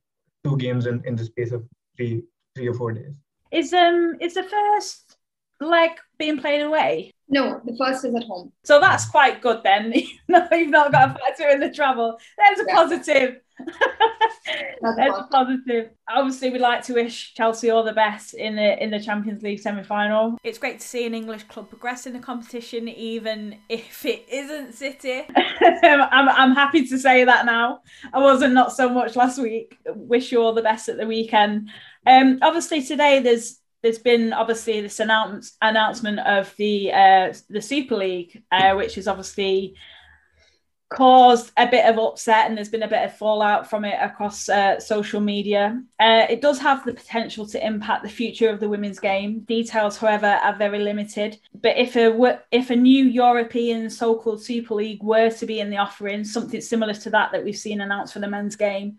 two 0.47 0.57
games 0.57 0.85
in, 0.85 1.03
in 1.05 1.15
the 1.15 1.25
space 1.25 1.51
of 1.51 1.63
three 1.95 2.23
three 2.55 2.67
or 2.67 2.73
four 2.73 2.91
days. 2.93 3.13
Is 3.51 3.73
um 3.73 4.15
is 4.21 4.33
the 4.33 4.43
first 4.43 5.17
leg 5.59 5.91
being 6.17 6.39
played 6.39 6.61
away? 6.61 7.13
No, 7.29 7.61
the 7.65 7.75
first 7.77 8.05
is 8.05 8.15
at 8.15 8.23
home. 8.23 8.51
So 8.63 8.79
that's 8.79 9.09
quite 9.09 9.41
good 9.41 9.61
then. 9.63 9.93
no, 10.27 10.47
you've 10.51 10.69
not 10.69 10.91
got 10.91 11.11
a 11.11 11.19
factor 11.19 11.49
in 11.49 11.59
the 11.59 11.71
travel. 11.71 12.17
There's 12.37 12.59
a 12.59 12.65
yeah. 12.67 12.75
positive. 12.75 13.41
That's 14.81 15.19
positive. 15.31 15.89
Obviously, 16.09 16.49
we'd 16.51 16.61
like 16.61 16.83
to 16.83 16.93
wish 16.93 17.33
Chelsea 17.33 17.69
all 17.69 17.83
the 17.83 17.93
best 17.93 18.33
in 18.33 18.55
the 18.55 18.81
in 18.81 18.91
the 18.91 18.99
Champions 18.99 19.41
League 19.43 19.59
semi-final. 19.59 20.37
It's 20.43 20.57
great 20.57 20.79
to 20.79 20.87
see 20.87 21.05
an 21.05 21.13
English 21.13 21.43
club 21.43 21.69
progress 21.69 22.05
in 22.05 22.13
the 22.13 22.19
competition, 22.19 22.87
even 22.87 23.57
if 23.69 24.05
it 24.05 24.25
isn't 24.29 24.73
City. 24.73 25.23
I'm 25.35 26.29
I'm 26.29 26.55
happy 26.55 26.87
to 26.87 26.97
say 26.97 27.23
that 27.23 27.45
now. 27.45 27.81
I 28.13 28.19
wasn't 28.19 28.53
not 28.53 28.71
so 28.71 28.89
much 28.89 29.15
last 29.15 29.39
week. 29.39 29.77
Wish 29.87 30.31
you 30.31 30.41
all 30.41 30.53
the 30.53 30.61
best 30.61 30.89
at 30.89 30.97
the 30.97 31.07
weekend. 31.07 31.69
Um, 32.05 32.39
obviously 32.41 32.81
today 32.81 33.19
there's 33.19 33.59
there's 33.83 33.99
been 33.99 34.33
obviously 34.33 34.81
this 34.81 34.99
announce, 34.99 35.55
announcement 35.61 36.19
of 36.19 36.53
the 36.57 36.91
uh, 36.91 37.33
the 37.49 37.61
Super 37.61 37.95
League, 37.95 38.43
uh, 38.51 38.73
which 38.73 38.97
is 38.97 39.07
obviously 39.07 39.75
caused 40.89 41.51
a 41.57 41.67
bit 41.67 41.85
of 41.85 41.97
upset 41.97 42.47
and 42.47 42.55
there's 42.55 42.69
been 42.69 42.83
a 42.83 42.87
bit 42.87 43.03
of 43.03 43.17
fallout 43.17 43.69
from 43.69 43.83
it 43.83 43.97
across 44.01 44.47
uh, 44.47 44.79
social 44.79 45.19
media. 45.19 45.81
Uh, 45.99 46.25
it 46.29 46.41
does 46.41 46.59
have 46.59 46.85
the 46.85 46.93
potential 46.93 47.45
to 47.45 47.65
impact 47.65 48.03
the 48.03 48.09
future 48.09 48.49
of 48.49 48.59
the 48.59 48.69
women's 48.69 48.99
game. 48.99 49.41
Details, 49.41 49.97
however, 49.97 50.27
are 50.27 50.55
very 50.55 50.79
limited. 50.79 51.39
But 51.61 51.77
if 51.77 51.95
a 51.95 52.41
if 52.51 52.69
a 52.69 52.75
new 52.75 53.03
European 53.05 53.89
so-called 53.89 54.41
Super 54.41 54.75
League 54.75 55.03
were 55.03 55.29
to 55.29 55.45
be 55.45 55.59
in 55.59 55.69
the 55.69 55.77
offering, 55.77 56.23
something 56.23 56.61
similar 56.61 56.93
to 56.93 57.09
that 57.09 57.31
that 57.31 57.43
we've 57.43 57.57
seen 57.57 57.81
announced 57.81 58.13
for 58.13 58.19
the 58.19 58.29
men's 58.29 58.55
game, 58.55 58.97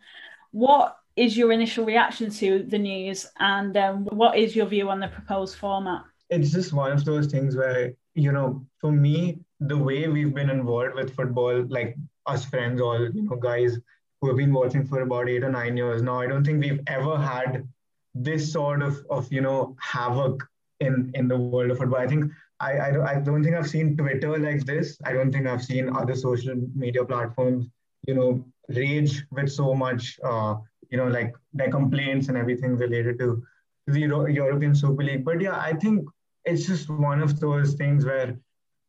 what 0.51 0.99
is 1.17 1.37
your 1.37 1.53
initial 1.53 1.85
reaction 1.85 2.31
to 2.31 2.63
the 2.69 2.79
news 2.79 3.27
and 3.41 3.77
um, 3.77 4.05
what 4.07 4.39
is 4.39 4.55
your 4.55 4.67
view 4.67 4.89
on 4.89 5.01
the 5.01 5.09
proposed 5.09 5.57
format? 5.57 6.03
It's 6.31 6.51
just 6.51 6.73
one 6.73 6.93
of 6.93 7.05
those 7.05 7.27
things 7.27 7.57
where, 7.57 7.95
you 8.19 8.33
know, 8.33 8.67
for 8.81 8.93
me, 8.93 9.39
the 9.61 9.77
way 9.77 10.09
we've 10.09 10.35
been 10.35 10.51
involved 10.51 10.95
with 10.95 11.15
football, 11.15 11.65
like 11.69 11.97
us 12.27 12.45
friends, 12.45 12.81
all, 12.81 13.01
you 13.01 13.23
know, 13.23 13.37
guys 13.37 13.79
who 14.21 14.29
have 14.29 14.37
been 14.37 14.53
watching 14.53 14.85
for 14.85 15.01
about 15.03 15.29
eight 15.29 15.45
or 15.45 15.51
nine 15.51 15.77
years 15.77 16.03
now, 16.03 16.21
I 16.21 16.27
don't 16.27 16.45
think 16.45 16.63
we've 16.63 16.81
ever 16.87 17.17
had 17.17 17.67
this 18.15 18.53
sort 18.53 18.83
of, 18.83 19.05
of 19.11 19.33
you 19.33 19.41
know, 19.41 19.77
havoc 19.81 20.47
in, 20.81 21.11
in 21.15 21.29
the 21.29 21.37
world 21.37 21.71
of 21.71 21.79
football. 21.79 22.01
I 22.01 22.07
think 22.07 22.31
I, 22.61 22.79
I, 22.81 22.91
don't, 22.91 23.07
I 23.07 23.21
don't 23.21 23.43
think 23.43 23.55
I've 23.55 23.71
seen 23.71 23.97
Twitter 23.97 24.37
like 24.39 24.65
this. 24.65 24.99
I 25.05 25.13
don't 25.13 25.33
think 25.33 25.47
I've 25.47 25.65
seen 25.65 25.95
other 25.95 26.15
social 26.15 26.57
media 26.75 27.05
platforms, 27.05 27.67
you 28.07 28.15
know, 28.15 28.45
rage 28.69 29.25
with 29.31 29.49
so 29.51 29.75
much 29.75 30.19
uh, 30.25 30.57
you 30.91 30.99
know, 30.99 31.09
like 31.09 31.35
their 31.53 31.71
complaints 31.71 32.29
and 32.29 32.37
everything 32.37 32.77
related 32.77 33.19
to 33.19 33.43
the 33.87 34.01
Euro- 34.01 34.27
European 34.27 34.75
Super 34.75 35.03
League. 35.03 35.25
But 35.25 35.41
yeah, 35.41 35.59
I 35.59 35.75
think 35.75 36.09
it's 36.45 36.67
just 36.67 36.89
one 36.89 37.23
of 37.23 37.41
those 37.41 37.75
things 37.75 38.05
where, 38.05 38.39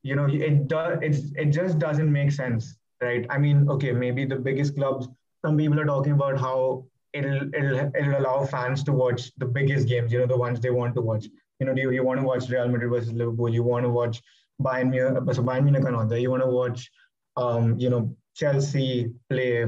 you 0.03 0.15
know, 0.15 0.25
it 0.25 0.67
does 0.67 0.99
it's 1.01 1.31
it 1.35 1.45
just 1.45 1.79
doesn't 1.79 2.11
make 2.11 2.31
sense, 2.31 2.75
right? 3.01 3.25
I 3.29 3.37
mean, 3.37 3.69
okay, 3.69 3.91
maybe 3.91 4.25
the 4.25 4.37
biggest 4.37 4.75
clubs. 4.75 5.07
Some 5.45 5.57
people 5.57 5.79
are 5.79 5.85
talking 5.85 6.13
about 6.13 6.39
how 6.39 6.85
it'll, 7.13 7.49
it'll 7.53 7.91
it'll 7.95 8.17
allow 8.17 8.45
fans 8.45 8.83
to 8.83 8.93
watch 8.93 9.31
the 9.37 9.45
biggest 9.45 9.87
games, 9.87 10.11
you 10.11 10.19
know, 10.19 10.27
the 10.27 10.37
ones 10.37 10.59
they 10.59 10.69
want 10.69 10.95
to 10.95 11.01
watch. 11.01 11.25
You 11.59 11.65
know, 11.65 11.73
do 11.73 11.81
you, 11.81 11.91
you 11.91 12.03
want 12.03 12.19
to 12.21 12.25
watch 12.25 12.49
Real 12.49 12.67
Madrid 12.69 12.89
versus 12.89 13.11
Liverpool? 13.11 13.49
You 13.49 13.63
want 13.63 13.83
to 13.83 13.89
watch 13.89 14.21
Bayern 14.61 14.89
Munich, 14.89 15.23
Bayern 15.23 15.63
Munich 15.63 16.21
You 16.21 16.31
want 16.31 16.43
to 16.43 16.49
watch, 16.49 16.89
um, 17.35 17.77
you 17.77 17.89
know, 17.89 18.15
Chelsea 18.35 19.11
play 19.29 19.65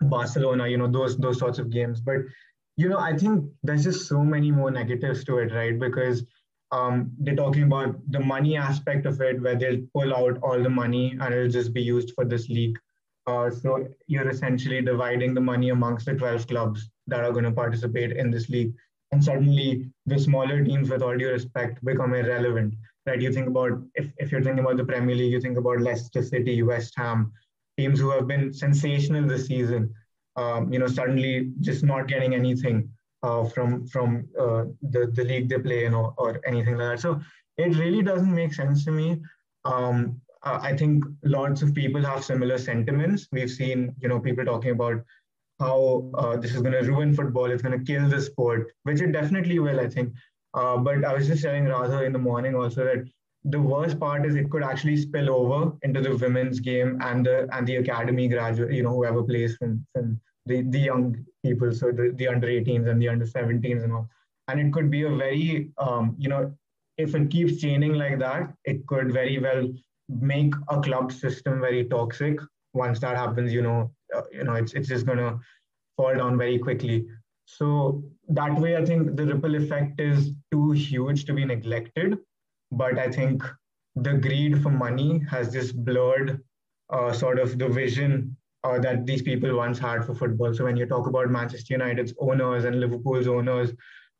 Barcelona. 0.00 0.68
You 0.68 0.78
know, 0.78 0.88
those 0.88 1.16
those 1.16 1.38
sorts 1.38 1.58
of 1.58 1.70
games. 1.70 2.00
But 2.00 2.18
you 2.76 2.88
know, 2.88 2.98
I 2.98 3.16
think 3.16 3.44
there's 3.62 3.84
just 3.84 4.06
so 4.06 4.22
many 4.22 4.50
more 4.50 4.70
negatives 4.70 5.24
to 5.24 5.38
it, 5.38 5.52
right? 5.52 5.78
Because 5.78 6.24
um, 6.70 7.12
they're 7.18 7.36
talking 7.36 7.62
about 7.62 7.96
the 8.10 8.20
money 8.20 8.56
aspect 8.56 9.06
of 9.06 9.20
it, 9.20 9.40
where 9.40 9.56
they'll 9.56 9.82
pull 9.94 10.14
out 10.14 10.38
all 10.42 10.62
the 10.62 10.68
money 10.68 11.16
and 11.20 11.34
it'll 11.34 11.48
just 11.48 11.72
be 11.72 11.82
used 11.82 12.12
for 12.14 12.24
this 12.24 12.48
league. 12.48 12.78
Uh, 13.26 13.50
so 13.50 13.86
you're 14.06 14.28
essentially 14.28 14.80
dividing 14.80 15.34
the 15.34 15.40
money 15.40 15.70
amongst 15.70 16.06
the 16.06 16.14
12 16.14 16.46
clubs 16.46 16.90
that 17.06 17.24
are 17.24 17.32
going 17.32 17.44
to 17.44 17.52
participate 17.52 18.16
in 18.16 18.30
this 18.30 18.48
league. 18.48 18.72
And 19.12 19.22
suddenly 19.22 19.90
the 20.06 20.18
smaller 20.18 20.62
teams, 20.62 20.90
with 20.90 21.02
all 21.02 21.16
due 21.16 21.30
respect, 21.30 21.82
become 21.84 22.14
irrelevant. 22.14 22.74
Right? 23.06 23.20
You 23.20 23.32
think 23.32 23.48
about 23.48 23.82
if, 23.94 24.12
if 24.18 24.30
you're 24.30 24.42
thinking 24.42 24.64
about 24.64 24.76
the 24.76 24.84
Premier 24.84 25.16
League, 25.16 25.32
you 25.32 25.40
think 25.40 25.56
about 25.56 25.80
Leicester 25.80 26.22
City, 26.22 26.62
West 26.62 26.94
Ham, 26.96 27.32
teams 27.78 28.00
who 28.00 28.10
have 28.10 28.26
been 28.26 28.52
sensational 28.52 29.26
this 29.26 29.46
season. 29.46 29.94
Um, 30.36 30.70
you 30.72 30.78
know, 30.78 30.86
suddenly 30.86 31.52
just 31.60 31.82
not 31.82 32.06
getting 32.06 32.34
anything 32.34 32.90
uh, 33.22 33.44
from 33.44 33.86
from 33.86 34.28
uh, 34.38 34.64
the 34.82 35.10
the 35.14 35.24
league 35.24 35.48
they 35.48 35.58
play, 35.58 35.82
you 35.82 35.90
know, 35.90 36.14
or 36.18 36.40
anything 36.46 36.76
like 36.76 36.96
that. 36.96 37.00
So 37.00 37.20
it 37.56 37.76
really 37.76 38.02
doesn't 38.02 38.34
make 38.34 38.54
sense 38.54 38.84
to 38.84 38.92
me. 38.92 39.20
Um, 39.64 40.20
I 40.44 40.76
think 40.76 41.04
lots 41.24 41.62
of 41.62 41.74
people 41.74 42.02
have 42.02 42.24
similar 42.24 42.58
sentiments. 42.58 43.26
We've 43.32 43.50
seen, 43.50 43.94
you 44.00 44.08
know, 44.08 44.20
people 44.20 44.44
talking 44.44 44.70
about 44.70 45.02
how 45.58 46.10
uh, 46.14 46.36
this 46.36 46.54
is 46.54 46.62
going 46.62 46.72
to 46.72 46.88
ruin 46.88 47.12
football, 47.12 47.50
it's 47.50 47.62
going 47.62 47.76
to 47.78 47.84
kill 47.84 48.08
the 48.08 48.20
sport, 48.20 48.72
which 48.84 49.00
it 49.00 49.10
definitely 49.10 49.58
will, 49.58 49.80
I 49.80 49.88
think. 49.88 50.12
Uh, 50.54 50.76
but 50.76 51.04
I 51.04 51.12
was 51.12 51.26
just 51.26 51.42
telling 51.42 51.64
Radha 51.64 52.04
in 52.04 52.12
the 52.12 52.18
morning 52.18 52.54
also 52.54 52.84
that 52.84 53.04
the 53.44 53.60
worst 53.60 53.98
part 53.98 54.26
is 54.26 54.36
it 54.36 54.50
could 54.50 54.62
actually 54.62 54.96
spill 54.96 55.30
over 55.30 55.72
into 55.82 56.00
the 56.00 56.16
women's 56.16 56.60
game 56.60 56.98
and 57.02 57.26
the 57.26 57.48
and 57.52 57.66
the 57.66 57.76
academy 57.76 58.28
graduate, 58.28 58.72
you 58.72 58.82
know, 58.82 58.92
whoever 58.92 59.22
plays 59.22 59.56
from 59.56 59.84
from 59.92 60.20
the, 60.48 60.62
the 60.62 60.78
young 60.78 61.24
people, 61.44 61.72
so 61.72 61.92
the, 61.92 62.12
the 62.16 62.26
under 62.28 62.48
18s 62.48 62.88
and 62.88 63.00
the 63.00 63.08
under 63.08 63.26
17s 63.26 63.84
and 63.84 63.92
all. 63.92 64.08
And 64.48 64.60
it 64.60 64.72
could 64.72 64.90
be 64.90 65.02
a 65.02 65.10
very, 65.10 65.70
um, 65.78 66.16
you 66.18 66.28
know, 66.28 66.52
if 66.96 67.14
it 67.14 67.30
keeps 67.30 67.60
chaining 67.60 67.94
like 67.94 68.18
that, 68.18 68.52
it 68.64 68.86
could 68.86 69.12
very 69.12 69.38
well 69.38 69.68
make 70.08 70.54
a 70.68 70.80
club 70.80 71.12
system 71.12 71.60
very 71.60 71.84
toxic. 71.84 72.40
Once 72.72 72.98
that 73.00 73.16
happens, 73.16 73.52
you 73.52 73.62
know, 73.62 73.90
uh, 74.14 74.22
you 74.32 74.44
know, 74.44 74.54
it's 74.54 74.72
it's 74.72 74.88
just 74.88 75.06
gonna 75.06 75.38
fall 75.96 76.14
down 76.16 76.38
very 76.38 76.58
quickly. 76.58 77.06
So 77.44 78.02
that 78.28 78.58
way, 78.58 78.76
I 78.76 78.84
think 78.84 79.16
the 79.16 79.26
ripple 79.26 79.54
effect 79.54 80.00
is 80.00 80.32
too 80.50 80.72
huge 80.72 81.24
to 81.26 81.32
be 81.32 81.44
neglected. 81.44 82.18
But 82.70 82.98
I 82.98 83.10
think 83.10 83.42
the 83.96 84.14
greed 84.14 84.62
for 84.62 84.70
money 84.70 85.20
has 85.30 85.52
just 85.52 85.84
blurred 85.84 86.42
uh, 86.90 87.12
sort 87.12 87.38
of 87.38 87.58
the 87.58 87.68
vision 87.68 88.36
uh, 88.64 88.78
that 88.80 89.06
these 89.06 89.22
people 89.22 89.56
once 89.56 89.78
had 89.78 90.04
for 90.04 90.14
football. 90.14 90.52
So 90.54 90.64
when 90.64 90.76
you 90.76 90.86
talk 90.86 91.06
about 91.06 91.30
Manchester 91.30 91.74
United's 91.74 92.14
owners 92.18 92.64
and 92.64 92.80
Liverpool's 92.80 93.28
owners 93.28 93.72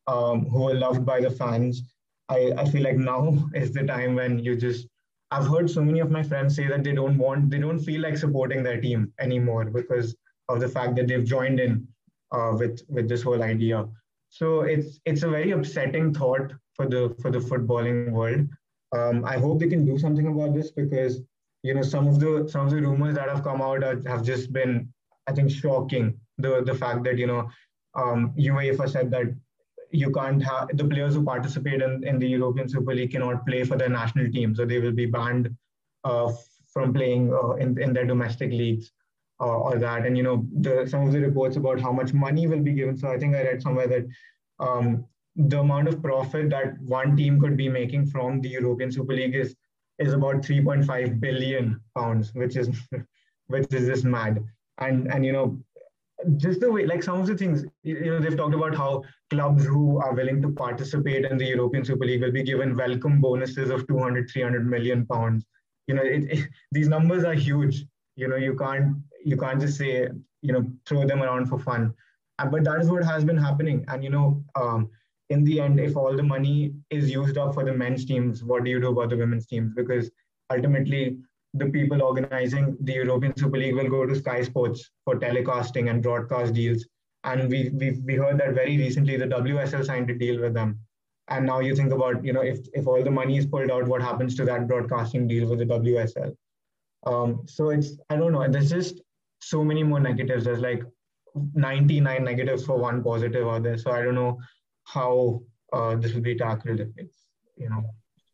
um, 0.06 0.46
who 0.46 0.68
are 0.68 0.74
loved 0.74 1.04
by 1.04 1.20
the 1.20 1.30
fans, 1.30 1.82
I, 2.28 2.52
I 2.56 2.64
feel 2.64 2.82
like 2.82 2.96
now 2.96 3.48
is 3.54 3.72
the 3.72 3.84
time 3.84 4.14
when 4.14 4.38
you 4.38 4.56
just 4.56 4.86
I've 5.30 5.46
heard 5.46 5.70
so 5.70 5.82
many 5.84 6.00
of 6.00 6.10
my 6.10 6.22
friends 6.22 6.56
say 6.56 6.66
that 6.68 6.84
they 6.84 6.92
don't 6.92 7.18
want, 7.18 7.50
they 7.50 7.58
don't 7.58 7.78
feel 7.78 8.00
like 8.00 8.16
supporting 8.16 8.62
their 8.62 8.80
team 8.80 9.12
anymore 9.20 9.66
because 9.66 10.16
of 10.48 10.60
the 10.60 10.68
fact 10.68 10.96
that 10.96 11.06
they've 11.06 11.24
joined 11.24 11.60
in 11.60 11.86
uh, 12.32 12.54
with 12.58 12.80
with 12.88 13.08
this 13.08 13.22
whole 13.22 13.42
idea. 13.42 13.86
So 14.30 14.62
it's 14.62 15.00
it's 15.04 15.22
a 15.22 15.28
very 15.28 15.50
upsetting 15.50 16.14
thought 16.14 16.52
for 16.74 16.86
the 16.86 17.14
for 17.20 17.30
the 17.30 17.38
footballing 17.40 18.12
world. 18.12 18.48
Um, 18.96 19.24
I 19.24 19.36
hope 19.36 19.58
they 19.58 19.68
can 19.68 19.84
do 19.84 19.98
something 19.98 20.26
about 20.28 20.54
this 20.54 20.70
because 20.70 21.20
you 21.62 21.74
know 21.74 21.82
some 21.82 22.06
of 22.06 22.20
the 22.20 22.48
some 22.48 22.66
of 22.66 22.72
the 22.72 22.80
rumors 22.80 23.14
that 23.16 23.28
have 23.28 23.42
come 23.42 23.60
out 23.60 23.82
are, 23.82 24.00
have 24.06 24.22
just 24.22 24.52
been 24.52 24.92
I 25.26 25.32
think 25.32 25.50
shocking. 25.50 26.18
The 26.38 26.62
the 26.64 26.74
fact 26.74 27.04
that 27.04 27.18
you 27.18 27.26
know 27.26 27.50
um, 27.94 28.32
UEFA 28.38 28.88
said 28.88 29.10
that 29.10 29.26
you 29.90 30.10
can't 30.12 30.42
have 30.42 30.68
the 30.74 30.84
players 30.84 31.14
who 31.14 31.24
participate 31.24 31.80
in, 31.82 32.06
in 32.06 32.18
the 32.18 32.28
European 32.28 32.68
Super 32.68 32.94
League 32.94 33.12
cannot 33.12 33.46
play 33.46 33.64
for 33.64 33.76
their 33.76 33.88
national 33.88 34.30
team, 34.30 34.54
so 34.54 34.64
they 34.64 34.78
will 34.78 34.92
be 34.92 35.06
banned 35.06 35.54
uh, 36.04 36.32
from 36.72 36.92
playing 36.92 37.32
uh, 37.32 37.52
in, 37.54 37.80
in 37.80 37.92
their 37.92 38.04
domestic 38.04 38.50
leagues 38.50 38.92
uh, 39.40 39.58
or 39.58 39.78
that. 39.78 40.04
And 40.06 40.16
you 40.16 40.22
know, 40.22 40.46
the, 40.60 40.86
some 40.86 41.06
of 41.06 41.12
the 41.12 41.20
reports 41.20 41.56
about 41.56 41.80
how 41.80 41.92
much 41.92 42.12
money 42.12 42.46
will 42.46 42.60
be 42.60 42.72
given. 42.72 42.96
So 42.96 43.08
I 43.08 43.18
think 43.18 43.34
I 43.34 43.42
read 43.42 43.62
somewhere 43.62 43.88
that 43.88 44.06
um, 44.60 45.06
the 45.36 45.60
amount 45.60 45.88
of 45.88 46.02
profit 46.02 46.50
that 46.50 46.78
one 46.80 47.16
team 47.16 47.40
could 47.40 47.56
be 47.56 47.68
making 47.68 48.06
from 48.06 48.40
the 48.40 48.48
European 48.50 48.92
Super 48.92 49.14
League 49.14 49.34
is 49.34 49.54
is 49.98 50.12
about 50.12 50.36
3.5 50.36 51.20
billion 51.20 51.80
pounds, 51.96 52.32
which 52.34 52.56
is 52.56 52.70
which 53.48 53.72
is 53.72 53.86
just 53.86 54.04
mad. 54.04 54.44
And 54.78 55.12
and 55.12 55.24
you 55.24 55.32
know, 55.32 55.58
just 56.36 56.60
the 56.60 56.70
way, 56.70 56.86
like 56.86 57.02
some 57.02 57.20
of 57.20 57.26
the 57.26 57.36
things, 57.36 57.64
you 57.82 58.06
know, 58.06 58.18
they've 58.20 58.36
talked 58.36 58.54
about 58.54 58.74
how 58.74 59.02
clubs 59.30 59.64
who 59.64 59.98
are 59.98 60.14
willing 60.14 60.42
to 60.42 60.50
participate 60.50 61.24
in 61.24 61.38
the 61.38 61.46
European 61.46 61.84
Super 61.84 62.04
League 62.04 62.22
will 62.22 62.32
be 62.32 62.42
given 62.42 62.76
welcome 62.76 63.20
bonuses 63.20 63.70
of 63.70 63.86
200, 63.86 64.30
300 64.30 64.68
million 64.68 65.06
pounds. 65.06 65.44
You 65.86 65.94
know, 65.94 66.02
it, 66.02 66.24
it, 66.30 66.48
these 66.72 66.88
numbers 66.88 67.24
are 67.24 67.34
huge. 67.34 67.84
You 68.16 68.28
know, 68.28 68.36
you 68.36 68.56
can't 68.56 68.96
you 69.24 69.36
can't 69.36 69.60
just 69.60 69.78
say 69.78 70.08
you 70.42 70.52
know 70.52 70.64
throw 70.86 71.06
them 71.06 71.22
around 71.22 71.46
for 71.46 71.58
fun. 71.58 71.94
But 72.50 72.62
that 72.64 72.80
is 72.80 72.88
what 72.88 73.04
has 73.04 73.24
been 73.24 73.36
happening. 73.36 73.84
And 73.88 74.04
you 74.04 74.10
know, 74.10 74.44
um, 74.54 74.90
in 75.30 75.44
the 75.44 75.60
end, 75.60 75.78
if 75.78 75.96
all 75.96 76.16
the 76.16 76.22
money 76.22 76.72
is 76.90 77.10
used 77.10 77.36
up 77.36 77.54
for 77.54 77.64
the 77.64 77.72
men's 77.72 78.04
teams, 78.04 78.42
what 78.42 78.64
do 78.64 78.70
you 78.70 78.80
do 78.80 78.88
about 78.88 79.10
the 79.10 79.16
women's 79.16 79.46
teams? 79.46 79.72
Because 79.74 80.10
ultimately, 80.50 81.18
the 81.54 81.66
people 81.66 82.02
organizing 82.02 82.76
the 82.80 82.94
European 82.94 83.36
Super 83.36 83.58
League 83.58 83.74
will 83.74 83.88
go 83.88 84.06
to 84.06 84.16
Sky 84.16 84.42
Sports 84.42 84.90
for 85.04 85.16
telecasting 85.16 85.90
and 85.90 86.02
broadcast 86.02 86.54
deals. 86.54 86.86
And 87.24 87.50
we 87.50 87.70
we 87.70 87.98
we 88.04 88.14
heard 88.14 88.38
that 88.38 88.54
very 88.54 88.76
recently 88.76 89.16
the 89.16 89.26
WSL 89.26 89.84
signed 89.84 90.10
a 90.10 90.14
deal 90.14 90.40
with 90.40 90.54
them. 90.54 90.78
And 91.28 91.44
now 91.46 91.60
you 91.60 91.74
think 91.76 91.92
about, 91.92 92.24
you 92.24 92.32
know, 92.32 92.42
if 92.42 92.58
if 92.72 92.86
all 92.86 93.02
the 93.02 93.10
money 93.10 93.36
is 93.36 93.46
pulled 93.46 93.70
out, 93.70 93.88
what 93.88 94.02
happens 94.02 94.34
to 94.36 94.44
that 94.44 94.68
broadcasting 94.68 95.26
deal 95.26 95.48
with 95.48 95.58
the 95.58 95.66
WSL? 95.66 96.34
Um, 97.06 97.42
so 97.46 97.70
it's 97.70 97.96
I 98.08 98.16
don't 98.16 98.32
know. 98.32 98.46
There's 98.48 98.70
just 98.70 99.00
so 99.40 99.64
many 99.64 99.82
more 99.82 100.00
negatives. 100.00 100.44
There's 100.44 100.60
like 100.60 100.82
99 101.54 102.24
negatives 102.24 102.64
for 102.64 102.78
one 102.78 103.02
positive 103.02 103.46
out 103.46 103.62
there. 103.62 103.78
So 103.78 103.90
I 103.90 104.02
don't 104.02 104.14
know 104.14 104.38
how 104.92 105.42
uh, 105.72 105.94
this 105.96 106.14
will 106.14 106.22
be 106.22 106.36
tackled 106.36 106.80
it's 106.96 107.28
you 107.56 107.68
know 107.68 107.84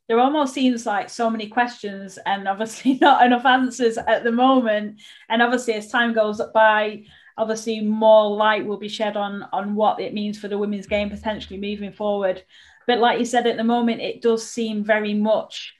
there 0.08 0.20
almost 0.20 0.52
seems 0.52 0.84
like 0.84 1.08
so 1.08 1.30
many 1.30 1.48
questions 1.48 2.18
and 2.26 2.46
obviously 2.46 2.94
not 3.00 3.24
enough 3.24 3.46
answers 3.46 3.96
at 3.96 4.22
the 4.22 4.32
moment. 4.32 5.00
And 5.28 5.40
obviously, 5.40 5.74
as 5.74 5.88
time 5.88 6.12
goes 6.12 6.40
by, 6.52 7.04
obviously 7.38 7.80
more 7.80 8.36
light 8.36 8.66
will 8.66 8.76
be 8.76 8.88
shed 8.88 9.16
on 9.16 9.46
on 9.52 9.74
what 9.74 10.00
it 10.00 10.14
means 10.14 10.38
for 10.38 10.48
the 10.48 10.58
women's 10.58 10.86
game 10.86 11.10
potentially 11.10 11.58
moving 11.58 11.92
forward. 11.92 12.42
But 12.86 12.98
like 12.98 13.18
you 13.18 13.24
said, 13.24 13.46
at 13.46 13.56
the 13.56 13.64
moment, 13.64 14.02
it 14.02 14.20
does 14.20 14.46
seem 14.46 14.84
very 14.84 15.14
much 15.14 15.74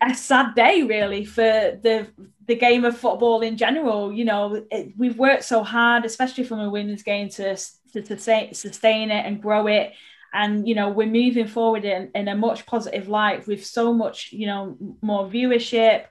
a, 0.00 0.14
sad 0.14 0.54
day, 0.54 0.82
really, 0.82 1.24
for 1.24 1.42
the 1.42 2.08
the 2.46 2.56
game 2.56 2.84
of 2.84 2.96
football 2.96 3.40
in 3.40 3.56
general. 3.56 4.12
You 4.12 4.24
know, 4.24 4.64
it, 4.70 4.94
we've 4.96 5.18
worked 5.18 5.44
so 5.44 5.62
hard, 5.62 6.04
especially 6.04 6.44
from 6.44 6.60
a 6.60 6.70
women's 6.70 7.02
game, 7.02 7.28
to 7.30 7.56
to, 7.92 8.02
to 8.02 8.54
sustain 8.54 9.10
it 9.10 9.26
and 9.26 9.42
grow 9.42 9.66
it. 9.66 9.92
And 10.32 10.66
you 10.68 10.74
know 10.74 10.90
we're 10.90 11.08
moving 11.08 11.46
forward 11.46 11.84
in, 11.84 12.10
in 12.14 12.28
a 12.28 12.36
much 12.36 12.66
positive 12.66 13.08
light 13.08 13.46
with 13.46 13.66
so 13.66 13.92
much 13.92 14.32
you 14.32 14.46
know 14.46 14.76
more 15.02 15.26
viewership 15.26 16.04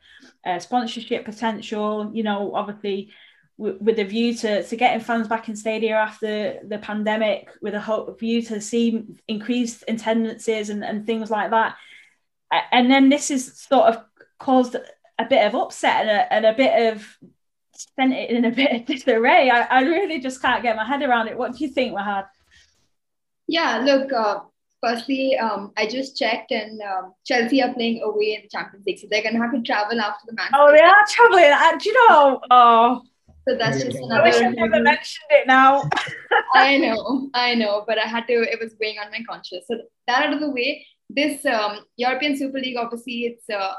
uh, 0.45 0.59
sponsorship 0.59 1.25
potential. 1.25 2.11
You 2.13 2.23
know 2.23 2.53
obviously 2.53 3.11
with 3.57 3.99
a 3.99 4.05
view 4.05 4.33
to, 4.33 4.63
to 4.63 4.75
getting 4.77 5.01
fans 5.01 5.27
back 5.27 5.49
in 5.49 5.55
stadia 5.55 5.93
after 5.93 6.61
the 6.65 6.77
pandemic 6.77 7.49
with 7.61 7.73
a 7.73 7.79
hope 7.79 8.17
view 8.17 8.41
to 8.41 8.61
see 8.61 9.03
increased 9.27 9.83
attendances 9.89 10.69
and, 10.69 10.81
and 10.81 11.05
things 11.05 11.29
like 11.29 11.49
that 11.49 11.75
and 12.51 12.91
then 12.91 13.09
this 13.09 13.31
is 13.31 13.53
sort 13.61 13.89
of 13.89 14.03
caused 14.39 14.75
a 14.75 15.25
bit 15.25 15.45
of 15.45 15.55
upset 15.55 16.01
and 16.01 16.09
a, 16.09 16.33
and 16.33 16.45
a 16.45 16.53
bit 16.53 16.93
of 16.93 17.17
sent 17.73 18.13
it 18.13 18.29
in 18.29 18.45
a 18.45 18.51
bit 18.61 18.73
of 18.73 18.85
disarray 18.85 19.49
I, 19.49 19.61
I 19.61 19.81
really 19.81 20.19
just 20.19 20.41
can't 20.41 20.63
get 20.63 20.75
my 20.75 20.85
head 20.85 21.01
around 21.01 21.27
it 21.27 21.37
what 21.37 21.55
do 21.55 21.63
you 21.63 21.69
think 21.69 21.93
Mahad? 21.93 22.25
Yeah, 23.49 23.79
look, 23.83 24.13
uh, 24.13 24.41
firstly, 24.79 25.35
um, 25.35 25.73
I 25.75 25.87
just 25.87 26.15
checked 26.15 26.51
and 26.51 26.79
um, 26.83 27.13
Chelsea 27.25 27.63
are 27.63 27.73
playing 27.73 28.01
away 28.03 28.35
in 28.35 28.43
the 28.43 28.47
Champions 28.47 28.85
League. 28.85 28.99
So 28.99 29.07
they're 29.09 29.23
going 29.23 29.33
to 29.33 29.41
have 29.41 29.53
to 29.53 29.61
travel 29.63 29.99
after 29.99 30.27
the 30.27 30.33
match. 30.33 30.51
Oh, 30.53 30.71
they 30.71 30.81
are 30.81 31.05
traveling. 31.09 31.51
Uh, 31.51 31.77
do 31.77 31.89
you 31.89 32.09
know? 32.09 32.41
Oh. 32.51 33.01
So 33.47 33.57
that's 33.57 33.83
just 33.83 33.97
another. 33.97 34.21
I 34.21 34.23
wish 34.23 34.35
I 34.35 34.49
never 34.49 34.79
mentioned 34.79 35.25
it 35.31 35.47
now. 35.47 35.89
I 36.53 36.77
know, 36.77 37.31
I 37.33 37.55
know, 37.55 37.83
but 37.87 37.97
I 37.97 38.05
had 38.05 38.27
to, 38.27 38.33
it 38.33 38.59
was 38.61 38.75
weighing 38.79 38.99
on 38.99 39.09
my 39.09 39.23
conscience. 39.27 39.65
So 39.67 39.77
that 40.05 40.25
out 40.25 40.33
of 40.33 40.39
the 40.39 40.51
way, 40.51 40.85
this 41.09 41.45
um, 41.45 41.79
European 41.97 42.37
Super 42.37 42.59
League, 42.59 42.77
obviously, 42.77 43.25
it's 43.25 43.49
uh, 43.49 43.73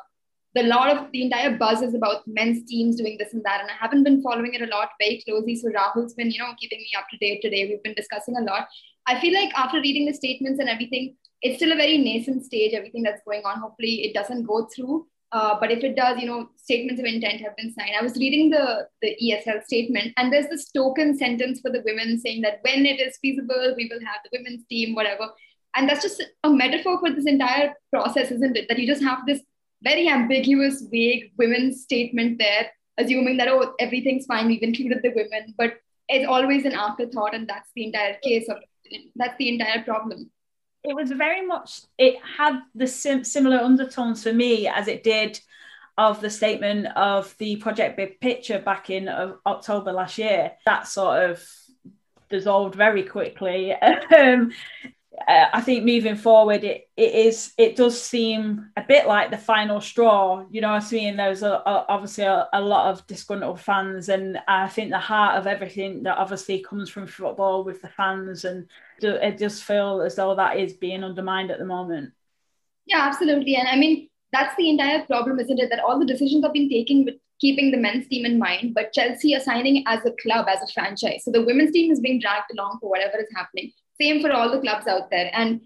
the 0.55 0.65
lot 0.65 0.97
of 0.97 1.13
the 1.13 1.23
entire 1.23 1.57
buzz 1.57 1.81
is 1.81 1.95
about 1.95 2.23
men's 2.27 2.69
teams 2.69 2.97
doing 2.97 3.17
this 3.19 3.33
and 3.33 3.45
that. 3.45 3.61
And 3.61 3.71
I 3.71 3.75
haven't 3.81 4.03
been 4.03 4.21
following 4.21 4.55
it 4.55 4.63
a 4.63 4.67
lot 4.67 4.89
very 5.01 5.23
closely. 5.27 5.55
So 5.55 5.69
Rahul's 5.69 6.15
been, 6.15 6.31
you 6.31 6.41
know, 6.41 6.53
keeping 6.59 6.81
me 6.81 6.91
up 6.99 7.07
to 7.11 7.17
date 7.19 7.41
today. 7.41 7.69
We've 7.69 7.83
been 7.83 7.95
discussing 7.95 8.37
a 8.37 8.43
lot. 8.43 8.67
I 9.07 9.21
feel 9.21 9.33
like 9.33 9.55
after 9.55 9.81
reading 9.81 10.07
the 10.07 10.15
statements 10.15 10.59
and 10.59 10.69
everything, 10.69 11.17
it's 11.43 11.57
still 11.57 11.73
a 11.73 11.77
very 11.77 11.99
nascent 11.99 12.45
stage, 12.45 12.75
everything 12.75 13.03
that's 13.03 13.23
going 13.25 13.43
on. 13.45 13.61
Hopefully 13.61 14.05
it 14.05 14.13
doesn't 14.13 14.45
go 14.45 14.69
through. 14.75 15.07
Uh, 15.33 15.57
but 15.61 15.71
if 15.71 15.85
it 15.85 15.95
does, 15.95 16.19
you 16.19 16.27
know, 16.27 16.49
statements 16.57 17.01
of 17.01 17.07
intent 17.07 17.41
have 17.41 17.55
been 17.57 17.73
signed. 17.73 17.93
I 17.99 18.03
was 18.03 18.17
reading 18.17 18.51
the, 18.51 18.89
the 19.01 19.17
ESL 19.23 19.63
statement, 19.63 20.13
and 20.17 20.33
there's 20.33 20.49
this 20.49 20.73
token 20.73 21.17
sentence 21.17 21.61
for 21.61 21.71
the 21.71 21.83
women 21.85 22.19
saying 22.19 22.43
that 22.43 22.59
when 22.63 22.85
it 22.85 22.99
is 22.99 23.17
feasible, 23.23 23.75
we 23.77 23.89
will 23.89 24.01
have 24.01 24.19
the 24.25 24.37
women's 24.37 24.67
team, 24.67 24.97
whatever. 24.97 25.29
And 25.77 25.89
that's 25.89 26.03
just 26.03 26.23
a 26.43 26.51
metaphor 26.51 26.99
for 26.99 27.11
this 27.11 27.27
entire 27.27 27.75
process, 27.93 28.31
isn't 28.31 28.57
it? 28.57 28.67
That 28.69 28.79
you 28.79 28.87
just 28.87 29.03
have 29.03 29.25
this 29.27 29.41
very 29.83 30.09
ambiguous, 30.09 30.83
vague 30.91 31.33
women's 31.39 31.83
statement 31.83 32.39
there, 32.39 32.71
assuming 32.99 33.37
that, 33.39 33.49
oh, 33.49 33.75
everything's 33.79 34.27
fine, 34.27 34.47
we've 34.47 34.63
included 34.63 35.01
the 35.03 35.11
women, 35.15 35.55
but 35.57 35.75
it's 36.09 36.29
always 36.29 36.65
an 36.65 36.73
afterthought, 36.73 37.35
and 37.35 37.49
that's 37.49 37.71
the 37.75 37.85
entire 37.85 38.17
case 38.23 38.49
of 38.49 38.59
that's 39.15 39.37
the 39.39 39.49
entire 39.49 39.83
problem. 39.85 40.31
It 40.83 40.97
was 40.97 41.13
very 41.13 41.47
much 41.47 41.83
it 41.99 42.17
had 42.37 42.59
the 42.75 42.87
sim- 42.87 43.25
similar 43.25 43.59
undertones 43.59 44.23
for 44.23 44.33
me 44.33 44.67
as 44.67 44.89
it 44.89 45.05
did 45.05 45.41
of 45.97 46.21
the 46.21 46.31
statement 46.31 46.87
of 46.97 47.37
the 47.39 47.57
project 47.57 47.97
big 47.97 48.21
picture 48.21 48.59
back 48.59 48.89
in 48.91 49.07
uh, 49.07 49.35
october 49.47 49.93
last 49.93 50.19
year. 50.19 50.53
That 50.67 50.89
sort 50.89 51.31
of 51.31 51.47
dissolved 52.29 52.75
very 52.75 53.03
quickly. 53.05 53.75
Um, 54.17 54.53
uh, 55.27 55.47
I 55.53 55.61
think 55.61 55.85
moving 55.85 56.17
forward, 56.17 56.65
it, 56.65 56.89
it 56.97 57.15
is 57.15 57.53
it 57.59 57.77
does 57.77 58.01
seem 58.01 58.71
a 58.77 58.83
bit 58.83 59.07
like 59.07 59.31
the 59.31 59.39
final 59.39 59.81
straw. 59.81 60.45
You 60.51 60.61
know 60.61 60.73
what 60.73 60.85
I 60.85 60.91
mean? 60.93 61.17
There's 61.17 61.43
a, 61.43 61.53
a, 61.53 61.85
obviously 61.89 62.25
a, 62.25 62.49
a, 62.53 62.61
lot 62.61 62.91
of 62.91 63.07
disgruntled 63.07 63.61
fans, 63.61 64.09
and 64.09 64.39
I 64.49 64.69
think 64.69 64.91
the 64.91 64.99
heart 64.99 65.37
of 65.37 65.47
everything 65.47 66.05
that 66.05 66.17
obviously 66.17 66.61
comes 66.61 66.89
from 66.89 67.07
football 67.07 67.65
with 67.65 67.83
the 67.83 67.89
fans, 67.89 68.45
and 68.45 68.69
it 69.01 69.39
just 69.39 69.65
feels 69.65 70.05
as 70.05 70.17
though 70.17 70.35
that 70.35 70.59
is 70.59 70.75
being 70.75 71.05
undermined 71.05 71.51
at 71.51 71.59
the 71.59 71.67
moment. 71.67 72.13
Yeah, 72.87 73.01
absolutely, 73.01 73.57
and 73.57 73.69
I 73.69 73.77
mean 73.77 74.09
that's 74.33 74.57
the 74.57 74.71
entire 74.71 75.05
problem, 75.07 75.39
isn't 75.41 75.59
it? 75.59 75.71
That 75.71 75.81
all 75.81 75.99
the 75.99 76.07
decisions 76.07 76.45
have 76.45 76.53
been 76.53 76.71
taken 76.71 77.05
with 77.05 77.17
keeping 77.41 77.71
the 77.71 77.79
men's 77.79 78.07
team 78.09 78.25
in 78.25 78.39
mind, 78.39 78.75
but 78.75 78.93
Chelsea 78.93 79.35
are 79.35 79.41
signing 79.41 79.83
as 79.87 80.05
a 80.05 80.13
club, 80.23 80.47
as 80.49 80.63
a 80.63 80.73
franchise. 80.73 81.25
So 81.25 81.33
the 81.33 81.45
women's 81.45 81.73
team 81.73 81.91
is 81.91 82.01
being 82.01 82.21
dragged 82.21 82.51
along 82.53 82.79
for 82.81 82.91
whatever 82.91 83.19
is 83.19 83.29
happening 83.35 83.73
same 84.01 84.21
for 84.21 84.33
all 84.33 84.51
the 84.51 84.61
clubs 84.61 84.87
out 84.87 85.11
there. 85.11 85.31
And 85.33 85.61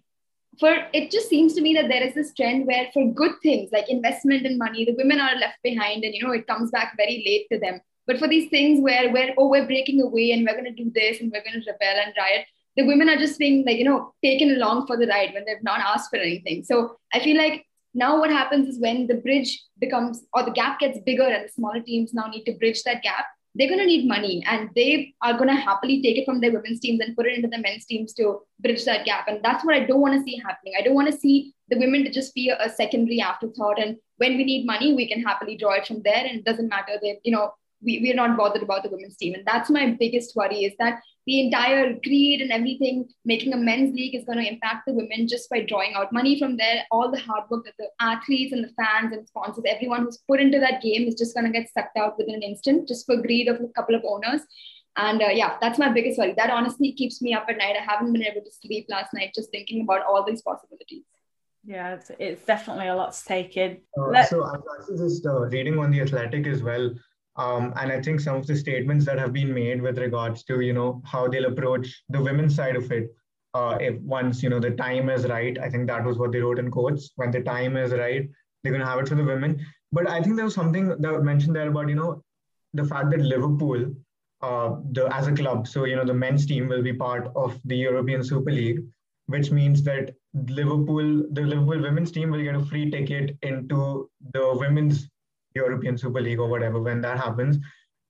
for 0.59 0.73
it 0.93 1.11
just 1.11 1.29
seems 1.29 1.55
to 1.55 1.61
me 1.61 1.75
that 1.75 1.89
there 1.89 2.03
is 2.03 2.15
this 2.15 2.33
trend 2.35 2.67
where 2.67 2.89
for 2.93 3.13
good 3.13 3.33
things 3.43 3.71
like 3.73 3.89
investment 3.89 4.47
and 4.47 4.59
money 4.59 4.85
the 4.85 4.95
women 4.95 5.21
are 5.21 5.37
left 5.37 5.59
behind 5.63 6.05
and 6.05 6.15
you 6.15 6.25
know 6.25 6.33
it 6.33 6.47
comes 6.47 6.71
back 6.71 6.95
very 6.97 7.23
late 7.27 7.47
to 7.51 7.59
them. 7.59 7.81
But 8.07 8.19
for 8.19 8.29
these 8.29 8.51
things 8.51 8.83
where 8.83 9.11
where 9.13 9.35
oh 9.39 9.49
we're 9.49 9.67
breaking 9.67 10.01
away 10.03 10.31
and 10.33 10.47
we're 10.47 10.61
going 10.61 10.73
to 10.75 10.83
do 10.85 10.91
this 10.95 11.21
and 11.21 11.33
we're 11.33 11.43
going 11.43 11.61
to 11.61 11.71
rebel 11.71 12.03
and 12.05 12.15
riot 12.17 12.47
the 12.77 12.87
women 12.87 13.09
are 13.09 13.17
just 13.17 13.39
being 13.39 13.65
like 13.65 13.79
you 13.79 13.85
know 13.85 14.13
taken 14.23 14.51
along 14.55 14.87
for 14.87 14.97
the 14.97 15.07
ride 15.07 15.33
when 15.35 15.45
they've 15.45 15.63
not 15.63 15.81
asked 15.81 16.11
for 16.11 16.17
anything. 16.17 16.65
So 16.65 16.97
i 17.13 17.21
feel 17.21 17.37
like 17.37 17.65
now 17.95 18.19
what 18.19 18.31
happens 18.31 18.69
is 18.69 18.81
when 18.81 19.07
the 19.07 19.15
bridge 19.15 19.63
becomes 19.79 20.25
or 20.33 20.43
the 20.45 20.51
gap 20.51 20.79
gets 20.81 20.99
bigger 21.01 21.25
and 21.25 21.45
the 21.45 21.53
smaller 21.53 21.81
teams 21.81 22.13
now 22.13 22.27
need 22.27 22.45
to 22.45 22.53
bridge 22.53 22.83
that 22.85 23.03
gap 23.03 23.27
they're 23.55 23.69
going 23.69 23.81
to 23.81 23.87
need 23.87 24.09
money 24.09 24.45
and 24.49 24.69
they 24.75 25.15
are 25.23 25.35
going 25.35 25.49
to 25.49 25.55
happily 25.55 26.03
take 26.03 26.19
it 26.19 26.25
from 26.25 26.41
their 26.41 26.53
women's 26.53 26.81
teams 26.81 27.01
and 27.01 27.15
put 27.15 27.27
it 27.27 27.37
into 27.37 27.49
the 27.49 27.59
men's 27.59 27.85
teams 27.85 28.13
to 28.15 28.41
bridge 28.61 28.85
that 28.85 29.05
gap. 29.05 29.29
And 29.29 29.41
that's 29.45 29.65
what 29.65 29.75
I 29.75 29.85
don't 29.85 30.01
want 30.01 30.15
to 30.15 30.25
see 30.25 30.37
happening. 30.45 30.75
I 30.79 30.83
don't 30.83 30.95
want 30.95 31.11
to 31.13 31.17
see 31.17 31.55
the 31.69 31.79
women 31.79 32.03
to 32.05 32.11
just 32.11 32.35
be 32.35 32.51
a, 32.51 32.69
secondary 32.69 33.21
afterthought. 33.21 33.79
And 33.79 33.97
when 34.17 34.37
we 34.37 34.45
need 34.45 34.67
money, 34.67 34.95
we 34.95 35.09
can 35.09 35.23
happily 35.23 35.57
draw 35.57 35.75
it 35.75 35.87
from 35.87 36.03
there. 36.03 36.25
And 36.27 36.39
it 36.39 36.45
doesn't 36.45 36.69
matter 36.69 36.99
that, 37.01 37.17
you 37.23 37.31
know, 37.31 37.53
we, 37.81 38.01
we're 38.01 38.15
not 38.15 38.37
bothered 38.37 38.63
about 38.63 38.83
the 38.83 38.89
women's 38.89 39.17
team. 39.17 39.35
And 39.35 39.47
that's 39.47 39.71
my 39.71 39.91
biggest 39.99 40.35
worry 40.35 40.65
is 40.65 40.73
that 40.79 41.01
the 41.27 41.41
entire 41.41 41.95
greed 42.03 42.43
and 42.43 42.53
everything, 42.53 43.09
making 43.25 43.55
a 43.55 43.57
men's 43.57 43.95
league 43.95 44.15
is 44.15 44.25
going 44.25 44.39
to 44.39 44.47
impact 44.47 44.87
the 44.87 44.93
women 44.93 45.27
just 45.27 45.49
by 45.49 45.61
drawing 45.61 45.95
out 45.95 46.13
money 46.13 46.39
from 46.39 46.57
there. 46.57 46.85
All 46.91 47.11
the 47.11 47.19
hard 47.19 47.45
work 47.51 47.65
that 47.65 47.75
the 47.79 47.89
athletes 48.01 48.53
and 48.53 48.63
the 48.63 48.73
fans 48.77 49.13
and 49.13 49.27
sponsors, 49.27 49.65
everyone 49.67 50.03
who's 50.03 50.19
put 50.29 50.41
into 50.41 50.61
that 50.61 50.83
game 50.83 51.09
is 51.09 51.15
just 51.15 51.35
going 51.35 51.51
to 51.51 51.59
get 51.59 51.73
sucked 51.73 51.97
out 51.97 52.19
within 52.19 52.35
an 52.35 52.43
instant 52.43 52.87
just 52.89 53.07
for 53.07 53.17
greed 53.17 53.49
of 53.49 53.57
a 53.57 53.69
couple 53.69 53.95
of 53.95 54.03
owners. 54.07 54.43
And 54.97 55.23
uh, 55.23 55.29
yeah, 55.29 55.57
that's 55.61 55.79
my 55.79 55.89
biggest 55.89 56.19
worry. 56.19 56.35
That 56.37 56.51
honestly 56.51 56.93
keeps 56.93 57.21
me 57.21 57.35
up 57.35 57.47
at 57.49 57.57
night. 57.57 57.77
I 57.77 57.83
haven't 57.83 58.13
been 58.13 58.23
able 58.23 58.43
to 58.43 58.51
sleep 58.53 58.87
last 58.89 59.13
night 59.15 59.33
just 59.35 59.51
thinking 59.51 59.83
about 59.83 60.05
all 60.07 60.25
these 60.25 60.43
possibilities. 60.43 61.05
Yeah, 61.65 61.95
it's, 61.95 62.11
it's 62.19 62.45
definitely 62.45 62.89
a 62.89 62.95
lot 62.95 63.15
to 63.15 63.25
take 63.25 63.57
in. 63.57 63.79
Uh, 63.99 64.23
so 64.25 64.45
I 64.45 64.59
was 64.59 65.01
just 65.01 65.27
uh, 65.27 65.47
reading 65.47 65.79
on 65.79 65.91
the 65.91 66.03
Athletic 66.03 66.47
as 66.47 66.63
well. 66.63 66.95
Um, 67.37 67.73
and 67.77 67.91
I 67.91 68.01
think 68.01 68.21
some 68.21 68.37
of 68.37 68.47
the 68.47 68.57
statements 68.57 69.05
that 69.07 69.19
have 69.19 69.33
been 69.33 69.53
made 69.53 69.83
with 69.83 69.99
regards 69.99 70.45
to, 70.45 70.61
you 70.61 70.73
know, 70.73 71.03
how 71.05 71.27
they'll 71.27 71.47
approach 71.47 72.03
the 72.09 72.23
women's 72.23 72.55
side 72.55 72.77
of 72.77 72.91
it. 72.93 73.13
Uh, 73.55 73.79
if 73.81 74.01
once, 74.01 74.43
you 74.43 74.51
know, 74.51 74.61
the 74.61 74.71
time 74.71 75.09
is 75.09 75.27
right, 75.27 75.59
I 75.59 75.69
think 75.69 75.87
that 75.87 76.05
was 76.05 76.19
what 76.19 76.33
they 76.33 76.41
wrote 76.41 76.59
in 76.59 76.71
quotes. 76.71 77.11
When 77.17 77.31
the 77.31 77.41
time 77.41 77.77
is 77.77 77.93
right, 77.93 78.29
they're 78.63 78.73
going 78.73 78.85
to 78.85 78.87
have 78.87 78.99
it 79.01 79.09
for 79.09 79.15
the 79.15 79.25
women. 79.25 79.65
But 79.93 80.09
I 80.09 80.21
think 80.21 80.37
there 80.37 80.45
was 80.45 80.55
something 80.55 80.89
that 80.89 81.23
mentioned 81.23 81.55
there 81.55 81.69
about, 81.69 81.89
you 81.89 81.95
know, 81.95 82.23
the 82.73 82.85
fact 82.85 83.11
that 83.11 83.21
Liverpool, 83.21 83.95
uh, 84.43 84.77
the 84.91 85.07
as 85.15 85.29
a 85.29 85.33
club, 85.33 85.69
so, 85.69 85.85
you 85.85 85.95
know, 85.95 86.05
the 86.05 86.15
men's 86.15 86.47
team 86.47 86.69
will 86.69 86.83
be 86.83 86.93
part 86.93 87.31
of 87.37 87.59
the 87.65 87.77
European 87.77 88.25
Super 88.25 88.51
League, 88.51 88.81
which 89.27 89.51
means 89.53 89.83
that 89.85 90.15
Liverpool, 90.49 91.25
the 91.31 91.43
Liverpool 91.43 91.81
women's 91.81 92.11
team 92.11 92.31
will 92.31 92.43
get 92.43 92.57
a 92.57 92.65
free 92.65 92.91
ticket 92.91 93.37
into 93.43 94.11
the 94.33 94.57
women's 94.59 95.09
European 95.55 95.97
Super 95.97 96.21
League 96.21 96.39
or 96.41 96.49
whatever 96.49 96.81
when 96.81 97.01
that 97.03 97.19
happens. 97.19 97.59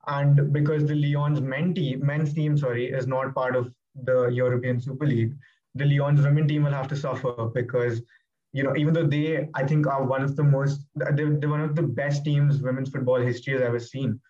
And 0.07 0.53
because 0.53 0.87
the 0.87 0.95
Lyon's 0.95 1.41
men 1.41 1.75
team, 1.75 2.05
men's 2.05 2.35
team, 2.35 2.57
sorry, 2.57 2.87
is 2.91 3.07
not 3.07 3.35
part 3.35 3.57
of 3.57 3.73
the 4.03 4.27
European 4.29 4.81
Super 4.81 5.07
League, 5.07 5.35
the 5.75 5.85
Lyon's 5.85 6.21
women 6.21 6.47
team 6.47 6.65
will 6.65 6.73
have 6.73 6.89
to 6.89 6.97
suffer 6.97 7.33
because, 7.55 8.03
you 8.53 8.63
know, 8.63 8.77
even 8.77 8.95
though 8.95 9.07
they, 9.07 9.49
I 9.55 9.65
think, 9.67 9.87
are 9.87 10.05
one 10.05 10.23
of 10.23 10.37
the 10.37 10.45
most, 10.45 10.83
they're, 10.95 11.37
they're 11.39 11.49
one 11.49 11.61
of 11.61 11.75
the 11.75 11.83
best 11.83 12.25
teams 12.25 12.63
women's 12.63 12.91
football 12.91 13.21
history 13.21 13.55
has 13.55 13.63
ever 13.63 13.81
seen. 13.81 14.21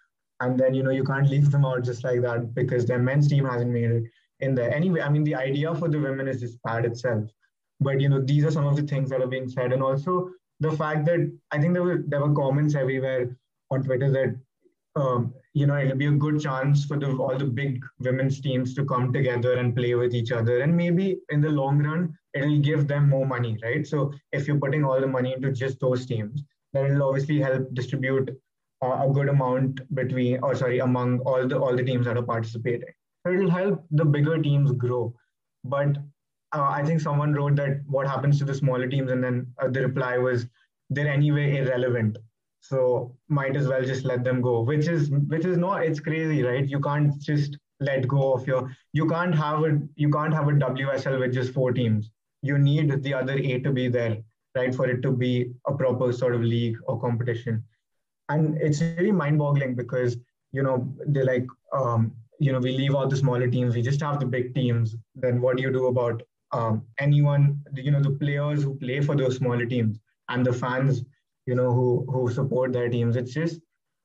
And 0.40 0.58
then, 0.58 0.74
you 0.74 0.82
know, 0.82 0.90
you 0.90 1.04
can't 1.04 1.28
leave 1.28 1.50
them 1.50 1.64
out 1.64 1.84
just 1.84 2.04
like 2.04 2.20
that 2.22 2.54
because 2.54 2.86
their 2.86 2.98
men's 2.98 3.28
team 3.28 3.44
hasn't 3.44 3.70
made 3.70 3.90
it 3.90 4.04
in 4.40 4.54
there. 4.54 4.72
Anyway, 4.72 5.00
I 5.00 5.08
mean, 5.08 5.24
the 5.24 5.34
idea 5.34 5.74
for 5.74 5.88
the 5.88 5.98
women 5.98 6.28
is 6.28 6.40
just 6.40 6.62
bad 6.62 6.84
itself. 6.84 7.24
But, 7.80 8.00
you 8.00 8.08
know, 8.08 8.20
these 8.20 8.44
are 8.44 8.50
some 8.50 8.66
of 8.66 8.76
the 8.76 8.82
things 8.82 9.10
that 9.10 9.20
are 9.20 9.26
being 9.26 9.48
said. 9.48 9.72
And 9.72 9.82
also, 9.82 10.30
the 10.60 10.72
fact 10.72 11.04
that 11.06 11.30
I 11.50 11.60
think 11.60 11.74
there 11.74 11.82
were 11.82 12.02
there 12.06 12.20
were 12.20 12.34
comments 12.34 12.74
everywhere 12.74 13.36
on 13.70 13.82
Twitter 13.82 14.10
that 14.10 15.00
um, 15.00 15.34
you 15.52 15.66
know 15.66 15.76
it'll 15.76 15.96
be 15.96 16.06
a 16.06 16.12
good 16.12 16.40
chance 16.40 16.84
for 16.84 16.98
the, 16.98 17.10
all 17.16 17.36
the 17.36 17.44
big 17.44 17.84
women's 17.98 18.40
teams 18.40 18.74
to 18.74 18.84
come 18.84 19.12
together 19.12 19.54
and 19.54 19.76
play 19.76 19.94
with 19.94 20.14
each 20.14 20.32
other, 20.32 20.60
and 20.60 20.76
maybe 20.76 21.18
in 21.30 21.40
the 21.40 21.48
long 21.48 21.82
run 21.82 22.16
it'll 22.34 22.58
give 22.58 22.88
them 22.88 23.08
more 23.08 23.26
money, 23.26 23.56
right? 23.62 23.86
So 23.86 24.12
if 24.32 24.46
you're 24.46 24.58
putting 24.58 24.84
all 24.84 25.00
the 25.00 25.06
money 25.06 25.32
into 25.32 25.52
just 25.52 25.80
those 25.80 26.06
teams, 26.06 26.42
then 26.72 26.86
it'll 26.86 27.08
obviously 27.08 27.40
help 27.40 27.72
distribute 27.74 28.30
uh, 28.82 29.06
a 29.08 29.12
good 29.12 29.28
amount 29.28 29.80
between, 29.94 30.40
or 30.42 30.54
sorry, 30.54 30.80
among 30.80 31.20
all 31.20 31.46
the 31.46 31.58
all 31.58 31.76
the 31.76 31.84
teams 31.84 32.06
that 32.06 32.16
are 32.16 32.22
participating. 32.22 32.94
So 33.26 33.32
it'll 33.32 33.50
help 33.50 33.84
the 33.90 34.04
bigger 34.04 34.38
teams 34.38 34.72
grow, 34.72 35.14
but 35.64 35.96
uh, 36.54 36.70
I 36.70 36.84
think 36.84 37.00
someone 37.00 37.34
wrote 37.34 37.56
that 37.56 37.80
what 37.86 38.06
happens 38.06 38.38
to 38.38 38.44
the 38.44 38.54
smaller 38.54 38.86
teams, 38.86 39.10
and 39.10 39.22
then 39.22 39.46
uh, 39.60 39.68
the 39.68 39.82
reply 39.82 40.18
was 40.18 40.46
they're 40.90 41.08
anyway 41.08 41.56
irrelevant. 41.56 42.18
So 42.60 43.14
might 43.28 43.56
as 43.56 43.68
well 43.68 43.84
just 43.84 44.04
let 44.04 44.24
them 44.24 44.40
go, 44.40 44.60
which 44.60 44.86
is 44.88 45.10
which 45.10 45.44
is 45.44 45.58
not 45.58 45.84
it's 45.84 46.00
crazy, 46.00 46.42
right? 46.42 46.66
You 46.66 46.80
can't 46.80 47.18
just 47.20 47.58
let 47.80 48.06
go 48.08 48.32
of 48.32 48.46
your 48.46 48.74
you 48.92 49.06
can't 49.08 49.34
have 49.34 49.64
a 49.64 49.80
you 49.96 50.10
can't 50.10 50.32
have 50.32 50.48
a 50.48 50.52
WSL 50.52 51.18
with 51.20 51.34
just 51.34 51.52
four 51.52 51.72
teams. 51.72 52.10
You 52.42 52.58
need 52.58 53.02
the 53.02 53.14
other 53.14 53.34
eight 53.34 53.64
to 53.64 53.72
be 53.72 53.88
there, 53.88 54.18
right, 54.54 54.74
for 54.74 54.88
it 54.88 55.02
to 55.02 55.10
be 55.10 55.52
a 55.66 55.74
proper 55.74 56.12
sort 56.12 56.34
of 56.34 56.42
league 56.42 56.76
or 56.86 57.00
competition. 57.00 57.64
And 58.28 58.56
it's 58.60 58.80
really 58.80 59.12
mind-boggling 59.12 59.74
because 59.74 60.16
you 60.52 60.62
know 60.62 60.88
they're 61.08 61.24
like 61.24 61.46
um, 61.72 62.12
you 62.38 62.52
know 62.52 62.60
we 62.60 62.76
leave 62.76 62.94
all 62.94 63.08
the 63.08 63.16
smaller 63.16 63.48
teams, 63.48 63.74
we 63.74 63.82
just 63.82 64.00
have 64.00 64.20
the 64.20 64.26
big 64.26 64.54
teams. 64.54 64.96
Then 65.14 65.40
what 65.40 65.56
do 65.56 65.62
you 65.62 65.72
do 65.72 65.88
about 65.88 66.22
um, 66.54 66.82
anyone, 66.98 67.60
you 67.74 67.90
know, 67.90 68.00
the 68.00 68.16
players 68.22 68.62
who 68.62 68.74
play 68.76 69.00
for 69.00 69.16
those 69.16 69.36
smaller 69.36 69.66
teams 69.66 69.98
and 70.28 70.46
the 70.46 70.52
fans, 70.52 71.02
you 71.46 71.54
know, 71.54 71.72
who 71.72 72.06
who 72.10 72.30
support 72.30 72.72
their 72.72 72.88
teams. 72.88 73.16
It's 73.16 73.34
just, 73.34 73.60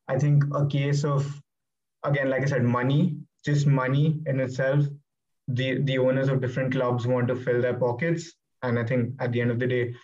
I 0.07 0.17
think, 0.17 0.43
a 0.55 0.65
case 0.65 1.03
of, 1.03 1.27
again, 2.03 2.29
like 2.29 2.43
I 2.43 2.51
said, 2.53 2.63
money, 2.63 3.17
just 3.45 3.67
money 3.67 4.19
in 4.25 4.39
itself. 4.39 4.85
The 5.47 5.81
the 5.83 5.97
owners 5.99 6.29
of 6.29 6.41
different 6.41 6.73
clubs 6.73 7.07
want 7.07 7.27
to 7.29 7.35
fill 7.35 7.61
their 7.61 7.79
pockets, 7.85 8.33
and 8.63 8.79
I 8.79 8.83
think 8.83 9.13
at 9.19 9.31
the 9.31 9.41
end 9.41 9.51
of 9.51 9.59
the 9.59 9.67
day, 9.67 9.95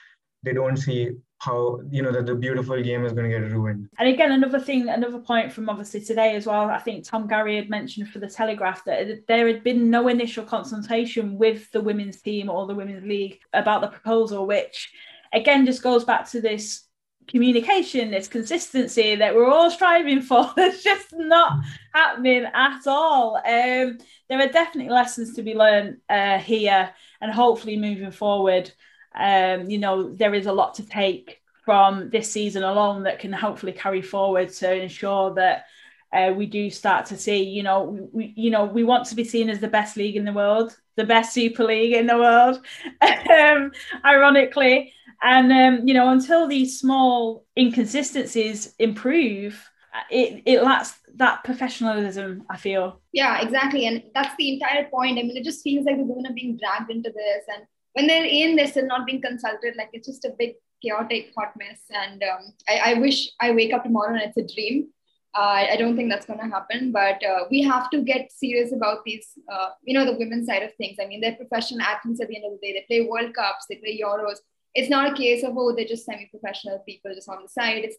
they 0.44 0.54
don't 0.54 0.78
see 0.78 1.12
how 1.40 1.82
you 1.92 2.02
know 2.02 2.12
that 2.12 2.26
the 2.26 2.36
beautiful 2.36 2.82
game 2.82 3.06
is 3.06 3.14
going 3.14 3.30
to 3.30 3.40
get 3.40 3.52
ruined. 3.52 3.90
And 4.00 4.10
again, 4.10 4.32
another 4.32 4.60
thing, 4.60 4.90
another 4.90 5.20
point 5.20 5.52
from 5.52 5.70
obviously 5.70 6.02
today 6.02 6.36
as 6.36 6.46
well. 6.46 6.70
I 6.70 6.80
think 6.80 7.06
Tom 7.06 7.28
Garry 7.28 7.58
had 7.58 7.70
mentioned 7.70 8.10
for 8.10 8.20
the 8.20 8.30
Telegraph 8.30 8.86
that 8.86 9.28
there 9.28 9.48
had 9.48 9.64
been 9.64 9.90
no 9.90 10.08
initial 10.08 10.46
consultation 10.46 11.38
with 11.38 11.70
the 11.72 11.82
women's 11.82 12.22
team 12.22 12.50
or 12.50 12.66
the 12.66 12.76
women's 12.76 13.06
league 13.06 13.40
about 13.54 13.82
the 13.82 13.88
proposal, 13.88 14.48
which 14.48 14.92
again 15.34 15.66
just 15.66 15.84
goes 15.84 16.04
back 16.04 16.30
to 16.32 16.42
this 16.42 16.86
communication, 17.28 18.12
this 18.12 18.28
consistency 18.28 19.16
that 19.16 19.36
we're 19.36 19.50
all 19.50 19.72
striving 19.72 20.22
for. 20.22 20.52
That's 20.56 20.84
just 20.84 21.08
not 21.14 21.60
happening 21.94 22.46
at 22.54 22.88
all. 22.88 23.38
Um, 23.38 23.98
there 24.30 24.40
are 24.40 24.48
definitely 24.48 24.92
lessons 24.92 25.36
to 25.36 25.44
be 25.44 25.54
learned 25.54 25.98
uh, 26.10 26.38
here, 26.38 26.92
and 27.22 27.32
hopefully 27.32 27.78
moving 27.78 28.12
forward, 28.12 28.72
um, 29.16 29.70
you 29.70 29.78
know, 29.78 30.12
there 30.12 30.34
is 30.34 30.46
a 30.46 30.54
lot 30.54 30.76
to 30.76 30.86
take 30.86 31.42
from 31.64 32.10
this 32.10 32.32
season 32.32 32.64
alone 32.64 33.04
that 33.04 33.20
can 33.20 33.34
hopefully 33.34 33.72
carry 33.72 34.02
forward 34.02 34.50
to 34.50 34.74
ensure 34.74 35.34
that. 35.36 35.66
Uh, 36.14 36.32
we 36.32 36.46
do 36.46 36.70
start 36.70 37.06
to 37.06 37.18
see, 37.18 37.44
you 37.44 37.62
know, 37.62 38.08
we, 38.14 38.32
you 38.38 38.50
know, 38.50 38.64
we 38.64 38.86
want 38.86 39.06
to 39.06 39.16
be 39.16 39.24
seen 39.24 39.50
as 39.50 39.60
the 39.60 39.68
best 39.68 39.98
league 39.98 40.16
in 40.16 40.24
the 40.24 40.32
world, 40.32 40.74
the 40.96 41.04
best 41.04 41.34
Super 41.34 41.66
League 41.66 41.94
in 41.94 42.08
the 42.08 42.18
world, 42.18 42.62
um, 43.30 43.72
ironically. 44.06 44.94
And 45.22 45.52
um, 45.52 45.88
you 45.88 45.94
know, 45.94 46.10
until 46.10 46.48
these 46.48 46.80
small 46.80 47.46
inconsistencies 47.58 48.76
improve, 48.80 49.70
it 50.10 50.44
it 50.46 50.62
lacks 50.62 51.00
that 51.16 51.44
professionalism. 51.44 52.44
I 52.50 52.58
feel. 52.58 53.02
Yeah, 53.14 53.42
exactly, 53.42 53.88
and 53.88 54.04
that's 54.14 54.36
the 54.38 54.54
entire 54.54 54.86
point. 54.90 55.18
I 55.18 55.24
mean, 55.24 55.38
it 55.38 55.44
just 55.44 55.64
feels 55.64 55.86
like 55.86 55.98
the 55.98 56.04
women 56.04 56.32
are 56.32 56.36
being 56.36 56.58
dragged 56.58 56.92
into 56.92 57.12
this, 57.12 57.44
and 57.48 57.66
when 57.96 58.08
they're 58.08 58.26
in, 58.26 58.56
they're 58.56 58.68
still 58.68 58.88
not 58.88 59.06
being 59.06 59.22
consulted. 59.22 59.76
Like 59.78 59.90
it's 59.94 60.08
just 60.08 60.26
a 60.26 60.36
big 60.38 60.56
chaotic 60.84 61.34
hot 61.38 61.54
mess. 61.58 61.82
And 61.90 62.24
um, 62.24 62.54
I, 62.68 62.92
I 62.92 62.94
wish 63.00 63.30
I 63.42 63.52
wake 63.52 63.74
up 63.74 63.84
tomorrow 63.84 64.14
and 64.14 64.22
it's 64.22 64.38
a 64.38 64.56
dream. 64.56 64.90
Uh, 65.38 65.68
I 65.70 65.76
don't 65.78 65.98
think 65.98 66.10
that's 66.10 66.26
going 66.26 66.40
to 66.40 66.46
happen, 66.46 66.94
but 66.94 67.22
uh, 67.22 67.44
we 67.52 67.62
have 67.64 67.90
to 67.90 68.02
get 68.02 68.32
serious 68.32 68.72
about 68.72 69.04
these, 69.06 69.28
uh, 69.52 69.70
you 69.84 69.94
know, 69.94 70.06
the 70.06 70.18
women's 70.18 70.48
side 70.48 70.64
of 70.64 70.74
things. 70.76 70.96
I 71.02 71.08
mean, 71.08 71.20
they're 71.20 71.36
professional 71.36 71.82
athletes 71.82 72.22
at 72.22 72.30
the 72.30 72.38
end 72.38 72.46
of 72.46 72.54
the 72.54 72.66
day. 72.66 72.74
They 72.74 72.86
play 73.02 73.10
World 73.10 73.34
Cups, 73.34 73.66
they 73.70 73.76
play 73.76 74.00
Euros 74.02 74.38
it's 74.76 74.90
not 74.90 75.12
a 75.12 75.16
case 75.16 75.44
of 75.44 75.58
oh 75.58 75.74
they're 75.74 75.94
just 75.94 76.06
semi-professional 76.06 76.80
people 76.86 77.16
just 77.16 77.30
on 77.30 77.42
the 77.42 77.50
side 77.50 77.84
it's 77.84 77.98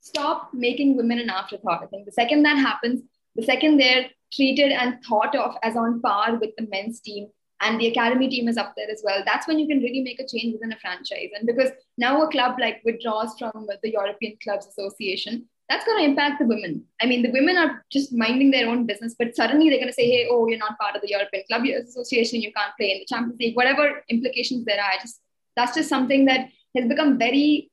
stop 0.00 0.50
making 0.54 0.96
women 0.96 1.18
an 1.18 1.28
afterthought 1.28 1.82
i 1.82 1.86
think 1.86 2.06
the 2.06 2.12
second 2.12 2.42
that 2.44 2.56
happens 2.56 3.02
the 3.34 3.42
second 3.42 3.76
they're 3.76 4.08
treated 4.32 4.72
and 4.72 5.02
thought 5.04 5.34
of 5.34 5.56
as 5.62 5.76
on 5.76 6.00
par 6.00 6.36
with 6.36 6.50
the 6.56 6.66
men's 6.70 7.00
team 7.00 7.28
and 7.64 7.80
the 7.80 7.86
academy 7.88 8.28
team 8.28 8.46
is 8.48 8.56
up 8.56 8.74
there 8.76 8.90
as 8.90 9.02
well. 9.04 9.22
That's 9.24 9.48
when 9.48 9.58
you 9.58 9.66
can 9.66 9.80
really 9.80 10.02
make 10.02 10.20
a 10.20 10.26
change 10.26 10.52
within 10.52 10.72
a 10.72 10.78
franchise. 10.78 11.30
And 11.36 11.46
because 11.46 11.70
now 11.96 12.22
a 12.22 12.28
club 12.28 12.56
like 12.60 12.82
withdraws 12.84 13.34
from 13.38 13.66
the 13.82 13.90
european 13.90 14.36
clubs 14.42 14.66
association 14.66 15.48
that's 15.68 15.86
going 15.86 15.98
to 15.98 16.04
impact 16.04 16.40
the 16.40 16.46
women. 16.46 16.84
I 17.00 17.06
mean 17.06 17.22
the 17.22 17.30
women 17.30 17.56
are 17.56 17.82
just 17.90 18.12
minding 18.12 18.50
their 18.50 18.68
own 18.68 18.84
business 18.86 19.14
but 19.18 19.34
suddenly 19.34 19.68
they're 19.68 19.78
going 19.78 19.88
to 19.88 19.94
say 19.94 20.08
hey 20.10 20.28
oh 20.30 20.46
you're 20.46 20.58
not 20.58 20.78
part 20.78 20.94
of 20.96 21.02
the 21.02 21.08
european 21.08 21.44
club 21.48 21.64
association 21.64 22.42
you 22.42 22.52
can't 22.52 22.76
play 22.78 22.90
in 22.92 22.98
the 22.98 23.06
champions 23.06 23.40
league 23.40 23.56
whatever 23.56 24.04
implications 24.08 24.64
there 24.64 24.82
are. 24.82 24.98
Just 25.00 25.20
that's 25.56 25.74
just 25.74 25.88
something 25.88 26.26
that 26.26 26.48
has 26.76 26.86
become 26.88 27.18
very 27.18 27.70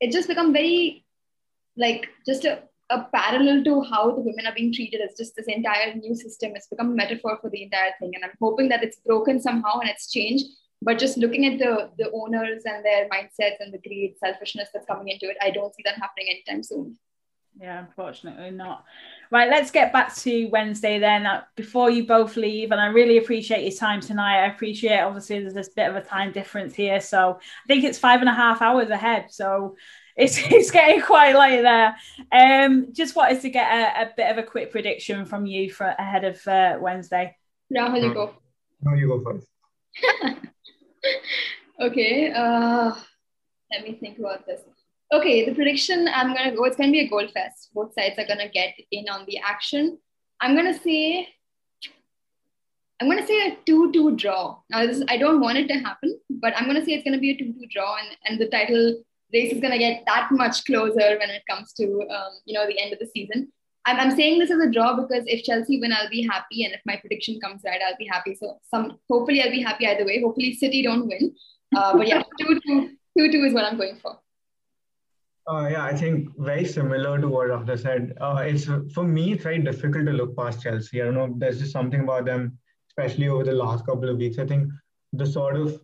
it's 0.00 0.14
just 0.14 0.28
become 0.28 0.52
very 0.52 1.04
like 1.76 2.08
just 2.26 2.44
a, 2.44 2.62
a 2.90 3.02
parallel 3.14 3.64
to 3.64 3.80
how 3.82 4.12
the 4.12 4.20
women 4.20 4.46
are 4.46 4.54
being 4.54 4.72
treated 4.72 5.00
as 5.00 5.16
just 5.16 5.34
this 5.34 5.46
entire 5.46 5.94
new 5.94 6.14
system 6.14 6.52
it's 6.54 6.68
become 6.68 6.92
a 6.92 6.94
metaphor 6.94 7.38
for 7.40 7.50
the 7.50 7.62
entire 7.62 7.92
thing 7.98 8.12
and 8.14 8.24
i'm 8.24 8.36
hoping 8.40 8.68
that 8.68 8.82
it's 8.82 8.98
broken 9.06 9.40
somehow 9.40 9.78
and 9.80 9.90
it's 9.90 10.10
changed 10.10 10.46
but 10.82 10.98
just 10.98 11.16
looking 11.16 11.46
at 11.46 11.58
the 11.58 11.90
the 11.98 12.10
owners 12.12 12.62
and 12.64 12.84
their 12.84 13.08
mindsets 13.08 13.58
and 13.60 13.72
the 13.72 13.78
greed 13.78 14.14
selfishness 14.18 14.68
that's 14.72 14.86
coming 14.86 15.08
into 15.08 15.26
it 15.26 15.36
i 15.40 15.50
don't 15.50 15.74
see 15.74 15.82
that 15.84 15.96
happening 15.96 16.28
anytime 16.28 16.62
soon 16.62 16.96
yeah, 17.58 17.78
unfortunately 17.86 18.50
not. 18.50 18.84
Right, 19.30 19.48
let's 19.48 19.70
get 19.70 19.92
back 19.92 20.14
to 20.16 20.46
Wednesday 20.48 20.98
then. 20.98 21.24
Uh, 21.24 21.42
before 21.56 21.90
you 21.90 22.06
both 22.06 22.36
leave, 22.36 22.70
and 22.70 22.80
I 22.80 22.88
really 22.88 23.16
appreciate 23.16 23.62
your 23.62 23.72
time 23.72 24.00
tonight. 24.00 24.44
I 24.44 24.48
appreciate 24.48 25.00
obviously 25.00 25.40
there's 25.40 25.54
this 25.54 25.70
bit 25.70 25.88
of 25.88 25.96
a 25.96 26.02
time 26.02 26.32
difference 26.32 26.74
here, 26.74 27.00
so 27.00 27.38
I 27.40 27.66
think 27.66 27.84
it's 27.84 27.98
five 27.98 28.20
and 28.20 28.28
a 28.28 28.34
half 28.34 28.60
hours 28.60 28.90
ahead. 28.90 29.26
So 29.30 29.76
it's 30.16 30.38
it's 30.50 30.70
getting 30.70 31.02
quite 31.02 31.36
late 31.36 31.62
there. 31.62 31.96
Um, 32.32 32.92
just 32.92 33.14
wanted 33.16 33.40
to 33.42 33.50
get 33.50 33.70
a, 33.70 34.02
a 34.02 34.10
bit 34.16 34.30
of 34.30 34.38
a 34.38 34.42
quick 34.42 34.70
prediction 34.70 35.24
from 35.26 35.46
you 35.46 35.70
for 35.70 35.86
ahead 35.98 36.24
of 36.24 36.46
uh, 36.48 36.78
Wednesday. 36.80 37.36
Rahul, 37.72 38.02
you 38.02 38.14
go. 38.14 38.34
No, 38.82 38.94
you 38.94 39.08
go 39.08 39.22
first. 39.22 39.46
okay. 41.80 42.32
Uh, 42.32 42.94
let 43.72 43.82
me 43.82 43.94
think 44.00 44.18
about 44.18 44.46
this. 44.46 44.60
Okay, 45.12 45.44
the 45.44 45.54
prediction 45.54 46.08
I'm 46.12 46.34
gonna 46.34 46.54
go. 46.54 46.64
It's 46.64 46.76
gonna 46.76 46.92
be 46.92 47.00
a 47.00 47.08
goal 47.08 47.28
fest. 47.28 47.70
Both 47.74 47.94
sides 47.94 48.18
are 48.18 48.26
gonna 48.26 48.48
get 48.48 48.74
in 48.90 49.08
on 49.08 49.24
the 49.26 49.38
action. 49.38 49.98
I'm 50.40 50.56
gonna 50.56 50.78
say. 50.78 51.28
I'm 52.98 53.10
gonna 53.10 53.26
say 53.26 53.48
a 53.48 53.58
two-two 53.66 54.16
draw. 54.16 54.58
Now, 54.70 54.86
this 54.86 54.96
is, 54.96 55.04
I 55.08 55.18
don't 55.18 55.40
want 55.40 55.58
it 55.58 55.68
to 55.68 55.74
happen, 55.74 56.18
but 56.30 56.56
I'm 56.56 56.66
gonna 56.66 56.82
say 56.82 56.92
it's 56.92 57.04
gonna 57.04 57.18
be 57.18 57.32
a 57.32 57.36
two-two 57.36 57.66
draw, 57.70 57.96
and, 57.98 58.16
and 58.24 58.40
the 58.40 58.48
title 58.48 59.04
race 59.32 59.52
is 59.52 59.60
gonna 59.60 59.78
get 59.78 60.04
that 60.06 60.28
much 60.30 60.64
closer 60.64 61.18
when 61.18 61.30
it 61.30 61.42
comes 61.48 61.72
to 61.74 61.84
um, 62.10 62.32
you 62.44 62.54
know 62.54 62.66
the 62.66 62.80
end 62.80 62.92
of 62.92 62.98
the 62.98 63.06
season. 63.06 63.52
I'm, 63.86 64.00
I'm 64.00 64.16
saying 64.16 64.38
this 64.38 64.50
as 64.50 64.60
a 64.60 64.70
draw 64.70 64.96
because 64.96 65.24
if 65.26 65.44
Chelsea 65.44 65.80
win, 65.80 65.92
I'll 65.92 66.10
be 66.10 66.26
happy, 66.26 66.64
and 66.64 66.74
if 66.74 66.80
my 66.84 66.96
prediction 66.96 67.40
comes 67.40 67.62
right, 67.64 67.80
I'll 67.86 67.96
be 67.96 68.06
happy. 68.06 68.34
So 68.34 68.58
some 68.68 68.98
hopefully 69.10 69.42
I'll 69.42 69.50
be 69.50 69.62
happy 69.62 69.86
either 69.86 70.04
way. 70.04 70.20
Hopefully 70.20 70.54
City 70.54 70.82
don't 70.82 71.06
win, 71.06 71.34
uh, 71.76 71.96
but 71.96 72.06
yeah, 72.06 72.22
two-two, 72.40 72.90
two-two 73.16 73.44
is 73.44 73.54
what 73.54 73.64
I'm 73.64 73.76
going 73.76 73.96
for. 73.96 74.18
Uh, 75.48 75.68
yeah, 75.70 75.84
I 75.84 75.94
think 75.94 76.28
very 76.38 76.64
similar 76.64 77.20
to 77.20 77.28
what 77.28 77.48
Radha 77.48 77.78
said. 77.78 78.14
Uh, 78.20 78.42
it's 78.44 78.64
for 78.92 79.04
me, 79.04 79.32
it's 79.32 79.44
very 79.44 79.60
difficult 79.60 80.06
to 80.06 80.12
look 80.12 80.36
past 80.36 80.62
Chelsea. 80.62 81.00
I 81.00 81.04
don't 81.04 81.14
know. 81.14 81.32
There's 81.36 81.60
just 81.60 81.72
something 81.72 82.00
about 82.00 82.24
them, 82.24 82.58
especially 82.90 83.28
over 83.28 83.44
the 83.44 83.52
last 83.52 83.86
couple 83.86 84.08
of 84.08 84.16
weeks. 84.16 84.40
I 84.40 84.46
think 84.46 84.68
the 85.12 85.24
sort 85.24 85.56
of 85.56 85.80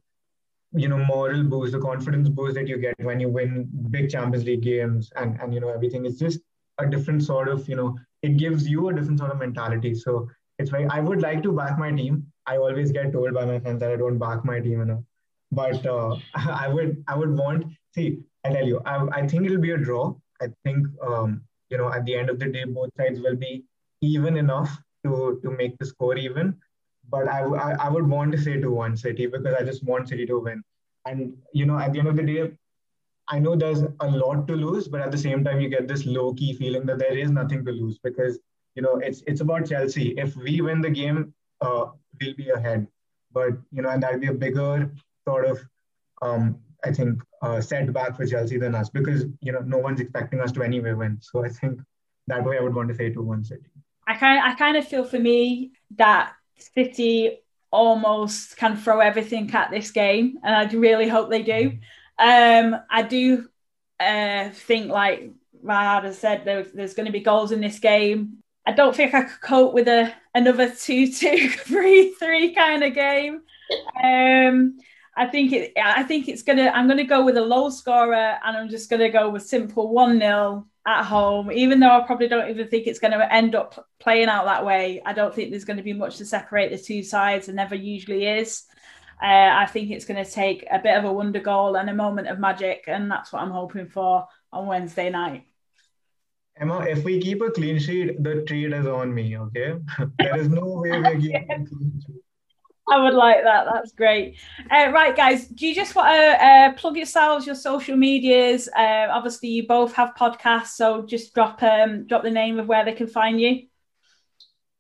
you 0.74 0.88
know 0.88 0.98
moral 0.98 1.44
boost, 1.44 1.72
the 1.72 1.78
confidence 1.78 2.28
boost 2.28 2.54
that 2.54 2.68
you 2.68 2.78
get 2.78 2.94
when 3.02 3.20
you 3.20 3.28
win 3.28 3.68
big 3.90 4.10
Champions 4.10 4.44
League 4.44 4.62
games, 4.62 5.10
and 5.16 5.40
and 5.40 5.54
you 5.54 5.60
know 5.60 5.68
everything. 5.68 6.06
It's 6.06 6.18
just 6.18 6.40
a 6.78 6.86
different 6.86 7.22
sort 7.22 7.48
of 7.48 7.68
you 7.68 7.76
know 7.76 7.96
it 8.22 8.36
gives 8.36 8.68
you 8.68 8.88
a 8.88 8.94
different 8.94 9.18
sort 9.18 9.32
of 9.32 9.38
mentality. 9.38 9.94
So 9.94 10.28
it's 10.58 10.70
very. 10.70 10.86
I 10.86 11.00
would 11.00 11.22
like 11.22 11.42
to 11.44 11.52
back 11.52 11.78
my 11.78 11.90
team. 11.90 12.26
I 12.46 12.56
always 12.56 12.92
get 12.92 13.12
told 13.12 13.34
by 13.34 13.44
my 13.44 13.58
friends 13.60 13.80
that 13.80 13.92
I 13.92 13.96
don't 13.96 14.18
back 14.18 14.44
my 14.44 14.60
team 14.60 14.80
enough, 14.80 15.02
but 15.50 15.86
uh, 15.86 16.16
I 16.34 16.68
would 16.68 17.02
I 17.08 17.16
would 17.16 17.36
want 17.36 17.66
see 17.94 18.22
I 18.44 18.50
tell 18.50 18.66
you, 18.66 18.80
I, 18.84 19.06
I 19.12 19.26
think 19.26 19.46
it'll 19.46 19.58
be 19.58 19.70
a 19.70 19.78
draw. 19.78 20.14
I 20.40 20.46
think 20.64 20.86
um, 21.02 21.42
you 21.70 21.78
know 21.78 21.92
at 21.92 22.04
the 22.04 22.14
end 22.14 22.30
of 22.30 22.38
the 22.38 22.46
day, 22.46 22.64
both 22.64 22.90
sides 22.96 23.20
will 23.20 23.36
be 23.36 23.64
even 24.00 24.36
enough 24.36 24.78
to 25.04 25.40
to 25.42 25.50
make 25.50 25.78
the 25.78 25.86
score 25.86 26.16
even. 26.16 26.56
But 27.08 27.28
I, 27.28 27.42
I, 27.42 27.72
I 27.86 27.88
would 27.88 28.08
want 28.08 28.32
to 28.32 28.38
say 28.38 28.60
to 28.60 28.70
one 28.70 28.96
City 28.96 29.26
because 29.26 29.54
I 29.54 29.64
just 29.64 29.84
want 29.84 30.08
City 30.08 30.26
to 30.26 30.38
win. 30.38 30.62
And 31.04 31.36
you 31.52 31.66
know, 31.66 31.78
at 31.78 31.92
the 31.92 31.98
end 31.98 32.08
of 32.08 32.16
the 32.16 32.22
day, 32.22 32.52
I 33.28 33.38
know 33.38 33.56
there's 33.56 33.82
a 34.00 34.08
lot 34.08 34.46
to 34.48 34.54
lose, 34.54 34.88
but 34.88 35.00
at 35.00 35.10
the 35.10 35.18
same 35.18 35.44
time, 35.44 35.60
you 35.60 35.68
get 35.68 35.88
this 35.88 36.06
low 36.06 36.34
key 36.34 36.52
feeling 36.54 36.86
that 36.86 36.98
there 36.98 37.16
is 37.16 37.30
nothing 37.30 37.64
to 37.64 37.72
lose 37.72 37.98
because 37.98 38.38
you 38.74 38.82
know 38.82 38.96
it's 38.96 39.22
it's 39.26 39.40
about 39.40 39.68
Chelsea. 39.68 40.14
If 40.18 40.36
we 40.36 40.60
win 40.60 40.80
the 40.80 40.90
game, 40.90 41.34
uh, 41.60 41.86
we'll 42.20 42.34
be 42.34 42.50
ahead. 42.50 42.86
But 43.32 43.52
you 43.70 43.82
know, 43.82 43.90
and 43.90 44.02
that'll 44.02 44.20
be 44.20 44.28
a 44.28 44.34
bigger 44.34 44.90
sort 45.26 45.46
of 45.46 45.58
um, 46.20 46.58
I 46.84 46.92
think, 46.92 47.22
uh, 47.42 47.60
setback 47.60 48.16
for 48.16 48.26
Chelsea 48.26 48.58
than 48.58 48.74
us 48.74 48.88
because 48.88 49.24
you 49.40 49.52
know 49.52 49.60
no 49.60 49.78
one's 49.78 50.00
expecting 50.00 50.40
us 50.40 50.52
to 50.52 50.62
anyway 50.62 50.92
win. 50.92 51.18
So 51.20 51.44
I 51.44 51.48
think 51.48 51.80
that 52.26 52.44
way 52.44 52.58
I 52.58 52.60
would 52.60 52.74
want 52.74 52.88
to 52.88 52.94
say 52.94 53.10
to 53.10 53.22
one 53.22 53.44
City. 53.44 53.70
I 54.06 54.16
kind 54.16 54.40
I 54.42 54.54
kind 54.54 54.76
of 54.76 54.86
feel 54.86 55.04
for 55.04 55.18
me 55.18 55.72
that 55.96 56.32
City 56.58 57.38
almost 57.70 58.56
can 58.56 58.76
throw 58.76 59.00
everything 59.00 59.50
at 59.52 59.70
this 59.70 59.90
game, 59.90 60.38
and 60.42 60.54
I 60.54 60.72
really 60.72 61.08
hope 61.08 61.30
they 61.30 61.42
do. 61.42 61.78
Um, 62.18 62.76
I 62.90 63.02
do 63.02 63.48
uh, 63.98 64.50
think, 64.50 64.90
like 64.90 65.30
Radha 65.62 66.08
has 66.08 66.18
said, 66.18 66.44
there, 66.44 66.64
there's 66.74 66.94
going 66.94 67.06
to 67.06 67.12
be 67.12 67.20
goals 67.20 67.52
in 67.52 67.60
this 67.60 67.78
game. 67.78 68.38
I 68.66 68.72
don't 68.72 68.94
think 68.94 69.14
I 69.14 69.22
could 69.22 69.40
cope 69.40 69.74
with 69.74 69.88
a 69.88 70.14
another 70.34 70.70
2 70.70 71.12
2 71.12 71.48
3 71.48 72.14
3 72.14 72.54
kind 72.54 72.84
of 72.84 72.94
game. 72.94 73.42
Um, 74.02 74.78
I 75.16 75.26
think 75.26 75.52
it. 75.52 75.72
I 75.76 76.02
think 76.04 76.28
it's 76.28 76.42
gonna. 76.42 76.70
I'm 76.74 76.88
gonna 76.88 77.04
go 77.04 77.24
with 77.24 77.36
a 77.36 77.42
low 77.42 77.70
scorer, 77.70 78.38
and 78.44 78.56
I'm 78.56 78.68
just 78.68 78.88
gonna 78.88 79.10
go 79.10 79.30
with 79.30 79.42
simple 79.42 79.92
one 79.92 80.18
0 80.18 80.66
at 80.86 81.04
home. 81.04 81.52
Even 81.52 81.80
though 81.80 81.90
I 81.90 82.04
probably 82.06 82.28
don't 82.28 82.50
even 82.50 82.68
think 82.68 82.86
it's 82.86 82.98
going 82.98 83.12
to 83.12 83.32
end 83.32 83.54
up 83.54 83.88
playing 84.00 84.28
out 84.28 84.46
that 84.46 84.64
way. 84.64 85.02
I 85.04 85.12
don't 85.12 85.34
think 85.34 85.50
there's 85.50 85.64
going 85.64 85.76
to 85.76 85.82
be 85.82 85.92
much 85.92 86.16
to 86.18 86.24
separate 86.24 86.70
the 86.70 86.78
two 86.78 87.02
sides, 87.02 87.48
and 87.48 87.56
never 87.56 87.74
usually 87.74 88.26
is. 88.26 88.64
Uh, 89.22 89.50
I 89.54 89.66
think 89.66 89.90
it's 89.90 90.04
going 90.04 90.22
to 90.24 90.30
take 90.30 90.66
a 90.70 90.80
bit 90.80 90.96
of 90.96 91.04
a 91.04 91.12
wonder 91.12 91.38
goal 91.38 91.76
and 91.76 91.88
a 91.88 91.94
moment 91.94 92.28
of 92.28 92.40
magic, 92.40 92.84
and 92.88 93.10
that's 93.10 93.32
what 93.32 93.42
I'm 93.42 93.50
hoping 93.50 93.88
for 93.88 94.26
on 94.52 94.66
Wednesday 94.66 95.10
night. 95.10 95.44
Emma, 96.56 96.80
if 96.80 97.02
we 97.04 97.20
keep 97.20 97.40
a 97.40 97.50
clean 97.50 97.78
sheet, 97.78 98.22
the 98.22 98.42
trade 98.42 98.72
is 98.72 98.86
on 98.86 99.14
me. 99.14 99.38
Okay, 99.38 99.74
there 100.18 100.36
is 100.36 100.48
no 100.48 100.64
way 100.64 101.00
we're 101.00 101.18
keeping 101.18 101.50
a 101.50 101.64
clean 101.68 102.02
sheet. 102.04 102.21
I 102.90 103.02
would 103.02 103.14
like 103.14 103.42
that. 103.44 103.66
That's 103.72 103.92
great. 103.92 104.36
Uh, 104.70 104.90
right, 104.92 105.14
guys, 105.14 105.46
do 105.46 105.66
you 105.66 105.74
just 105.74 105.94
want 105.94 106.08
to 106.08 106.44
uh, 106.44 106.72
plug 106.72 106.96
yourselves, 106.96 107.46
your 107.46 107.54
social 107.54 107.96
medias? 107.96 108.68
Uh, 108.76 109.06
obviously, 109.10 109.50
you 109.50 109.66
both 109.66 109.92
have 109.94 110.14
podcasts, 110.18 110.74
so 110.74 111.02
just 111.02 111.34
drop 111.34 111.62
um, 111.62 112.06
drop 112.06 112.22
the 112.22 112.30
name 112.30 112.58
of 112.58 112.66
where 112.66 112.84
they 112.84 112.92
can 112.92 113.06
find 113.06 113.40
you. 113.40 113.66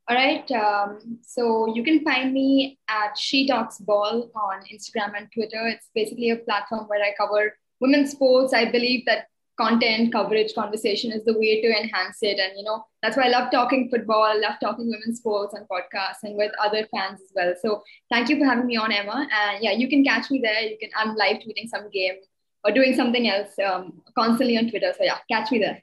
All 0.08 0.16
right. 0.16 0.50
Um, 0.50 1.18
so 1.22 1.72
you 1.74 1.84
can 1.84 2.02
find 2.02 2.32
me 2.32 2.78
at 2.88 3.16
She 3.16 3.46
Talks 3.46 3.78
Ball 3.78 4.30
on 4.34 4.62
Instagram 4.72 5.16
and 5.16 5.28
Twitter. 5.32 5.68
It's 5.68 5.90
basically 5.94 6.30
a 6.30 6.36
platform 6.36 6.86
where 6.88 7.02
I 7.02 7.14
cover 7.16 7.56
women's 7.80 8.10
sports. 8.10 8.52
I 8.52 8.70
believe 8.70 9.04
that 9.06 9.28
content, 9.58 10.12
coverage, 10.12 10.54
conversation 10.54 11.12
is 11.12 11.24
the 11.24 11.38
way 11.38 11.60
to 11.60 11.68
enhance 11.68 12.18
it. 12.22 12.38
And, 12.38 12.52
you 12.56 12.64
know, 12.64 12.84
that's 13.02 13.16
why 13.16 13.24
I 13.24 13.28
love 13.28 13.50
talking 13.50 13.88
football, 13.90 14.22
I 14.22 14.34
love 14.34 14.54
talking 14.60 14.90
women's 14.90 15.18
sports 15.18 15.54
on 15.54 15.66
podcasts 15.70 16.22
and 16.22 16.36
with 16.36 16.52
other 16.62 16.86
fans 16.90 17.20
as 17.20 17.32
well. 17.34 17.54
So 17.60 17.82
thank 18.10 18.28
you 18.28 18.38
for 18.38 18.44
having 18.44 18.66
me 18.66 18.76
on, 18.76 18.92
Emma. 18.92 19.28
And 19.30 19.62
yeah, 19.62 19.72
you 19.72 19.88
can 19.88 20.04
catch 20.04 20.30
me 20.30 20.40
there. 20.42 20.62
You 20.62 20.78
can, 20.78 20.90
I'm 20.96 21.14
live 21.14 21.36
tweeting 21.38 21.68
some 21.68 21.90
game 21.90 22.14
or 22.64 22.72
doing 22.72 22.94
something 22.94 23.28
else 23.28 23.58
um, 23.58 24.02
constantly 24.16 24.56
on 24.56 24.70
Twitter. 24.70 24.92
So 24.96 25.04
yeah, 25.04 25.18
catch 25.30 25.50
me 25.50 25.58
there. 25.58 25.82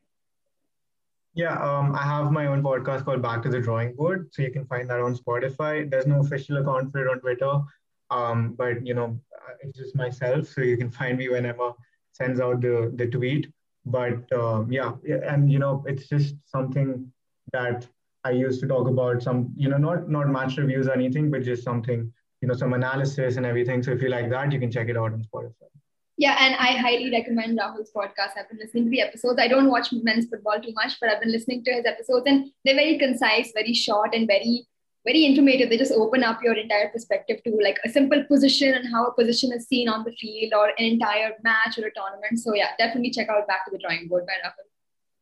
Yeah, 1.36 1.54
um, 1.62 1.96
I 1.96 2.04
have 2.04 2.32
my 2.32 2.48
own 2.48 2.64
podcast 2.64 3.06
called 3.06 3.22
Back 3.22 3.44
to 3.44 3.50
the 3.50 3.60
Drawing 3.60 3.96
Board. 3.96 4.30
So 4.32 4.42
you 4.42 4.52
can 4.52 4.66
find 4.66 4.90
that 4.90 5.00
on 5.00 5.16
Spotify. 5.16 5.90
There's 5.90 6.08
no 6.08 6.22
official 6.22 6.58
account 6.58 6.92
for 6.92 7.06
it 7.06 7.10
on 7.10 7.20
Twitter. 7.20 7.62
Um, 8.10 8.56
but 8.58 8.86
you 8.86 8.96
know, 8.96 9.20
it's 9.62 9.78
just 9.78 9.96
myself. 9.96 10.48
So 10.48 10.62
you 10.62 10.76
can 10.76 10.90
find 10.90 11.18
me 11.18 11.30
whenever 11.30 11.74
sends 12.14 12.40
out 12.40 12.62
the, 12.62 12.92
the 12.96 13.08
tweet. 13.08 13.52
But 13.90 14.32
um, 14.32 14.72
yeah, 14.72 14.94
and 15.04 15.52
you 15.52 15.60
know, 15.60 15.84
it's 15.88 16.08
just 16.08 16.36
something 16.46 17.12
that 17.54 17.88
I 18.24 18.32
used 18.32 18.60
to 18.62 18.68
talk 18.68 18.88
about 18.88 19.24
some, 19.24 19.54
you 19.56 19.70
know, 19.70 19.78
not 19.78 20.10
not 20.10 20.30
match 20.30 20.58
reviews 20.58 20.88
or 20.88 20.94
anything, 20.94 21.32
but 21.32 21.44
just 21.44 21.64
something, 21.64 22.12
you 22.42 22.48
know, 22.48 22.54
some 22.54 22.74
analysis 22.74 23.38
and 23.38 23.46
everything. 23.46 23.82
So 23.82 23.92
if 23.92 24.02
you 24.02 24.10
like 24.10 24.30
that, 24.30 24.52
you 24.52 24.60
can 24.60 24.72
check 24.72 24.90
it 24.90 24.98
out 24.98 25.14
on 25.14 25.24
Spotify. 25.24 25.70
Yeah, 26.18 26.36
and 26.38 26.56
I 26.56 26.78
highly 26.78 27.10
recommend 27.12 27.58
Rahul's 27.58 27.92
podcast. 27.96 28.38
I've 28.38 28.50
been 28.50 28.60
listening 28.60 28.84
to 28.86 28.90
the 28.90 29.02
episodes. 29.02 29.40
I 29.40 29.48
don't 29.48 29.70
watch 29.70 29.94
men's 29.94 30.28
football 30.28 30.60
too 30.62 30.74
much, 30.74 31.00
but 31.00 31.10
I've 31.10 31.22
been 31.22 31.32
listening 31.32 31.64
to 31.64 31.72
his 31.72 31.86
episodes, 31.86 32.26
and 32.28 32.52
they're 32.66 32.76
very 32.76 32.98
concise, 33.00 33.54
very 33.54 33.74
short, 33.74 34.14
and 34.14 34.28
very 34.28 34.68
very 35.06 35.26
informative. 35.26 35.70
They 35.70 35.78
just 35.78 35.92
open 35.92 36.24
up 36.24 36.40
your 36.44 36.56
entire 36.56 36.90
perspective 36.90 37.42
to 37.46 37.58
like 37.64 37.78
a 37.86 37.90
simple 37.90 38.24
position 38.26 38.74
and 38.74 38.88
how 38.92 39.08
a 39.08 39.14
position 39.14 39.52
is 39.54 39.68
seen 39.68 39.90
on 39.90 40.04
the 40.04 40.12
field 40.12 40.54
or 40.54 40.68
an 40.68 40.86
entire 40.86 41.32
match 41.44 41.78
or 41.78 41.88
a 41.88 41.94
tournament. 41.94 42.40
So 42.40 42.54
yeah, 42.54 42.72
definitely 42.78 43.12
check 43.12 43.30
out 43.30 43.48
Back 43.48 43.66
to 43.66 43.72
the 43.72 43.78
Drawing 43.78 44.08
Board 44.08 44.26
by 44.26 44.34
Rahul. 44.46 44.68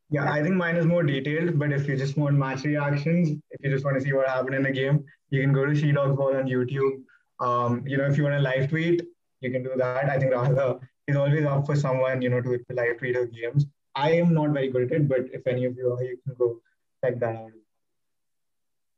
Yeah, 0.09 0.31
I 0.31 0.41
think 0.41 0.55
mine 0.55 0.77
is 0.77 0.85
more 0.85 1.03
detailed, 1.03 1.59
but 1.59 1.73
if 1.73 1.87
you 1.87 1.97
just 1.97 2.17
want 2.17 2.37
match 2.37 2.63
reactions, 2.63 3.29
if 3.51 3.61
you 3.61 3.69
just 3.69 3.83
want 3.83 3.97
to 3.97 4.03
see 4.03 4.13
what 4.13 4.27
happened 4.27 4.55
in 4.55 4.65
a 4.65 4.71
game, 4.71 5.03
you 5.29 5.41
can 5.41 5.51
go 5.51 5.65
to 5.65 5.75
She 5.75 5.91
Talks 5.91 6.15
Ball 6.15 6.37
on 6.37 6.45
YouTube. 6.45 7.03
Um, 7.39 7.83
you 7.85 7.97
know, 7.97 8.05
if 8.05 8.17
you 8.17 8.23
want 8.23 8.35
a 8.35 8.39
live 8.39 8.69
tweet, 8.69 9.01
you 9.41 9.51
can 9.51 9.63
do 9.63 9.73
that. 9.75 10.09
I 10.09 10.17
think 10.17 10.31
Rahul 10.31 10.79
is 11.07 11.15
always 11.17 11.45
up 11.45 11.65
for 11.65 11.75
someone, 11.75 12.21
you 12.21 12.29
know, 12.29 12.41
to, 12.41 12.59
live 12.69 12.97
tweet 12.97 13.15
her 13.15 13.25
games. 13.25 13.65
I 13.95 14.11
am 14.13 14.33
not 14.33 14.51
very 14.51 14.69
good 14.69 14.83
at 14.83 14.91
it, 14.93 15.09
but 15.09 15.25
if 15.33 15.45
any 15.45 15.65
of 15.65 15.75
you 15.75 15.91
are, 15.93 16.03
you 16.03 16.17
can 16.25 16.35
go 16.35 16.61
check 17.03 17.19
that 17.19 17.35
out. 17.35 17.51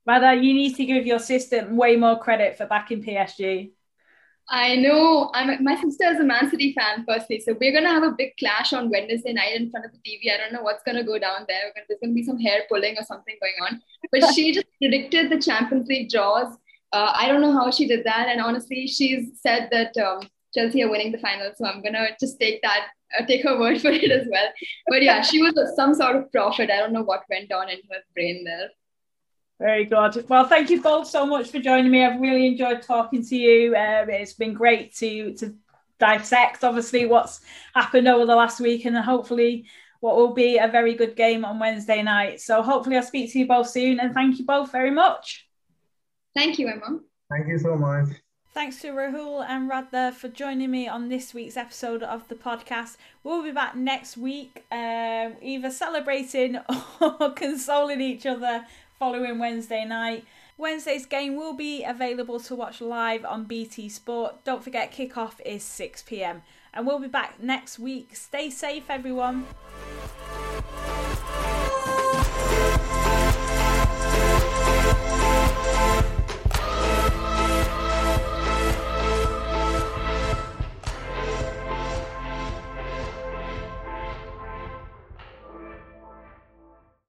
Radha, 0.10 0.34
you 0.34 0.56
need 0.56 0.76
to 0.78 0.86
give 0.86 1.06
your 1.06 1.20
sister 1.20 1.68
way 1.70 1.96
more 1.96 2.18
credit 2.18 2.58
for 2.58 2.66
backing 2.66 3.04
PSG. 3.04 3.70
I 4.50 4.76
know. 4.78 5.30
I'm 5.36 5.64
my 5.64 5.80
sister 5.80 6.06
is 6.06 6.20
a 6.20 6.24
Man 6.24 6.50
City 6.50 6.74
fan, 6.74 7.06
firstly, 7.08 7.40
so 7.40 7.56
we're 7.60 7.72
gonna 7.72 7.94
have 7.98 8.02
a 8.02 8.16
big 8.18 8.32
clash 8.40 8.74
on 8.74 8.90
Wednesday 8.90 9.34
night 9.34 9.56
in 9.56 9.70
front 9.70 9.86
of 9.86 9.92
the 9.92 10.00
TV. 10.00 10.34
I 10.34 10.38
don't 10.38 10.52
know 10.52 10.64
what's 10.64 10.82
gonna 10.84 11.04
go 11.04 11.20
down 11.20 11.46
there. 11.48 11.72
There's 11.76 12.00
gonna 12.02 12.16
be 12.16 12.24
some 12.24 12.40
hair 12.40 12.62
pulling 12.68 12.98
or 12.98 13.04
something 13.04 13.36
going 13.40 13.60
on. 13.68 13.84
But 14.12 14.34
she 14.34 14.52
just 14.58 14.66
predicted 14.80 15.30
the 15.30 15.40
Champions 15.40 15.88
League 15.88 16.10
draws. 16.10 16.58
Uh, 16.92 17.14
I 17.16 17.28
don't 17.28 17.42
know 17.42 17.54
how 17.54 17.70
she 17.70 17.88
did 17.88 18.04
that, 18.06 18.30
and 18.30 18.42
honestly, 18.42 18.88
she's 18.88 19.40
said 19.40 19.70
that 19.72 19.96
um, 19.98 20.28
Chelsea 20.56 20.82
are 20.82 20.90
winning 20.90 21.12
the 21.12 21.20
final. 21.20 21.52
So 21.56 21.68
I'm 21.68 21.84
gonna 21.84 22.08
just 22.20 22.40
take 22.40 22.64
that, 22.64 22.88
uh, 23.20 23.26
take 23.28 23.44
her 23.44 23.60
word 23.60 23.80
for 23.80 23.92
it 23.92 24.10
as 24.10 24.28
well. 24.32 24.50
But 24.88 25.04
yeah, 25.04 25.22
she 25.22 25.40
was 25.44 25.54
some 25.76 25.94
sort 25.94 26.16
of 26.16 26.32
prophet. 26.32 26.72
I 26.72 26.78
don't 26.78 26.94
know 26.94 27.04
what 27.04 27.30
went 27.30 27.52
on 27.52 27.70
in 27.70 27.78
her 27.92 28.02
brain 28.16 28.44
there. 28.44 28.70
Very 29.60 29.86
good. 29.86 30.26
Well, 30.30 30.46
thank 30.46 30.70
you 30.70 30.82
both 30.82 31.08
so 31.08 31.26
much 31.26 31.52
for 31.52 31.60
joining 31.60 31.92
me. 31.92 32.06
I've 32.06 32.22
really 32.22 32.48
enjoyed 32.48 32.82
talking 32.82 33.26
to 33.26 33.36
you. 33.36 33.76
Um, 33.76 34.10
it's 34.10 34.34
been 34.34 34.54
great 34.54 34.96
to 34.96 35.34
to 35.36 35.54
dissect, 36.00 36.64
obviously, 36.64 37.06
what's 37.06 37.42
happened 37.76 38.08
over 38.08 38.26
the 38.26 38.36
last 38.36 38.62
week, 38.62 38.86
and 38.86 38.98
hopefully, 38.98 39.66
what 40.00 40.16
will 40.16 40.34
be 40.34 40.58
a 40.58 40.70
very 40.70 40.94
good 40.94 41.18
game 41.18 41.44
on 41.44 41.60
Wednesday 41.60 42.02
night. 42.02 42.40
So, 42.40 42.62
hopefully, 42.62 42.96
I'll 42.96 43.04
speak 43.04 43.34
to 43.34 43.40
you 43.40 43.48
both 43.48 43.70
soon. 43.70 44.00
And 44.00 44.14
thank 44.14 44.40
you 44.40 44.46
both 44.46 44.72
very 44.72 44.92
much. 44.92 45.46
Thank 46.34 46.58
you, 46.58 46.70
Emma. 46.70 47.00
Thank 47.30 47.48
you 47.48 47.60
so 47.60 47.76
much. 47.76 48.08
Thanks 48.54 48.82
to 48.82 48.88
Rahul 48.92 49.46
and 49.48 49.70
Radha 49.70 50.12
for 50.12 50.28
joining 50.28 50.72
me 50.72 50.88
on 50.88 51.10
this 51.10 51.34
week's 51.34 51.56
episode 51.56 52.02
of 52.02 52.28
the 52.30 52.36
podcast. 52.36 52.98
We'll 53.24 53.44
be 53.44 53.52
back 53.52 53.76
next 53.76 54.18
week, 54.18 54.64
um, 54.72 55.36
either 55.42 55.70
celebrating 55.70 56.58
or 57.02 57.32
consoling 57.34 58.02
each 58.02 58.26
other 58.26 58.66
following 59.00 59.40
Wednesday 59.40 59.86
night. 59.86 60.26
Wednesday's 60.58 61.06
game 61.06 61.38
will 61.38 61.54
be 61.54 61.86
available 61.86 62.38
to 62.42 62.54
watch 62.54 62.82
live 62.82 63.24
on 63.24 63.46
BT 63.46 63.88
Sport. 63.88 64.44
Don't 64.44 64.62
forget, 64.62 64.92
kickoff 64.92 65.40
is 65.46 65.64
6 65.64 66.04
pm. 66.04 66.42
And 66.74 66.86
we'll 66.86 67.00
be 67.00 67.08
back 67.08 67.42
next 67.42 67.80
week. 67.80 68.14
Stay 68.16 68.50
safe, 68.50 68.90
everyone. 68.90 69.48